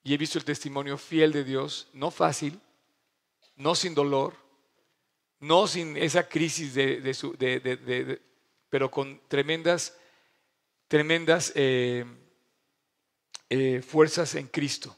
Y 0.02 0.12
he 0.12 0.18
visto 0.18 0.38
el 0.38 0.44
testimonio 0.44 0.98
fiel 0.98 1.32
de 1.32 1.44
Dios, 1.44 1.88
no 1.94 2.10
fácil, 2.10 2.60
no 3.56 3.74
sin 3.74 3.94
dolor, 3.94 4.34
no 5.40 5.66
sin 5.66 5.96
esa 5.96 6.28
crisis 6.28 6.74
de, 6.74 7.14
su- 7.14 7.36
de- 7.36 8.20
pero 8.68 8.90
con 8.90 9.20
tremendas, 9.28 9.96
tremendas 10.88 11.52
eh, 11.54 12.04
eh, 13.48 13.80
fuerzas 13.86 14.34
en 14.34 14.48
Cristo. 14.48 14.96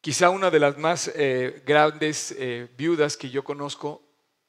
Quizá 0.00 0.30
una 0.30 0.50
de 0.50 0.60
las 0.60 0.78
más 0.78 1.10
eh, 1.14 1.62
grandes 1.66 2.32
eh, 2.38 2.68
viudas 2.76 3.16
que 3.16 3.30
yo 3.30 3.42
conozco 3.42 4.02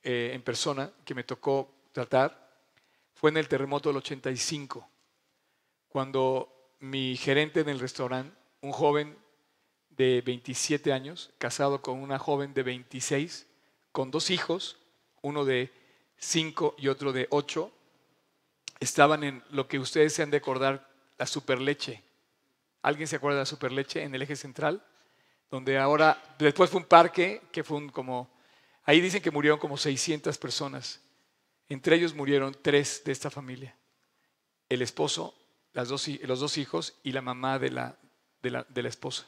eh, 0.04 0.32
en 0.34 0.42
persona, 0.42 0.92
que 1.04 1.16
me 1.16 1.24
tocó 1.24 1.74
tratar, 1.92 2.48
fue 3.14 3.32
en 3.32 3.38
el 3.38 3.48
terremoto 3.48 3.90
del 3.90 3.98
85, 3.98 4.88
cuando 5.90 6.76
mi 6.80 7.18
gerente 7.18 7.62
en 7.62 7.70
el 7.70 7.80
restaurante, 7.80 8.38
un 8.62 8.72
joven 8.72 9.18
de 9.90 10.22
27 10.22 10.94
años, 10.94 11.34
casado 11.40 11.82
con 11.82 12.00
una 12.00 12.20
joven 12.20 12.54
de 12.54 12.64
26, 12.64 13.48
con 13.92 14.12
dos 14.12 14.30
hijos, 14.30 14.78
uno 15.24 15.44
de 15.44 15.72
5 16.18 16.76
y 16.78 16.88
otro 16.88 17.14
de 17.14 17.28
8, 17.32 17.72
estaban 18.80 19.24
en 19.24 19.44
lo 19.50 19.68
que 19.68 19.80
ustedes 19.80 20.14
se 20.14 20.22
han 20.22 20.30
de 20.30 20.38
acordar, 20.38 20.88
la 21.18 21.26
superleche. 21.26 22.04
¿Alguien 22.84 23.08
se 23.08 23.16
acuerda 23.16 23.38
de 23.38 23.42
la 23.42 23.46
superleche 23.48 24.04
en 24.04 24.14
el 24.14 24.22
eje 24.22 24.36
central? 24.36 24.86
Donde 25.50 25.78
ahora, 25.78 26.22
después 26.40 26.70
fue 26.70 26.82
un 26.82 26.88
parque 26.88 27.42
que 27.52 27.64
fue 27.64 27.78
un 27.78 27.90
como, 27.90 28.30
ahí 28.84 29.00
dicen 29.00 29.22
que 29.22 29.32
murieron 29.32 29.60
como 29.60 29.78
600 29.78 30.38
personas. 30.38 31.02
Entre 31.70 31.96
ellos 31.96 32.14
murieron 32.14 32.56
tres 32.62 33.02
de 33.06 33.12
esta 33.12 33.30
familia. 33.30 33.76
El 34.70 34.82
esposo, 34.82 35.36
las 35.74 35.90
dos 35.90 36.08
los 36.24 36.40
dos 36.40 36.58
hijos 36.58 36.96
y 37.04 37.12
la 37.12 37.22
mamá 37.22 37.60
de 37.60 37.72
la, 37.72 37.98
de 38.42 38.52
la, 38.52 38.66
de 38.70 38.84
la 38.84 38.90
esposa. 38.90 39.26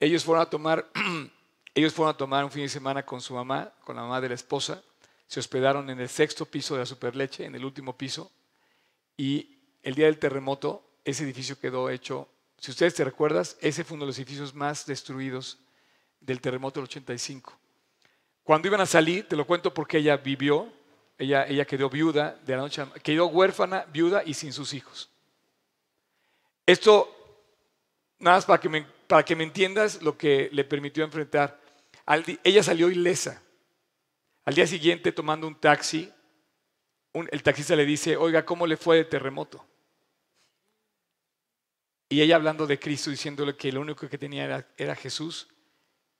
Ellos 0.00 0.24
fueron 0.24 0.42
a 0.42 0.50
tomar, 0.50 0.90
ellos 1.74 1.92
fueron 1.92 2.14
a 2.14 2.16
tomar 2.16 2.44
un 2.44 2.50
fin 2.50 2.62
de 2.62 2.68
semana 2.68 3.04
con 3.04 3.20
su 3.20 3.34
mamá, 3.34 3.72
con 3.84 3.96
la 3.96 4.02
mamá 4.02 4.20
de 4.20 4.28
la 4.28 4.34
esposa. 4.34 4.82
Se 5.26 5.40
hospedaron 5.40 5.90
en 5.90 6.00
el 6.00 6.08
sexto 6.08 6.46
piso 6.46 6.74
de 6.74 6.80
la 6.80 6.86
Superleche, 6.86 7.44
en 7.44 7.54
el 7.54 7.64
último 7.64 7.96
piso. 7.96 8.30
Y 9.16 9.58
el 9.82 9.94
día 9.94 10.06
del 10.06 10.18
terremoto, 10.18 11.00
ese 11.04 11.24
edificio 11.24 11.58
quedó 11.58 11.90
hecho. 11.90 12.28
Si 12.58 12.70
ustedes 12.70 12.94
te 12.94 13.04
recuerdas, 13.04 13.56
ese 13.60 13.84
fue 13.84 13.94
uno 13.94 14.04
de 14.04 14.08
los 14.08 14.18
edificios 14.18 14.54
más 14.54 14.84
destruidos 14.84 15.58
del 16.20 16.40
terremoto 16.40 16.80
del 16.80 16.88
85. 16.88 17.56
Cuando 18.42 18.68
iban 18.68 18.80
a 18.80 18.86
salir, 18.86 19.28
te 19.28 19.36
lo 19.36 19.46
cuento 19.46 19.72
porque 19.72 19.98
ella 19.98 20.16
vivió, 20.16 20.72
ella, 21.18 21.46
ella 21.46 21.64
quedó 21.64 21.88
viuda 21.88 22.38
de 22.44 22.56
la 22.56 22.62
noche, 22.62 22.84
quedó 23.02 23.26
huérfana, 23.26 23.84
viuda 23.92 24.22
y 24.24 24.34
sin 24.34 24.52
sus 24.52 24.74
hijos. 24.74 25.10
Esto, 26.66 27.14
nada 28.18 28.38
más 28.38 28.46
para 28.46 28.60
que 28.60 28.68
me, 28.68 28.86
para 29.06 29.24
que 29.24 29.36
me 29.36 29.44
entiendas 29.44 30.02
lo 30.02 30.18
que 30.18 30.48
le 30.52 30.64
permitió 30.64 31.04
enfrentar. 31.04 31.60
ella 32.42 32.62
salió 32.62 32.90
ilesa. 32.90 33.42
Al 34.44 34.54
día 34.54 34.66
siguiente, 34.66 35.12
tomando 35.12 35.46
un 35.46 35.54
taxi, 35.54 36.12
el 37.12 37.42
taxista 37.42 37.76
le 37.76 37.84
dice, 37.84 38.16
oiga, 38.16 38.44
¿cómo 38.44 38.66
le 38.66 38.76
fue 38.76 38.96
de 38.96 39.04
terremoto? 39.04 39.64
Y 42.08 42.22
ella 42.22 42.36
hablando 42.36 42.66
de 42.66 42.78
Cristo, 42.78 43.10
diciéndole 43.10 43.56
que 43.56 43.70
lo 43.70 43.80
único 43.80 44.08
que 44.08 44.18
tenía 44.18 44.66
era, 44.76 44.96
Jesús. 44.96 45.48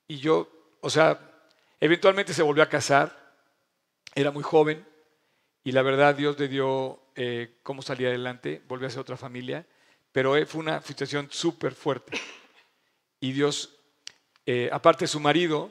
Y 0.06 0.18
yo, 0.18 0.50
o 0.80 0.90
sea, 0.90 1.18
eventualmente 1.80 2.34
se 2.34 2.42
volvió 2.42 2.62
a 2.62 2.68
casar, 2.68 3.34
era 4.14 4.30
muy 4.30 4.42
joven, 4.42 4.86
y 5.64 5.72
la 5.72 5.82
verdad 5.82 6.14
Dios 6.14 6.38
le 6.38 6.48
dio 6.48 7.02
eh, 7.14 7.58
cómo 7.62 7.80
salir 7.80 8.08
adelante, 8.08 8.62
volvió 8.68 8.86
a 8.86 8.90
ser 8.90 9.00
otra 9.00 9.16
familia, 9.16 9.66
pero 10.12 10.36
eh, 10.36 10.44
fue 10.44 10.60
una 10.60 10.82
situación 10.82 11.28
súper 11.30 11.72
fuerte. 11.72 12.18
Y 13.20 13.32
Dios, 13.32 13.74
eh, 14.46 14.68
aparte 14.72 15.06
su 15.06 15.20
marido, 15.20 15.70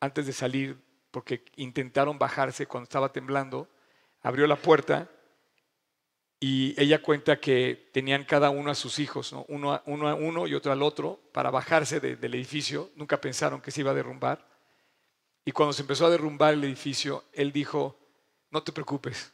antes 0.00 0.26
de 0.26 0.32
salir, 0.32 0.76
porque 1.10 1.44
intentaron 1.56 2.18
bajarse 2.18 2.66
cuando 2.66 2.84
estaba 2.84 3.12
temblando, 3.12 3.68
abrió 4.22 4.46
la 4.46 4.56
puerta 4.56 5.08
y 6.44 6.74
ella 6.76 7.00
cuenta 7.00 7.38
que 7.38 7.88
tenían 7.92 8.24
cada 8.24 8.50
uno 8.50 8.72
a 8.72 8.74
sus 8.74 8.98
hijos, 8.98 9.32
uno, 9.46 9.74
a, 9.74 9.82
uno 9.86 10.42
a 10.42 10.48
y 10.48 10.54
otro 10.54 10.72
al 10.72 10.82
otro, 10.82 11.20
para 11.30 11.52
bajarse 11.52 12.00
del 12.00 12.34
edificio. 12.34 12.90
Nunca 12.96 13.20
pensaron 13.20 13.60
que 13.60 13.70
se 13.70 13.82
iba 13.82 13.92
a 13.92 13.94
derrumbar. 13.94 14.44
Y 15.44 15.52
cuando 15.52 15.72
se 15.72 15.82
empezó 15.82 16.06
a 16.06 16.10
derrumbar 16.10 16.54
el 16.54 16.64
edificio, 16.64 17.22
él 17.32 17.52
dijo, 17.52 17.96
no 18.50 18.60
te 18.60 18.72
preocupes, 18.72 19.32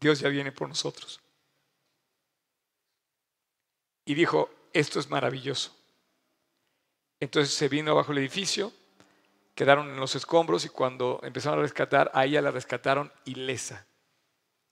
Dios 0.00 0.20
ya 0.20 0.30
viene 0.30 0.52
por 0.52 0.68
nosotros. 0.68 1.20
Y 4.06 4.14
dijo, 4.14 4.48
esto 4.72 5.00
es 5.00 5.10
maravilloso. 5.10 5.76
Entonces 7.20 7.52
se 7.52 7.68
vino 7.68 7.90
abajo 7.90 8.12
el 8.12 8.18
edificio, 8.18 8.72
quedaron 9.54 9.90
en 9.90 9.96
los 9.96 10.14
escombros 10.14 10.64
y 10.64 10.70
cuando 10.70 11.20
empezaron 11.22 11.58
a 11.58 11.62
rescatar, 11.62 12.10
a 12.14 12.24
ella 12.24 12.40
la 12.40 12.52
rescataron 12.52 13.12
ilesa. 13.26 13.86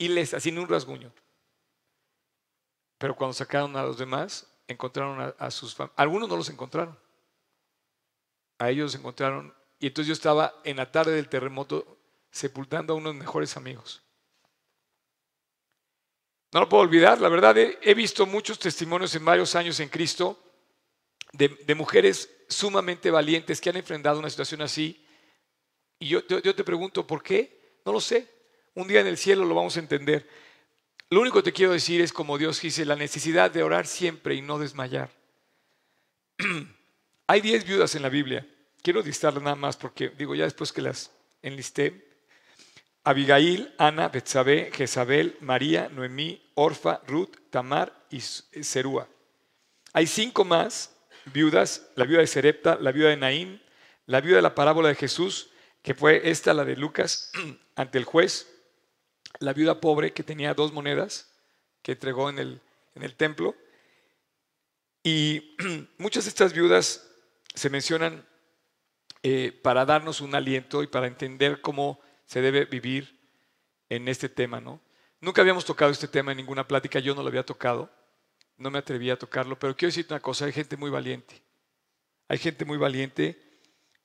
Ilesa, 0.01 0.41
sin 0.41 0.59
un 0.59 0.67
rasguño. 0.67 1.13
Pero 2.99 3.15
cuando 3.15 3.35
sacaron 3.35 3.77
a 3.77 3.83
los 3.83 3.99
demás, 3.99 4.51
encontraron 4.67 5.35
a, 5.39 5.51
sus 5.51 5.75
familias. 5.75 5.99
Algunos 5.99 6.29
no 6.29 6.37
los 6.37 6.49
encontraron. 6.49 6.99
A 8.59 8.71
ellos 8.71 8.93
los 8.93 8.95
encontraron. 8.95 9.55
Y 9.79 9.89
entonces 9.89 10.09
yo 10.09 10.15
estaba 10.15 10.55
en 10.65 10.79
la 10.79 10.91
tarde 10.91 11.13
del 11.13 11.29
terremoto 11.29 11.99
sepultando 12.31 12.95
a 12.95 12.97
unos 12.97 13.15
mejores 13.15 13.57
amigos. 13.57 14.03
No 16.53 16.61
lo 16.61 16.69
puedo 16.69 16.83
olvidar, 16.83 17.21
la 17.21 17.29
verdad, 17.29 17.57
he, 17.59 17.95
visto 17.95 18.27
muchos 18.27 18.59
testimonios 18.59 19.15
en 19.15 19.25
varios 19.25 19.55
años 19.55 19.79
en 19.81 19.89
Cristo 19.89 20.43
de, 21.33 21.75
mujeres 21.75 22.29
sumamente 22.49 23.11
valientes 23.11 23.61
que 23.61 23.71
han 23.71 23.77
enfrentado 23.77 24.19
una 24.19 24.31
situación 24.31 24.63
así. 24.63 25.07
Y 25.99 26.09
yo, 26.09 26.25
te 26.25 26.65
pregunto, 26.65 27.07
¿por 27.07 27.23
qué? 27.23 27.81
No 27.85 27.93
lo 27.93 28.01
sé. 28.01 28.40
Un 28.75 28.89
día 28.89 29.01
en 29.01 29.07
el 29.07 29.17
cielo 29.17 29.45
lo 29.45 29.55
vamos 29.55 29.77
a 29.77 29.81
entender. 29.81 30.29
Lo 31.09 31.21
único 31.21 31.39
que 31.39 31.51
te 31.51 31.53
quiero 31.53 31.73
decir 31.73 32.01
es, 32.01 32.13
como 32.13 32.39
Dios 32.39 32.61
dice, 32.61 32.85
la 32.85 32.97
necesidad 32.97 33.51
de 33.51 33.63
orar 33.63 33.87
siempre 33.87 34.35
y 34.35 34.43
no 34.43 34.59
desmayar. 34.59 35.11
Hay 37.27 37.41
diez 37.41 37.65
viudas 37.65 37.95
en 37.95 38.03
la 38.03 38.09
Biblia. 38.09 38.47
Quiero 38.83 39.03
listarlas 39.03 39.43
nada 39.43 39.57
más 39.57 39.77
porque, 39.77 40.11
digo, 40.11 40.35
ya 40.35 40.45
después 40.45 40.73
que 40.73 40.83
las 40.83 41.11
enlisté, 41.43 42.11
Abigail, 43.03 43.75
Ana, 43.79 44.09
Betsabé, 44.09 44.71
Jezabel, 44.73 45.37
María, 45.41 45.89
Noemí, 45.89 46.41
Orfa, 46.55 47.01
Ruth, 47.07 47.37
Tamar 47.51 48.07
y 48.11 48.21
Serúa. 48.21 49.09
Hay 49.93 50.07
cinco 50.07 50.45
más 50.45 50.95
viudas, 51.33 51.89
la 51.97 52.05
viuda 52.05 52.21
de 52.21 52.27
Serepta, 52.27 52.77
la 52.81 52.93
viuda 52.93 53.09
de 53.09 53.17
Naín, 53.17 53.63
la 54.07 54.21
viuda 54.21 54.37
de 54.37 54.43
la 54.43 54.55
parábola 54.55 54.89
de 54.91 54.95
Jesús, 54.95 55.51
que 55.83 55.95
fue 55.95 56.31
esta, 56.31 56.53
la 56.53 56.65
de 56.65 56.77
Lucas, 56.77 57.33
ante 57.75 57.99
el 57.99 58.05
juez, 58.05 58.50
la 59.39 59.53
viuda 59.53 59.81
pobre 59.81 60.13
que 60.13 60.23
tenía 60.23 60.55
dos 60.55 60.73
monedas 60.73 61.31
que 61.83 61.93
entregó 61.93 62.29
en 62.29 62.39
el, 62.39 62.61
en 62.95 63.03
el 63.03 63.15
templo. 63.15 63.55
Y 65.03 65.57
muchas 65.99 66.25
de 66.25 66.31
estas 66.31 66.53
viudas 66.53 67.09
se 67.55 67.71
mencionan 67.71 68.27
eh, 69.23 69.59
para 69.63 69.85
darnos 69.85 70.21
un 70.21 70.35
aliento 70.35 70.83
y 70.83 70.87
para 70.87 71.07
entender 71.07 71.61
cómo 71.61 72.01
se 72.27 72.41
debe 72.41 72.65
vivir 72.65 73.19
en 73.89 74.09
este 74.09 74.29
tema, 74.29 74.61
¿no? 74.61 74.81
Nunca 75.21 75.43
habíamos 75.43 75.67
tocado 75.67 75.91
este 75.91 76.09
tema 76.09 76.31
en 76.31 76.39
ninguna 76.39 76.67
plática, 76.67 77.01
yo 77.01 77.15
no 77.15 77.23
lo 77.23 77.29
había 77.29 77.45
tocado, 77.45 77.91
no 78.57 78.71
me 78.71 78.79
atreví 78.79 79.11
a 79.11 79.19
tocarlo, 79.19 79.59
pero 79.59 79.77
quiero 79.77 79.91
decirte 79.91 80.15
una 80.15 80.23
cosa, 80.23 80.47
hay 80.47 80.53
gente 80.53 80.77
muy 80.77 80.91
valiente, 80.91 81.43
hay 82.29 82.39
gente 82.39 82.65
muy 82.65 82.79
valiente 82.79 83.39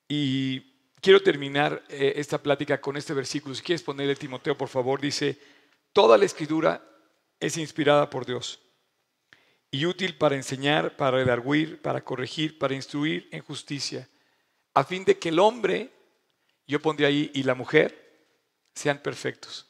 y 0.08 0.75
quiero 1.00 1.22
terminar 1.22 1.84
eh, 1.88 2.14
esta 2.16 2.42
plática 2.42 2.80
con 2.80 2.96
este 2.96 3.14
versículo. 3.14 3.54
Si 3.54 3.62
quieres 3.62 3.82
ponerle 3.82 4.16
Timoteo, 4.16 4.56
por 4.56 4.68
favor, 4.68 5.00
dice, 5.00 5.38
toda 5.92 6.18
la 6.18 6.24
escritura 6.24 6.82
es 7.40 7.56
inspirada 7.56 8.10
por 8.10 8.26
Dios 8.26 8.60
y 9.70 9.84
útil 9.84 10.16
para 10.16 10.36
enseñar, 10.36 10.96
para 10.96 11.18
redarguir, 11.18 11.82
para 11.82 12.02
corregir, 12.02 12.58
para 12.58 12.74
instruir 12.74 13.28
en 13.30 13.42
justicia, 13.42 14.08
a 14.74 14.84
fin 14.84 15.04
de 15.04 15.18
que 15.18 15.30
el 15.30 15.38
hombre, 15.38 15.92
yo 16.66 16.80
pondría 16.80 17.08
ahí, 17.08 17.30
y 17.34 17.42
la 17.42 17.54
mujer, 17.54 18.06
sean 18.74 18.98
perfectos, 18.98 19.66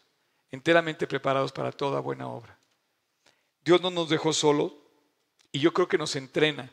enteramente 0.50 1.06
preparados 1.06 1.52
para 1.52 1.72
toda 1.72 2.00
buena 2.00 2.28
obra. 2.28 2.58
Dios 3.64 3.80
no 3.80 3.90
nos 3.90 4.08
dejó 4.08 4.32
solo 4.32 4.76
y 5.50 5.58
yo 5.58 5.72
creo 5.72 5.88
que 5.88 5.98
nos 5.98 6.14
entrena. 6.14 6.70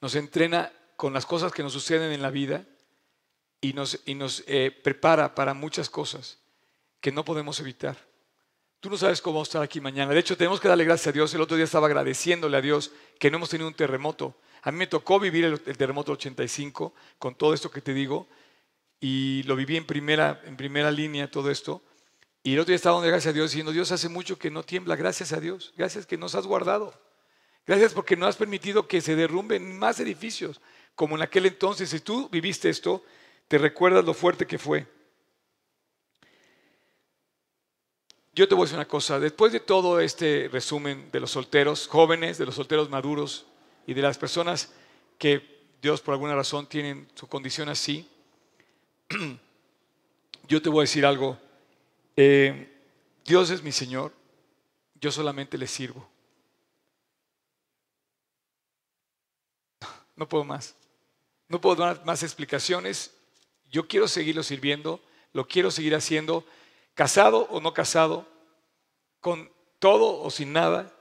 Nos 0.00 0.14
entrena 0.14 0.72
con 1.00 1.14
las 1.14 1.24
cosas 1.24 1.50
que 1.50 1.62
nos 1.62 1.72
suceden 1.72 2.12
en 2.12 2.20
la 2.20 2.28
vida 2.28 2.66
y 3.58 3.72
nos, 3.72 4.02
y 4.04 4.14
nos 4.14 4.44
eh, 4.46 4.70
prepara 4.70 5.34
para 5.34 5.54
muchas 5.54 5.88
cosas 5.88 6.40
que 7.00 7.10
no 7.10 7.24
podemos 7.24 7.58
evitar. 7.58 7.96
Tú 8.80 8.90
no 8.90 8.98
sabes 8.98 9.22
cómo 9.22 9.42
estar 9.42 9.62
aquí 9.62 9.80
mañana. 9.80 10.12
De 10.12 10.20
hecho, 10.20 10.36
tenemos 10.36 10.60
que 10.60 10.68
darle 10.68 10.84
gracias 10.84 11.06
a 11.06 11.12
Dios. 11.12 11.32
El 11.32 11.40
otro 11.40 11.56
día 11.56 11.64
estaba 11.64 11.86
agradeciéndole 11.86 12.54
a 12.54 12.60
Dios 12.60 12.92
que 13.18 13.30
no 13.30 13.38
hemos 13.38 13.48
tenido 13.48 13.66
un 13.66 13.72
terremoto. 13.72 14.36
A 14.60 14.70
mí 14.70 14.76
me 14.76 14.88
tocó 14.88 15.18
vivir 15.18 15.46
el, 15.46 15.62
el 15.64 15.78
terremoto 15.78 16.12
85 16.12 16.92
con 17.18 17.34
todo 17.34 17.54
esto 17.54 17.70
que 17.70 17.80
te 17.80 17.94
digo 17.94 18.28
y 19.00 19.42
lo 19.44 19.56
viví 19.56 19.78
en 19.78 19.86
primera, 19.86 20.42
en 20.44 20.58
primera 20.58 20.90
línea 20.90 21.30
todo 21.30 21.50
esto. 21.50 21.82
Y 22.42 22.52
el 22.52 22.58
otro 22.58 22.72
día 22.72 22.76
estaba 22.76 22.96
donde 22.96 23.08
gracias 23.08 23.32
a 23.32 23.34
Dios 23.34 23.52
diciendo, 23.52 23.72
Dios 23.72 23.90
hace 23.90 24.10
mucho 24.10 24.38
que 24.38 24.50
no 24.50 24.64
tiembla, 24.64 24.96
gracias 24.96 25.32
a 25.32 25.40
Dios, 25.40 25.72
gracias 25.78 26.04
que 26.04 26.18
nos 26.18 26.34
has 26.34 26.46
guardado. 26.46 26.92
Gracias 27.66 27.94
porque 27.94 28.16
no 28.16 28.26
has 28.26 28.36
permitido 28.36 28.86
que 28.86 29.00
se 29.00 29.16
derrumben 29.16 29.78
más 29.78 29.98
edificios 29.98 30.60
como 31.00 31.16
en 31.16 31.22
aquel 31.22 31.46
entonces. 31.46 31.88
Si 31.88 32.00
tú 32.00 32.28
viviste 32.28 32.68
esto, 32.68 33.02
te 33.48 33.56
recuerdas 33.56 34.04
lo 34.04 34.12
fuerte 34.12 34.46
que 34.46 34.58
fue. 34.58 34.86
Yo 38.34 38.46
te 38.46 38.54
voy 38.54 38.64
a 38.64 38.66
decir 38.66 38.76
una 38.76 38.86
cosa, 38.86 39.18
después 39.18 39.50
de 39.50 39.60
todo 39.60 39.98
este 39.98 40.50
resumen 40.52 41.10
de 41.10 41.20
los 41.20 41.30
solteros 41.30 41.86
jóvenes, 41.86 42.36
de 42.36 42.44
los 42.44 42.54
solteros 42.54 42.90
maduros 42.90 43.46
y 43.86 43.94
de 43.94 44.02
las 44.02 44.18
personas 44.18 44.74
que 45.16 45.62
Dios 45.80 46.02
por 46.02 46.12
alguna 46.12 46.34
razón 46.34 46.66
tienen 46.66 47.08
su 47.14 47.26
condición 47.28 47.70
así, 47.70 48.06
yo 50.48 50.60
te 50.60 50.68
voy 50.68 50.80
a 50.80 50.82
decir 50.82 51.06
algo. 51.06 51.38
Eh, 52.14 52.76
Dios 53.24 53.48
es 53.48 53.62
mi 53.62 53.72
Señor, 53.72 54.12
yo 55.00 55.10
solamente 55.10 55.56
le 55.56 55.66
sirvo. 55.66 56.06
No 60.14 60.28
puedo 60.28 60.44
más. 60.44 60.76
No 61.50 61.60
puedo 61.60 61.84
dar 61.84 62.04
más 62.04 62.22
explicaciones. 62.22 63.10
Yo 63.72 63.88
quiero 63.88 64.06
seguirlo 64.06 64.44
sirviendo, 64.44 65.02
lo 65.32 65.48
quiero 65.48 65.72
seguir 65.72 65.96
haciendo, 65.96 66.44
casado 66.94 67.48
o 67.50 67.60
no 67.60 67.74
casado, 67.74 68.24
con 69.20 69.50
todo 69.80 70.22
o 70.22 70.30
sin 70.30 70.52
nada. 70.52 70.94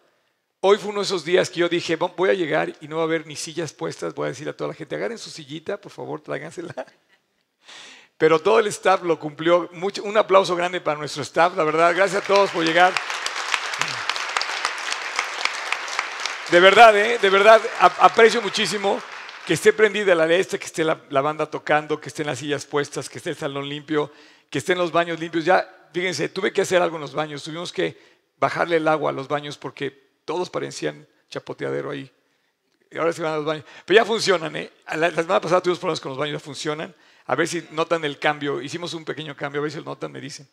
Hoy 0.59 0.77
fue 0.77 0.89
uno 0.89 1.01
de 1.01 1.05
esos 1.05 1.23
días 1.23 1.51
que 1.51 1.59
yo 1.59 1.69
dije, 1.69 1.95
voy 1.97 2.31
a 2.31 2.33
llegar 2.33 2.75
y 2.81 2.87
no 2.87 2.95
va 2.95 3.03
a 3.03 3.05
haber 3.05 3.27
ni 3.27 3.35
sillas 3.35 3.73
puestas, 3.73 4.15
voy 4.15 4.25
a 4.25 4.29
decir 4.29 4.49
a 4.49 4.57
toda 4.57 4.69
la 4.69 4.73
gente, 4.73 4.95
agarren 4.95 5.19
su 5.19 5.29
sillita, 5.29 5.79
por 5.79 5.91
favor, 5.91 6.19
tráigansela. 6.19 6.73
Pero 8.17 8.39
todo 8.39 8.57
el 8.57 8.65
staff 8.67 9.03
lo 9.03 9.19
cumplió. 9.19 9.69
un 10.03 10.17
aplauso 10.17 10.55
grande 10.55 10.81
para 10.81 10.97
nuestro 10.97 11.21
staff, 11.21 11.55
la 11.55 11.63
verdad. 11.63 11.95
Gracias 11.95 12.23
a 12.23 12.25
todos 12.25 12.49
por 12.49 12.65
llegar. 12.65 12.91
De 16.49 16.59
verdad, 16.59 16.97
¿eh? 16.97 17.19
de 17.19 17.29
verdad, 17.29 17.61
aprecio 17.79 18.41
muchísimo 18.41 18.99
que 19.49 19.55
esté 19.55 19.73
prendida 19.73 20.13
la 20.13 20.27
de 20.27 20.45
que 20.45 20.57
esté 20.57 20.83
la, 20.83 21.21
banda 21.21 21.47
tocando, 21.47 21.99
que 21.99 22.09
estén 22.09 22.27
las 22.27 22.37
sillas 22.37 22.67
puestas, 22.67 23.09
que 23.09 23.17
esté 23.17 23.31
el 23.31 23.35
salón 23.35 23.67
limpio, 23.67 24.11
que 24.47 24.59
estén 24.59 24.77
los 24.77 24.91
baños 24.91 25.19
limpios. 25.19 25.43
Ya, 25.43 25.67
fíjense, 25.91 26.29
tuve 26.29 26.53
que 26.53 26.61
hacer 26.61 26.79
algo 26.83 26.97
en 26.97 27.01
los 27.01 27.15
baños. 27.15 27.41
Tuvimos 27.41 27.73
que 27.73 27.97
bajarle 28.39 28.77
el 28.77 28.87
agua 28.87 29.09
a 29.09 29.11
los 29.11 29.27
baños 29.27 29.57
porque 29.57 29.89
todos 30.23 30.51
parecían 30.51 31.07
chapoteadero 31.31 31.89
ahí. 31.89 32.11
Y 32.91 32.99
ahora 32.99 33.11
se 33.11 33.23
van 33.23 33.33
a 33.33 33.35
los 33.37 33.45
baños. 33.45 33.65
Pero 33.85 33.99
ya 33.99 34.05
funcionan, 34.05 34.55
¿eh? 34.55 34.71
La, 34.95 35.09
semana 35.09 35.41
pasada 35.41 35.61
tuvimos 35.61 35.79
problemas 35.79 35.99
con 35.99 36.09
los 36.11 36.19
baños, 36.19 36.33
ya 36.33 36.45
funcionan 36.45 36.95
a 37.25 37.33
ver 37.33 37.47
si 37.47 37.67
notan 37.71 38.05
el 38.05 38.19
cambio. 38.19 38.61
Hicimos 38.61 38.93
un 38.93 39.03
pequeño 39.03 39.35
cambio, 39.35 39.61
a 39.61 39.63
ver 39.63 39.71
si 39.71 39.79
lo 39.79 39.85
notan, 39.85 40.11
me 40.11 40.21
dicen. 40.21 40.47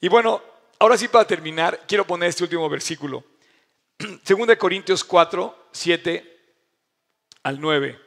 Y 0.00 0.08
bueno, 0.08 0.42
ahora 0.80 0.98
sí 0.98 1.06
para 1.06 1.28
terminar, 1.28 1.82
quiero 1.86 2.04
poner 2.04 2.30
este 2.30 2.42
último 2.42 2.68
versículo. 2.68 3.22
2 3.98 4.56
Corintios 4.58 5.04
4, 5.04 5.68
7 5.70 6.33
al 7.44 7.60
9. 7.60 8.00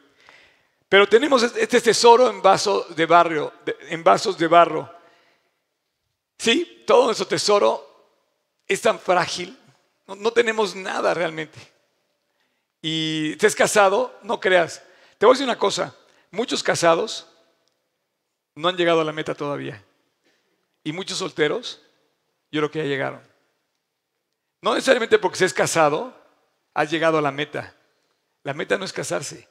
Pero 0.90 1.08
tenemos 1.08 1.44
este 1.44 1.80
tesoro 1.80 2.30
en 2.30 2.42
vasos 2.42 2.94
de 2.96 3.06
barrio, 3.06 3.54
en 3.90 4.04
vasos 4.04 4.38
de 4.38 4.48
barro. 4.48 4.94
Sí, 6.38 6.84
todo 6.86 7.06
nuestro 7.06 7.28
tesoro 7.28 7.84
es 8.68 8.82
tan 8.82 9.00
frágil, 9.00 9.58
no, 10.06 10.16
no 10.16 10.32
tenemos 10.32 10.76
nada 10.76 11.14
realmente. 11.14 11.60
Y 12.82 13.32
estés 13.32 13.56
casado, 13.56 14.18
no 14.24 14.40
creas. 14.40 14.84
Te 15.18 15.26
voy 15.26 15.34
a 15.34 15.36
decir 15.36 15.46
una 15.46 15.58
cosa, 15.58 15.96
muchos 16.32 16.62
casados 16.62 17.28
no 18.56 18.68
han 18.68 18.78
llegado 18.78 19.02
a 19.02 19.06
la 19.06 19.14
meta 19.14 19.36
todavía. 19.36 19.84
Y 20.84 20.92
muchos 20.92 21.18
solteros, 21.18 21.82
yo 22.52 22.62
creo 22.62 22.72
que 22.72 22.80
ya 22.80 22.86
llegaron. 22.86 23.22
No 24.62 24.74
necesariamente 24.74 25.20
porque 25.20 25.38
seas 25.38 25.54
casado, 25.54 26.16
has 26.74 26.90
llegado 26.90 27.18
a 27.18 27.22
la 27.22 27.32
meta. 27.32 27.76
La 28.48 28.54
meta 28.54 28.78
no 28.78 28.86
es 28.86 28.94
casarse. 28.94 29.46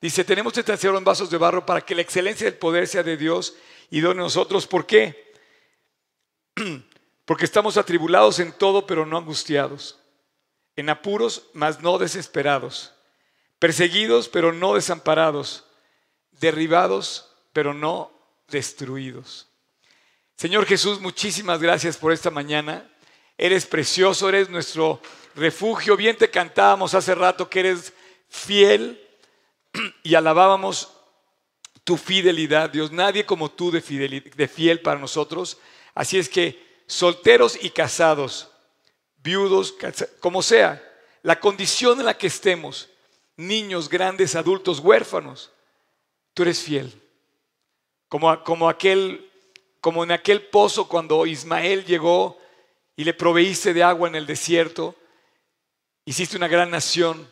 Dice, 0.00 0.24
tenemos 0.24 0.58
este 0.58 0.72
tesoro 0.72 0.98
en 0.98 1.04
vasos 1.04 1.30
de 1.30 1.38
barro 1.38 1.64
para 1.64 1.82
que 1.82 1.94
la 1.94 2.02
excelencia 2.02 2.46
del 2.46 2.58
poder 2.58 2.88
sea 2.88 3.04
de 3.04 3.16
Dios 3.16 3.54
y 3.90 4.00
de 4.00 4.12
nosotros. 4.12 4.66
¿Por 4.66 4.86
qué? 4.86 5.32
Porque 7.24 7.44
estamos 7.44 7.76
atribulados 7.76 8.40
en 8.40 8.50
todo, 8.50 8.88
pero 8.88 9.06
no 9.06 9.18
angustiados. 9.18 10.00
En 10.74 10.90
apuros, 10.90 11.44
mas 11.52 11.80
no 11.80 11.96
desesperados. 11.96 12.92
Perseguidos, 13.60 14.28
pero 14.28 14.52
no 14.52 14.74
desamparados. 14.74 15.64
Derribados, 16.32 17.30
pero 17.52 17.72
no 17.72 18.10
destruidos. 18.48 19.46
Señor 20.34 20.66
Jesús, 20.66 21.00
muchísimas 21.00 21.60
gracias 21.60 21.96
por 21.96 22.10
esta 22.12 22.32
mañana. 22.32 22.90
Eres 23.38 23.64
precioso, 23.64 24.28
eres 24.28 24.50
nuestro 24.50 25.00
refugio. 25.36 25.96
Bien 25.96 26.16
te 26.16 26.28
cantábamos 26.28 26.94
hace 26.94 27.14
rato 27.14 27.48
que 27.48 27.60
eres 27.60 27.92
fiel 28.30 29.06
y 30.02 30.14
alabábamos 30.14 30.90
tu 31.84 31.96
fidelidad, 31.96 32.70
Dios. 32.70 32.90
Nadie 32.92 33.26
como 33.26 33.50
tú 33.50 33.70
de, 33.70 33.82
fiel 33.82 34.80
para 34.80 34.98
nosotros. 34.98 35.58
Así 35.94 36.18
es 36.18 36.28
que 36.28 36.82
solteros 36.86 37.58
y 37.62 37.70
casados, 37.70 38.50
viudos, 39.18 39.74
como 40.20 40.42
sea, 40.42 40.82
la 41.22 41.38
condición 41.40 41.98
en 42.00 42.06
la 42.06 42.16
que 42.16 42.28
estemos, 42.28 42.88
niños, 43.36 43.88
grandes, 43.88 44.34
adultos, 44.34 44.78
huérfanos, 44.78 45.50
tú 46.32 46.42
eres 46.42 46.60
fiel. 46.60 46.92
Como, 48.08 48.42
como, 48.44 48.68
aquel, 48.68 49.30
como 49.80 50.02
en 50.04 50.12
aquel 50.12 50.42
pozo 50.42 50.88
cuando 50.88 51.26
Ismael 51.26 51.84
llegó 51.84 52.40
y 52.96 53.04
le 53.04 53.14
proveíste 53.14 53.72
de 53.72 53.82
agua 53.82 54.08
en 54.08 54.14
el 54.14 54.26
desierto, 54.26 54.96
hiciste 56.04 56.36
una 56.36 56.48
gran 56.48 56.70
nación 56.70 57.28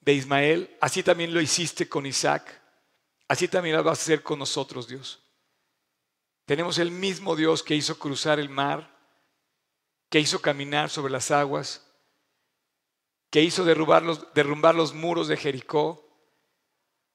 de 0.00 0.14
Ismael, 0.14 0.76
así 0.80 1.02
también 1.02 1.34
lo 1.34 1.40
hiciste 1.40 1.88
con 1.88 2.06
Isaac, 2.06 2.60
así 3.28 3.48
también 3.48 3.76
lo 3.76 3.84
vas 3.84 3.98
a 3.98 4.02
hacer 4.02 4.22
con 4.22 4.38
nosotros, 4.38 4.88
Dios. 4.88 5.22
Tenemos 6.46 6.78
el 6.78 6.90
mismo 6.90 7.36
Dios 7.36 7.62
que 7.62 7.76
hizo 7.76 7.98
cruzar 7.98 8.40
el 8.40 8.48
mar, 8.48 8.98
que 10.08 10.18
hizo 10.18 10.40
caminar 10.40 10.90
sobre 10.90 11.12
las 11.12 11.30
aguas, 11.30 11.86
que 13.30 13.42
hizo 13.42 13.64
derrumbar 13.64 14.74
los, 14.74 14.92
muros 14.92 15.28
de 15.28 15.36
Jericó, 15.36 16.04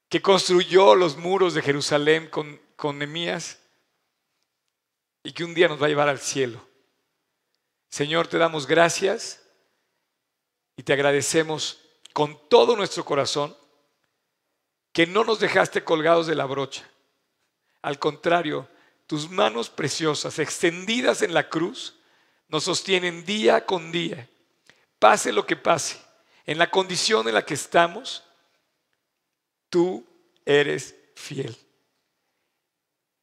que 0.08 0.22
construyó 0.22 0.94
los 0.94 1.16
muros 1.18 1.52
de 1.52 1.60
Jerusalén 1.60 2.30
con, 2.30 2.58
con 2.76 2.98
Nemías 2.98 3.58
y 5.22 5.32
que 5.32 5.44
un 5.44 5.52
día 5.52 5.68
nos 5.68 5.82
va 5.82 5.86
a 5.86 5.88
llevar 5.90 6.08
al 6.08 6.20
cielo. 6.20 6.66
Señor, 7.90 8.28
te 8.28 8.38
damos 8.38 8.66
gracias 8.66 9.42
y 10.76 10.82
te 10.82 10.92
agradecemos 10.92 11.85
con 12.16 12.48
todo 12.48 12.76
nuestro 12.76 13.04
corazón 13.04 13.54
que 14.90 15.06
no 15.06 15.22
nos 15.22 15.38
dejaste 15.38 15.84
colgados 15.84 16.26
de 16.26 16.34
la 16.34 16.46
brocha. 16.46 16.88
Al 17.82 17.98
contrario, 17.98 18.66
tus 19.06 19.28
manos 19.28 19.68
preciosas, 19.68 20.38
extendidas 20.38 21.20
en 21.20 21.34
la 21.34 21.50
cruz, 21.50 21.98
nos 22.48 22.64
sostienen 22.64 23.26
día 23.26 23.66
con 23.66 23.92
día, 23.92 24.30
pase 24.98 25.30
lo 25.30 25.44
que 25.44 25.56
pase, 25.56 26.00
en 26.46 26.56
la 26.56 26.70
condición 26.70 27.28
en 27.28 27.34
la 27.34 27.44
que 27.44 27.52
estamos, 27.52 28.24
tú 29.68 30.02
eres 30.46 30.94
fiel. 31.16 31.54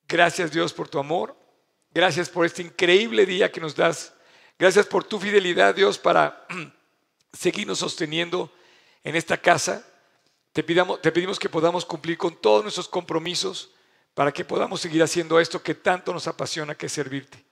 Gracias 0.08 0.52
Dios 0.52 0.72
por 0.72 0.88
tu 0.88 1.00
amor. 1.00 1.36
Gracias 1.90 2.30
por 2.30 2.46
este 2.46 2.62
increíble 2.62 3.26
día 3.26 3.52
que 3.52 3.60
nos 3.60 3.76
das. 3.76 4.14
Gracias 4.60 4.86
por 4.86 5.04
tu 5.04 5.20
fidelidad, 5.20 5.74
Dios, 5.74 5.98
para 5.98 6.46
seguirnos 7.34 7.80
sosteniendo 7.80 8.52
en 9.04 9.16
esta 9.16 9.38
casa. 9.38 9.86
Te, 10.52 10.64
pedimos 10.64 11.40
que 11.40 11.50
podamos 11.50 11.86
cumplir 11.86 12.18
con 12.18 12.36
todos 12.36 12.64
nuestros 12.64 12.88
compromisos 12.88 13.72
para 14.14 14.32
que 14.32 14.46
podamos 14.46 14.82
seguir 14.82 15.02
haciendo 15.02 15.40
esto 15.40 15.62
que 15.62 15.74
tanto 15.74 16.14
nos 16.14 16.28
apasiona, 16.28 16.76
que 16.76 16.86
es 16.86 16.92
servirte. 16.92 17.44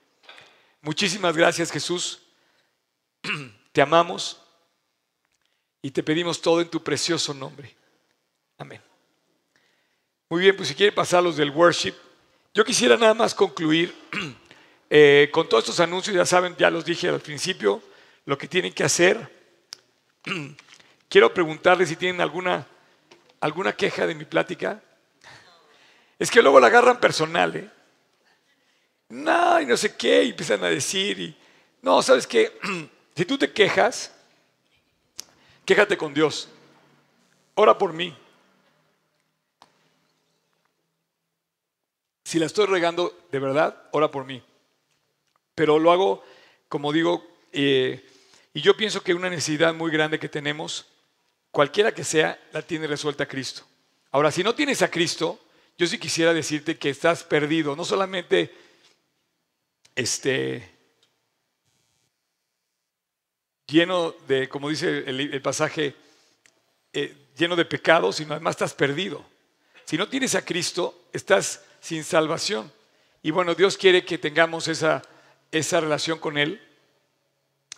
Muchísimas 0.80 1.36
gracias, 1.36 1.70
Jesús. 1.70 2.22
Te 3.72 3.82
amamos 3.82 4.40
y 5.80 5.90
te 5.90 6.02
pedimos 6.02 6.40
todo 6.40 6.60
en 6.60 6.68
tu 6.68 6.82
precioso 6.82 7.34
nombre. 7.34 7.74
Amén. 8.58 8.80
Muy 10.28 10.42
bien, 10.42 10.56
pues 10.56 10.68
si 10.68 10.74
quieren 10.74 10.94
pasar 10.94 11.22
los 11.22 11.36
del 11.36 11.50
worship. 11.50 11.94
Yo 12.54 12.64
quisiera 12.64 12.96
nada 12.96 13.14
más 13.14 13.34
concluir 13.34 13.94
eh, 14.90 15.30
con 15.32 15.48
todos 15.48 15.64
estos 15.64 15.80
anuncios, 15.80 16.14
ya 16.14 16.26
saben, 16.26 16.54
ya 16.56 16.70
los 16.70 16.84
dije 16.84 17.08
al 17.08 17.20
principio, 17.20 17.82
lo 18.26 18.36
que 18.38 18.46
tienen 18.46 18.72
que 18.72 18.84
hacer. 18.84 19.28
Quiero 21.12 21.34
preguntarles 21.34 21.90
si 21.90 21.96
tienen 21.96 22.22
alguna, 22.22 22.66
alguna 23.38 23.74
queja 23.74 24.06
de 24.06 24.14
mi 24.14 24.24
plática. 24.24 24.82
Es 26.18 26.30
que 26.30 26.40
luego 26.40 26.58
la 26.58 26.68
agarran 26.68 26.98
personal, 27.00 27.54
¿eh? 27.54 27.70
No, 29.10 29.60
y 29.60 29.66
no 29.66 29.76
sé 29.76 29.94
qué, 29.94 30.24
y 30.24 30.30
empiezan 30.30 30.64
a 30.64 30.68
decir, 30.68 31.20
y 31.20 31.36
no, 31.82 32.00
¿sabes 32.00 32.26
qué? 32.26 32.58
Si 33.14 33.26
tú 33.26 33.36
te 33.36 33.52
quejas, 33.52 34.10
quéjate 35.66 35.98
con 35.98 36.14
Dios. 36.14 36.48
Ora 37.56 37.76
por 37.76 37.92
mí. 37.92 38.16
Si 42.24 42.38
la 42.38 42.46
estoy 42.46 42.64
regando 42.64 43.26
de 43.30 43.38
verdad, 43.38 43.76
ora 43.90 44.10
por 44.10 44.24
mí. 44.24 44.42
Pero 45.54 45.78
lo 45.78 45.92
hago, 45.92 46.24
como 46.70 46.90
digo, 46.90 47.22
eh, 47.52 48.02
y 48.54 48.62
yo 48.62 48.78
pienso 48.78 49.02
que 49.02 49.12
una 49.12 49.28
necesidad 49.28 49.74
muy 49.74 49.90
grande 49.90 50.18
que 50.18 50.30
tenemos, 50.30 50.86
cualquiera 51.52 51.94
que 51.94 52.02
sea, 52.02 52.40
la 52.52 52.62
tiene 52.62 52.88
resuelta 52.88 53.28
Cristo. 53.28 53.62
Ahora, 54.10 54.32
si 54.32 54.42
no 54.42 54.54
tienes 54.54 54.82
a 54.82 54.90
Cristo, 54.90 55.38
yo 55.78 55.86
sí 55.86 55.98
quisiera 55.98 56.34
decirte 56.34 56.76
que 56.76 56.90
estás 56.90 57.22
perdido, 57.22 57.76
no 57.76 57.84
solamente 57.84 58.52
este, 59.94 60.68
lleno 63.66 64.12
de, 64.26 64.48
como 64.48 64.68
dice 64.68 65.04
el, 65.06 65.42
pasaje, 65.42 65.94
eh, 66.92 67.16
lleno 67.36 67.54
de 67.54 67.64
pecados, 67.64 68.16
sino 68.16 68.32
además 68.32 68.54
estás 68.54 68.74
perdido. 68.74 69.24
Si 69.84 69.96
no 69.96 70.08
tienes 70.08 70.34
a 70.34 70.44
Cristo, 70.44 71.06
estás 71.12 71.64
sin 71.80 72.02
salvación. 72.02 72.72
Y 73.22 73.30
bueno, 73.30 73.54
Dios 73.54 73.76
quiere 73.76 74.04
que 74.04 74.18
tengamos 74.18 74.68
esa, 74.68 75.02
esa 75.50 75.80
relación 75.80 76.18
con 76.18 76.38
Él 76.38 76.60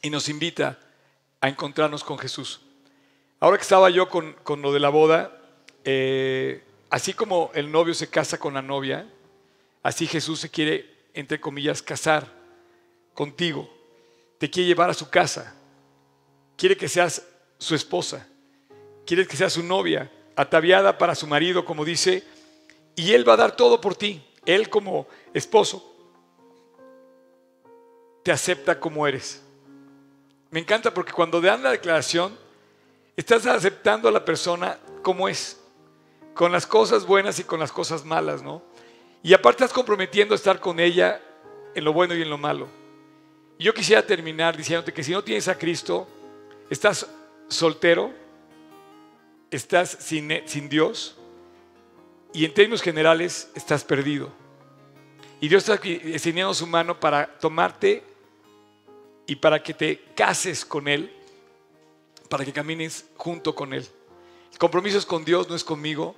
y 0.03 0.11
nos 0.11 0.29
invita 0.29 0.79
a 1.41 1.49
encontrarnos 1.49 2.05
con 2.05 2.19
Jesús. 2.19 2.61
Ahora 3.45 3.59
que 3.59 3.63
estaba 3.65 3.91
yo 3.91 4.09
con, 4.09 4.63
lo 4.63 4.73
de 4.73 4.81
la 4.81 4.89
boda, 4.89 5.39
eh, 5.85 6.65
así 6.89 7.13
como 7.13 7.51
el 7.53 7.71
novio 7.71 7.93
se 7.93 8.09
casa 8.09 8.39
con 8.39 8.55
la 8.55 8.63
novia, 8.63 9.07
así 9.83 10.07
Jesús 10.07 10.41
se 10.41 10.49
quiere, 10.49 10.91
entre 11.13 11.39
comillas, 11.39 11.83
casar 11.83 12.27
contigo. 13.13 13.69
Te 14.39 14.49
quiere 14.49 14.69
llevar 14.69 14.89
a 14.89 14.95
su 14.95 15.11
casa. 15.11 15.55
Quiere 16.57 16.75
que 16.75 16.89
seas 16.89 17.23
su 17.59 17.75
esposa. 17.75 18.27
Quiere 19.05 19.27
que 19.27 19.37
seas 19.37 19.53
su 19.53 19.63
novia, 19.63 20.11
ataviada 20.37 20.97
para 20.97 21.15
su 21.15 21.27
marido, 21.27 21.67
como 21.67 21.85
dice, 21.85 22.25
y 22.97 23.13
Él 23.13 23.29
va 23.29 23.35
a 23.35 23.37
dar 23.37 23.57
todo 23.57 23.79
por 23.79 23.95
ti. 23.95 24.25
Él 24.47 24.71
como 24.71 25.07
esposo 25.35 25.95
te 28.23 28.33
acepta 28.33 28.81
como 28.81 29.07
eres. 29.07 29.43
Me 30.51 30.61
encanta 30.61 30.95
porque 30.95 31.13
cuando 31.13 31.43
dan 31.43 31.63
la 31.63 31.73
declaración, 31.73 32.43
estás 33.17 33.47
aceptando 33.47 34.09
a 34.09 34.13
la 34.13 34.25
persona 34.25 34.79
como 35.03 35.29
es, 35.29 35.61
con 36.35 36.51
las 36.51 36.67
cosas 36.67 37.07
buenas 37.07 37.39
y 37.39 37.45
con 37.45 37.61
las 37.61 37.73
cosas 37.73 38.05
malas, 38.05 38.43
¿no? 38.43 38.63
Y 39.23 39.33
aparte 39.33 39.65
estás 39.65 39.75
comprometiendo 39.75 40.35
a 40.35 40.37
estar 40.37 40.61
con 40.61 40.81
ella 40.81 41.21
en 41.75 41.85
lo 41.85 41.93
bueno 41.93 42.15
y 42.15 42.23
en 42.23 42.31
lo 42.31 42.39
malo. 42.39 42.69
yo 43.59 43.73
quisiera 43.73 44.05
terminar 44.05 44.57
diciéndote 44.57 44.93
que 44.93 45.05
si 45.05 45.13
no 45.13 45.23
tienes 45.23 45.49
a 45.49 45.57
Cristo, 45.57 46.07
estás 46.69 47.07
soltero, 47.49 48.13
estás 49.51 49.97
sin, 50.01 50.31
sin 50.47 50.69
Dios, 50.69 51.17
y 52.33 52.45
en 52.45 52.53
términos 52.53 52.83
generales 52.83 53.51
estás 53.55 53.85
perdido. 53.85 54.31
Y 55.41 55.49
Dios 55.49 55.69
está 55.69 55.75
extendiendo 55.87 56.53
su 56.53 56.67
mano 56.67 56.99
para 56.99 57.27
tomarte 57.39 58.03
y 59.27 59.37
para 59.37 59.63
que 59.63 59.73
te 59.73 60.01
cases 60.17 60.65
con 60.65 60.89
Él 60.89 61.13
para 62.29 62.45
que 62.45 62.53
camines 62.53 63.07
junto 63.17 63.55
con 63.55 63.73
Él. 63.73 63.87
El 64.53 64.59
compromiso 64.59 64.99
es 64.99 65.07
con 65.07 65.25
Dios, 65.25 65.49
no 65.49 65.57
es 65.57 65.65
conmigo. 65.65 66.15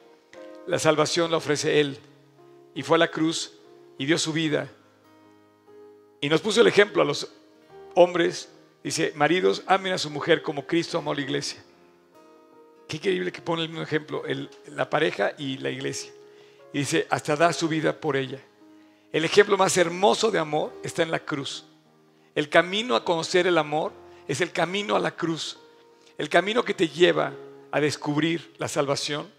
La 0.66 0.78
salvación 0.78 1.30
la 1.30 1.38
ofrece 1.38 1.80
Él. 1.80 1.98
Y 2.74 2.82
fue 2.82 2.96
a 2.96 2.98
la 2.98 3.10
cruz 3.10 3.52
y 3.98 4.06
dio 4.06 4.18
su 4.18 4.32
vida. 4.32 4.70
Y 6.20 6.28
nos 6.28 6.40
puso 6.40 6.60
el 6.60 6.66
ejemplo 6.66 7.02
a 7.02 7.04
los 7.04 7.32
hombres. 7.94 8.50
Dice, 8.82 9.12
maridos, 9.16 9.62
amen 9.66 9.92
a 9.92 9.98
su 9.98 10.10
mujer 10.10 10.42
como 10.42 10.66
Cristo 10.66 10.98
amó 10.98 11.12
a 11.12 11.14
la 11.14 11.22
iglesia. 11.22 11.62
Qué 12.86 12.98
increíble 12.98 13.32
que 13.32 13.42
pone 13.42 13.62
el 13.62 13.68
mismo 13.68 13.82
ejemplo, 13.82 14.22
la 14.66 14.88
pareja 14.88 15.32
y 15.38 15.58
la 15.58 15.70
iglesia. 15.70 16.12
Y 16.72 16.80
dice, 16.80 17.06
hasta 17.10 17.36
dar 17.36 17.52
su 17.54 17.68
vida 17.68 17.98
por 17.98 18.16
ella. 18.16 18.40
El 19.12 19.24
ejemplo 19.24 19.56
más 19.56 19.76
hermoso 19.76 20.30
de 20.30 20.38
amor 20.38 20.72
está 20.84 21.02
en 21.02 21.10
la 21.10 21.20
cruz. 21.20 21.64
El 22.34 22.48
camino 22.48 22.94
a 22.94 23.04
conocer 23.04 23.46
el 23.46 23.58
amor 23.58 23.92
es 24.28 24.40
el 24.40 24.52
camino 24.52 24.94
a 24.94 25.00
la 25.00 25.16
cruz. 25.16 25.58
El 26.18 26.28
camino 26.28 26.64
que 26.64 26.74
te 26.74 26.88
lleva 26.88 27.32
a 27.70 27.80
descubrir 27.80 28.54
la 28.58 28.68
salvación 28.68 29.30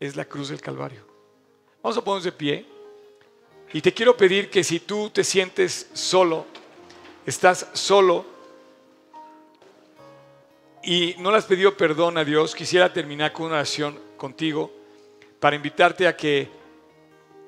es 0.00 0.16
la 0.16 0.24
cruz 0.24 0.48
del 0.48 0.60
Calvario. 0.60 1.06
Vamos 1.82 1.96
a 1.96 2.02
ponernos 2.02 2.24
de 2.24 2.32
pie. 2.32 2.66
Y 3.72 3.80
te 3.80 3.94
quiero 3.94 4.16
pedir 4.16 4.50
que 4.50 4.64
si 4.64 4.80
tú 4.80 5.10
te 5.10 5.22
sientes 5.22 5.88
solo, 5.92 6.46
estás 7.24 7.68
solo 7.72 8.26
y 10.82 11.14
no 11.18 11.30
le 11.30 11.38
has 11.38 11.44
pedido 11.44 11.76
perdón 11.76 12.18
a 12.18 12.24
Dios, 12.24 12.54
quisiera 12.54 12.92
terminar 12.92 13.32
con 13.32 13.46
una 13.46 13.54
oración 13.56 13.98
contigo 14.16 14.72
para 15.38 15.54
invitarte 15.54 16.08
a 16.08 16.16
que 16.16 16.50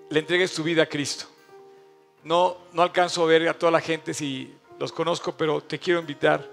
le 0.09 0.21
entregues 0.21 0.55
tu 0.55 0.63
vida 0.63 0.85
a 0.85 0.87
Cristo. 0.87 1.27
No, 2.23 2.57
no 2.73 2.83
alcanzo 2.83 3.25
a 3.25 3.27
ver 3.27 3.49
a 3.49 3.59
toda 3.59 3.73
la 3.73 3.81
gente 3.81 4.15
si 4.15 4.55
los 4.79 4.93
conozco, 4.93 5.37
pero 5.37 5.61
te 5.61 5.79
quiero 5.79 5.99
invitar. 5.99 6.49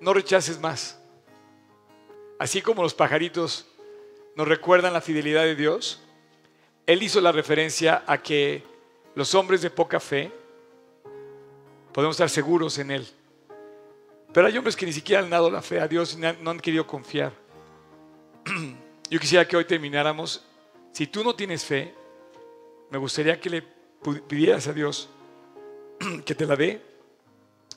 No 0.00 0.12
rechaces 0.12 0.60
más. 0.60 0.98
Así 2.38 2.60
como 2.60 2.82
los 2.82 2.94
pajaritos 2.94 3.66
nos 4.34 4.46
recuerdan 4.46 4.92
la 4.92 5.00
fidelidad 5.00 5.42
de 5.42 5.56
Dios, 5.56 6.00
Él 6.86 7.02
hizo 7.02 7.20
la 7.20 7.32
referencia 7.32 8.04
a 8.06 8.22
que 8.22 8.62
los 9.14 9.34
hombres 9.34 9.62
de 9.62 9.70
poca 9.70 9.98
fe 9.98 10.30
podemos 11.92 12.16
estar 12.16 12.28
seguros 12.28 12.78
en 12.78 12.90
Él. 12.90 13.06
Pero 14.32 14.46
hay 14.46 14.58
hombres 14.58 14.76
que 14.76 14.84
ni 14.84 14.92
siquiera 14.92 15.22
han 15.22 15.30
dado 15.30 15.50
la 15.50 15.62
fe 15.62 15.80
a 15.80 15.88
Dios 15.88 16.14
y 16.14 16.18
no 16.18 16.50
han 16.50 16.60
querido 16.60 16.86
confiar. 16.86 17.32
Yo 19.10 19.18
quisiera 19.18 19.48
que 19.48 19.56
hoy 19.56 19.64
termináramos. 19.64 20.44
Si 20.92 21.06
tú 21.06 21.24
no 21.24 21.34
tienes 21.34 21.64
fe, 21.64 21.94
me 22.90 22.98
gustaría 22.98 23.40
que 23.40 23.48
le 23.48 23.64
pidieras 24.28 24.66
a 24.68 24.74
Dios 24.74 25.08
que 26.26 26.34
te 26.34 26.44
la 26.44 26.54
dé 26.54 26.82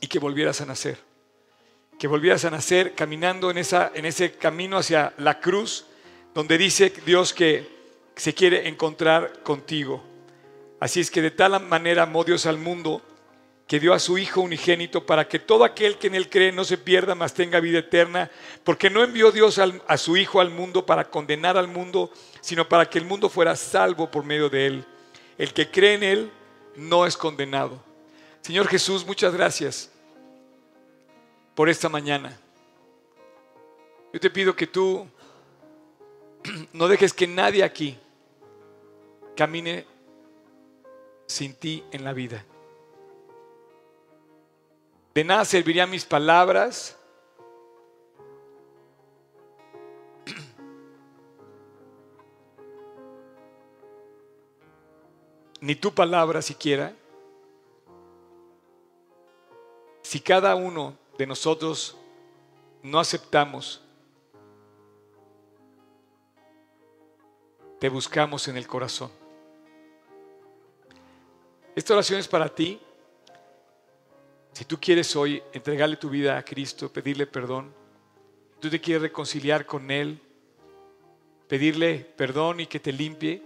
y 0.02 0.08
que 0.08 0.20
volvieras 0.20 0.60
a 0.60 0.66
nacer. 0.66 1.09
Que 2.00 2.08
volvieras 2.08 2.46
a 2.46 2.50
nacer 2.50 2.96
caminando 2.96 3.52
en, 3.52 3.58
esa, 3.58 3.92
en 3.94 4.06
ese 4.06 4.32
camino 4.32 4.78
hacia 4.78 5.14
la 5.18 5.42
cruz, 5.42 5.86
donde 6.34 6.58
dice 6.58 6.94
Dios 7.06 7.34
que 7.34 7.68
se 8.16 8.34
quiere 8.34 8.70
encontrar 8.70 9.44
contigo. 9.44 10.02
Así 10.80 11.02
es 11.02 11.12
que 11.12 11.22
de 11.22 11.32
tal 11.32 11.62
manera 11.68 12.04
amó 12.04 12.24
Dios 12.24 12.46
al 12.46 12.58
mundo 12.58 13.02
que 13.68 13.82
dio 13.82 13.94
a 13.94 14.00
su 14.00 14.18
Hijo 14.18 14.40
unigénito 14.40 15.06
para 15.06 15.28
que 15.28 15.40
todo 15.40 15.66
aquel 15.66 15.98
que 15.98 16.08
en 16.08 16.16
él 16.16 16.30
cree 16.30 16.54
no 16.54 16.64
se 16.64 16.78
pierda, 16.78 17.16
mas 17.16 17.34
tenga 17.34 17.60
vida 17.60 17.80
eterna, 17.80 18.32
porque 18.64 18.90
no 18.90 19.04
envió 19.04 19.34
Dios 19.34 19.60
a 19.60 19.98
su 19.98 20.16
Hijo 20.16 20.40
al 20.40 20.52
mundo 20.52 20.86
para 20.86 21.10
condenar 21.10 21.58
al 21.58 21.68
mundo, 21.68 22.14
sino 22.40 22.68
para 22.70 22.90
que 22.90 22.98
el 22.98 23.06
mundo 23.06 23.28
fuera 23.28 23.58
salvo 23.58 24.10
por 24.10 24.24
medio 24.24 24.50
de 24.50 24.68
él. 24.68 24.86
El 25.38 25.54
que 25.54 25.70
cree 25.70 25.96
en 25.96 26.04
él 26.04 26.32
no 26.78 27.06
es 27.06 27.18
condenado. 27.18 27.84
Señor 28.42 28.68
Jesús, 28.68 29.06
muchas 29.06 29.34
gracias 29.34 29.92
por 31.60 31.68
esta 31.68 31.90
mañana. 31.90 32.40
Yo 34.14 34.20
te 34.22 34.30
pido 34.30 34.56
que 34.56 34.66
tú 34.66 35.06
no 36.72 36.88
dejes 36.88 37.12
que 37.12 37.28
nadie 37.28 37.66
aquí 37.66 38.00
camine 39.36 39.86
sin 41.28 41.54
ti 41.54 41.84
en 41.92 42.06
la 42.06 42.14
vida. 42.14 42.46
De 45.14 45.26
nada 45.26 45.44
servirían 45.44 45.90
mis 45.90 46.06
palabras. 46.06 46.98
Ni 55.60 55.76
tu 55.76 55.94
palabra 55.94 56.42
siquiera. 56.42 56.94
Si 60.04 60.22
cada 60.22 60.56
uno 60.56 60.99
de 61.20 61.28
nosotros 61.28 61.98
no 62.82 62.98
aceptamos, 62.98 63.82
te 67.78 67.90
buscamos 67.90 68.48
en 68.48 68.56
el 68.56 68.66
corazón. 68.66 69.12
Esta 71.76 71.94
oración 71.94 72.22
es 72.22 72.28
para 72.30 72.48
ti. 72.48 72.80
Si 74.54 74.64
tú 74.64 74.80
quieres 74.80 75.14
hoy 75.18 75.44
entregarle 75.52 75.98
tu 75.98 76.10
vida 76.10 76.38
a 76.38 76.46
Cristo, 76.46 76.88
pedirle 76.88 77.28
perdón, 77.28 77.74
tú 78.62 78.70
te 78.70 78.80
quieres 78.80 79.02
reconciliar 79.02 79.66
con 79.66 79.92
Él, 79.92 80.22
pedirle 81.50 82.14
perdón 82.16 82.62
y 82.62 82.68
que 82.68 82.80
te 82.80 82.94
limpie, 82.94 83.44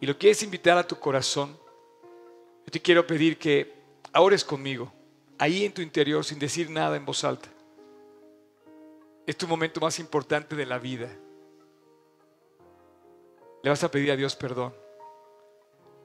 y 0.00 0.06
lo 0.06 0.16
quieres 0.16 0.42
invitar 0.42 0.78
a 0.78 0.88
tu 0.88 0.98
corazón, 0.98 1.54
yo 2.64 2.72
te 2.72 2.80
quiero 2.80 3.06
pedir 3.06 3.36
que 3.36 3.74
ores 4.14 4.42
conmigo, 4.42 4.90
ahí 5.44 5.64
en 5.64 5.72
tu 5.72 5.82
interior, 5.82 6.24
sin 6.24 6.38
decir 6.38 6.70
nada 6.70 6.96
en 6.96 7.04
voz 7.04 7.24
alta. 7.24 7.48
Es 9.26 9.36
tu 9.36 9.46
momento 9.46 9.80
más 9.80 9.98
importante 9.98 10.54
de 10.56 10.66
la 10.66 10.78
vida. 10.78 11.08
Le 13.62 13.70
vas 13.70 13.82
a 13.84 13.90
pedir 13.90 14.10
a 14.10 14.16
Dios 14.16 14.36
perdón. 14.36 14.74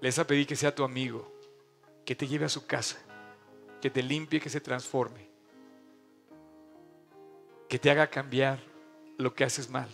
Le 0.02 0.10
vas 0.10 0.20
a 0.20 0.28
pedir 0.28 0.48
que 0.48 0.56
sea 0.56 0.74
tu 0.74 0.84
amigo, 0.84 1.30
que 2.06 2.16
te 2.16 2.28
lleve 2.28 2.46
a 2.46 2.50
su 2.50 2.66
casa 2.66 2.98
que 3.80 3.90
te 3.90 4.04
limpie, 4.04 4.40
que 4.40 4.50
se 4.50 4.62
transforme, 4.62 5.28
que 7.68 7.80
te 7.80 7.90
haga 7.90 8.08
cambiar 8.08 8.60
lo 9.18 9.34
que 9.34 9.44
haces 9.44 9.70
mal. 9.70 9.90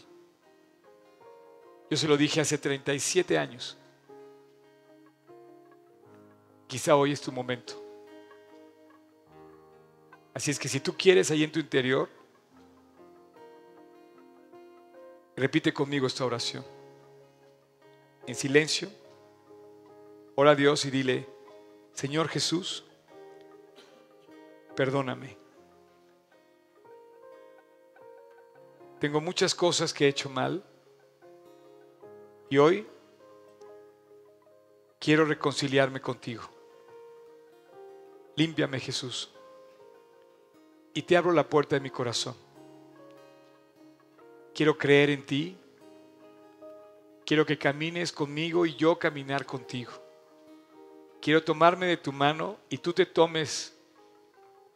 Yo 1.89 1.97
se 1.97 2.07
lo 2.07 2.17
dije 2.17 2.41
hace 2.41 2.57
37 2.57 3.37
años. 3.37 3.77
Quizá 6.67 6.95
hoy 6.95 7.11
es 7.11 7.21
tu 7.21 7.31
momento. 7.31 7.84
Así 10.35 10.51
es 10.51 10.59
que 10.59 10.67
si 10.67 10.81
tú 10.81 10.93
quieres 10.97 11.31
ahí 11.31 11.45
en 11.45 11.51
tu 11.51 11.59
interior, 11.61 12.09
repite 15.37 15.73
conmigo 15.73 16.07
esta 16.07 16.25
oración. 16.25 16.65
En 18.27 18.35
silencio, 18.35 18.89
ora 20.35 20.51
a 20.51 20.55
Dios 20.55 20.83
y 20.83 20.91
dile, 20.91 21.25
Señor 21.93 22.27
Jesús, 22.27 22.83
perdóname. 24.75 25.37
Tengo 28.99 29.21
muchas 29.21 29.55
cosas 29.55 29.93
que 29.93 30.05
he 30.05 30.09
hecho 30.09 30.29
mal 30.29 30.65
y 32.49 32.57
hoy 32.57 32.85
quiero 34.99 35.23
reconciliarme 35.23 36.01
contigo. 36.01 36.43
Límpiame 38.35 38.81
Jesús 38.81 39.31
y 40.95 41.01
te 41.01 41.17
abro 41.17 41.33
la 41.33 41.47
puerta 41.47 41.75
de 41.75 41.81
mi 41.81 41.91
corazón. 41.91 42.35
Quiero 44.55 44.77
creer 44.77 45.09
en 45.09 45.25
ti. 45.25 45.57
Quiero 47.25 47.45
que 47.45 47.57
camines 47.57 48.13
conmigo 48.13 48.65
y 48.65 48.75
yo 48.75 48.97
caminar 48.97 49.45
contigo. 49.45 49.91
Quiero 51.21 51.43
tomarme 51.43 51.87
de 51.87 51.97
tu 51.97 52.13
mano 52.13 52.57
y 52.69 52.77
tú 52.77 52.93
te 52.93 53.05
tomes 53.05 53.75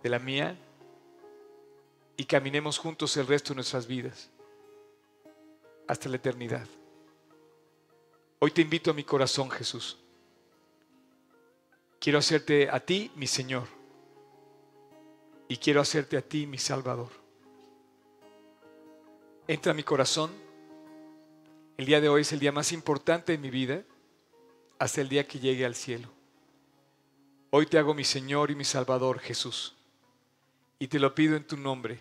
de 0.03 0.09
la 0.09 0.19
mía 0.19 0.57
y 2.17 2.25
caminemos 2.25 2.77
juntos 2.77 3.15
el 3.15 3.25
resto 3.25 3.53
de 3.53 3.55
nuestras 3.55 3.87
vidas 3.87 4.29
hasta 5.87 6.09
la 6.09 6.17
eternidad. 6.17 6.67
Hoy 8.39 8.51
te 8.51 8.61
invito 8.61 8.91
a 8.91 8.93
mi 8.93 9.05
corazón, 9.05 9.49
Jesús. 9.49 9.97
Quiero 11.97 12.19
hacerte 12.19 12.69
a 12.69 12.81
ti 12.81 13.09
mi 13.15 13.27
Señor 13.27 13.78
y 15.49 15.57
quiero 15.57 15.81
hacerte 15.81 16.15
a 16.15 16.21
ti 16.21 16.45
mi 16.45 16.59
Salvador. 16.59 17.09
Entra 19.47 19.71
a 19.71 19.75
mi 19.75 19.83
corazón. 19.83 20.31
El 21.75 21.87
día 21.87 21.99
de 21.99 22.07
hoy 22.07 22.21
es 22.21 22.31
el 22.31 22.39
día 22.39 22.51
más 22.51 22.71
importante 22.71 23.31
de 23.31 23.39
mi 23.39 23.49
vida 23.49 23.83
hasta 24.77 25.01
el 25.01 25.09
día 25.09 25.27
que 25.27 25.39
llegue 25.39 25.65
al 25.65 25.73
cielo. 25.73 26.07
Hoy 27.49 27.65
te 27.65 27.79
hago 27.79 27.95
mi 27.95 28.03
Señor 28.03 28.51
y 28.51 28.55
mi 28.55 28.63
Salvador, 28.63 29.19
Jesús. 29.19 29.75
Y 30.77 30.87
te 30.87 30.99
lo 30.99 31.15
pido 31.15 31.35
en 31.35 31.47
tu 31.47 31.57
nombre, 31.57 31.99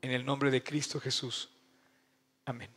en 0.00 0.12
el 0.12 0.24
nombre 0.24 0.52
de 0.52 0.62
Cristo 0.62 1.00
Jesús. 1.00 1.50
Amén. 2.44 2.75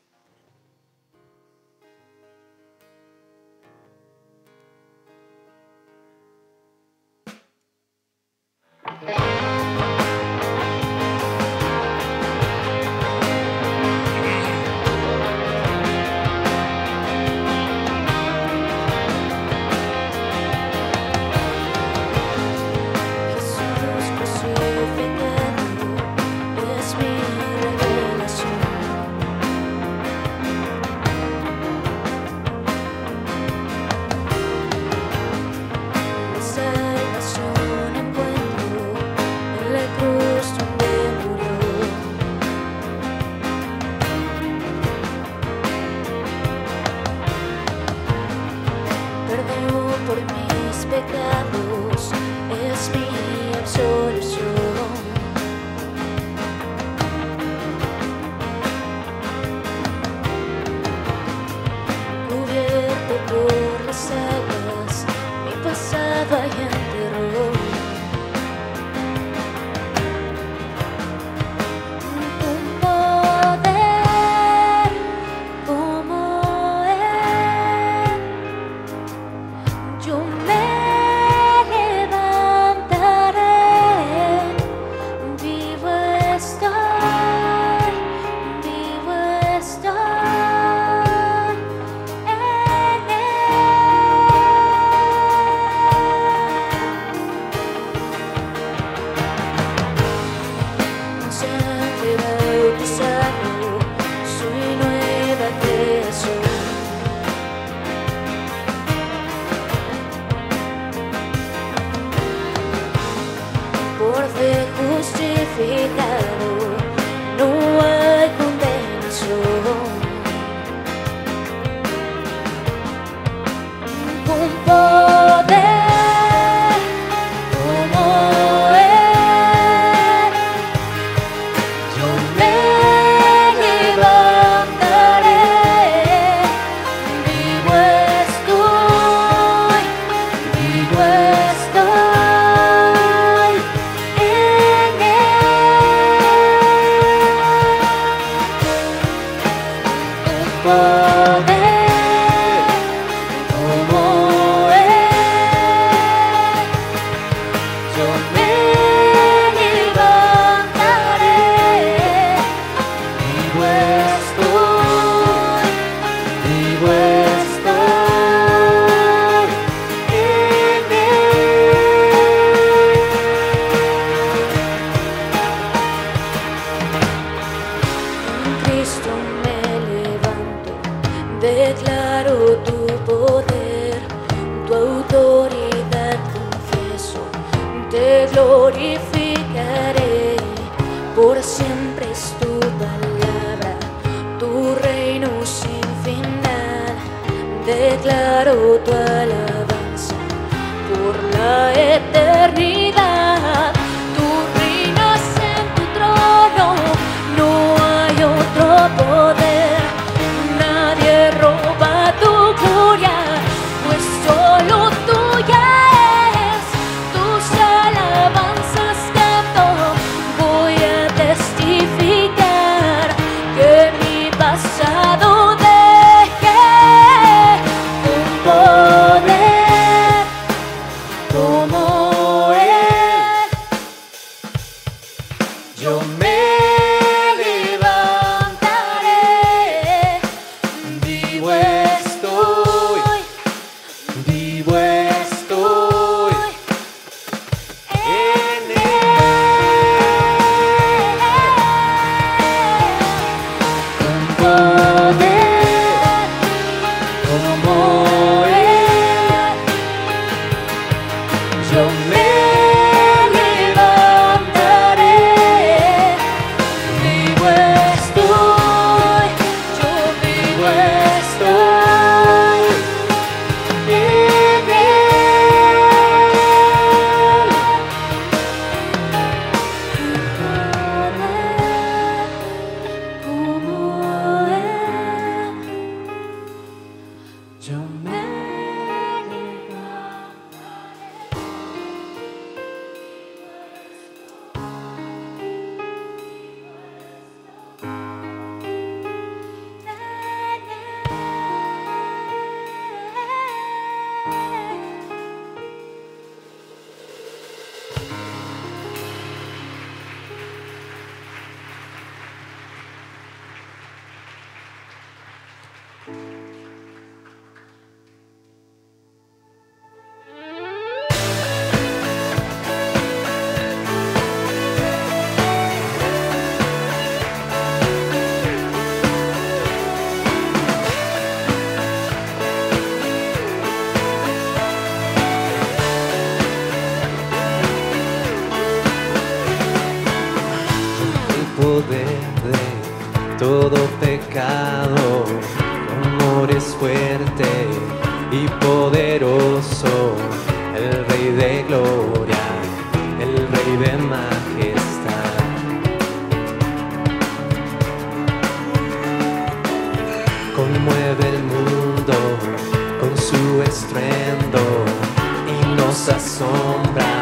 asombra 366.12 367.14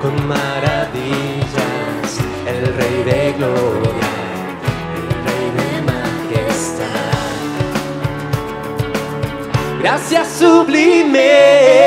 con 0.00 0.14
maravillas 0.26 2.08
el 2.46 2.74
Rey 2.74 3.04
de 3.04 3.32
Gloria, 3.38 4.12
el 4.96 5.06
Rey 5.26 5.46
de 5.58 5.70
Majestad. 5.90 6.82
Gracias 9.80 10.28
sublime. 10.38 11.81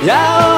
Yeah. 0.00 0.57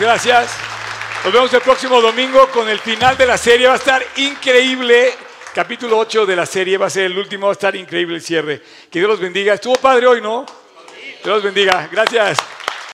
Gracias. 0.00 0.52
Nos 1.24 1.32
vemos 1.32 1.52
el 1.52 1.60
próximo 1.60 2.00
domingo 2.00 2.46
con 2.50 2.68
el 2.68 2.78
final 2.78 3.16
de 3.16 3.26
la 3.26 3.36
serie. 3.36 3.66
Va 3.66 3.72
a 3.72 3.78
estar 3.78 4.04
increíble. 4.16 5.12
Capítulo 5.52 5.98
8 5.98 6.24
de 6.24 6.36
la 6.36 6.46
serie 6.46 6.78
va 6.78 6.86
a 6.86 6.90
ser 6.90 7.06
el 7.06 7.18
último. 7.18 7.46
Va 7.46 7.52
a 7.52 7.54
estar 7.54 7.74
increíble 7.74 8.14
el 8.14 8.22
cierre. 8.22 8.62
Que 8.88 9.00
Dios 9.00 9.10
los 9.10 9.18
bendiga. 9.18 9.54
Estuvo 9.54 9.74
padre 9.74 10.06
hoy, 10.06 10.20
¿no? 10.20 10.46
Dios 11.24 11.34
los 11.34 11.42
bendiga. 11.42 11.88
Gracias. 11.90 12.38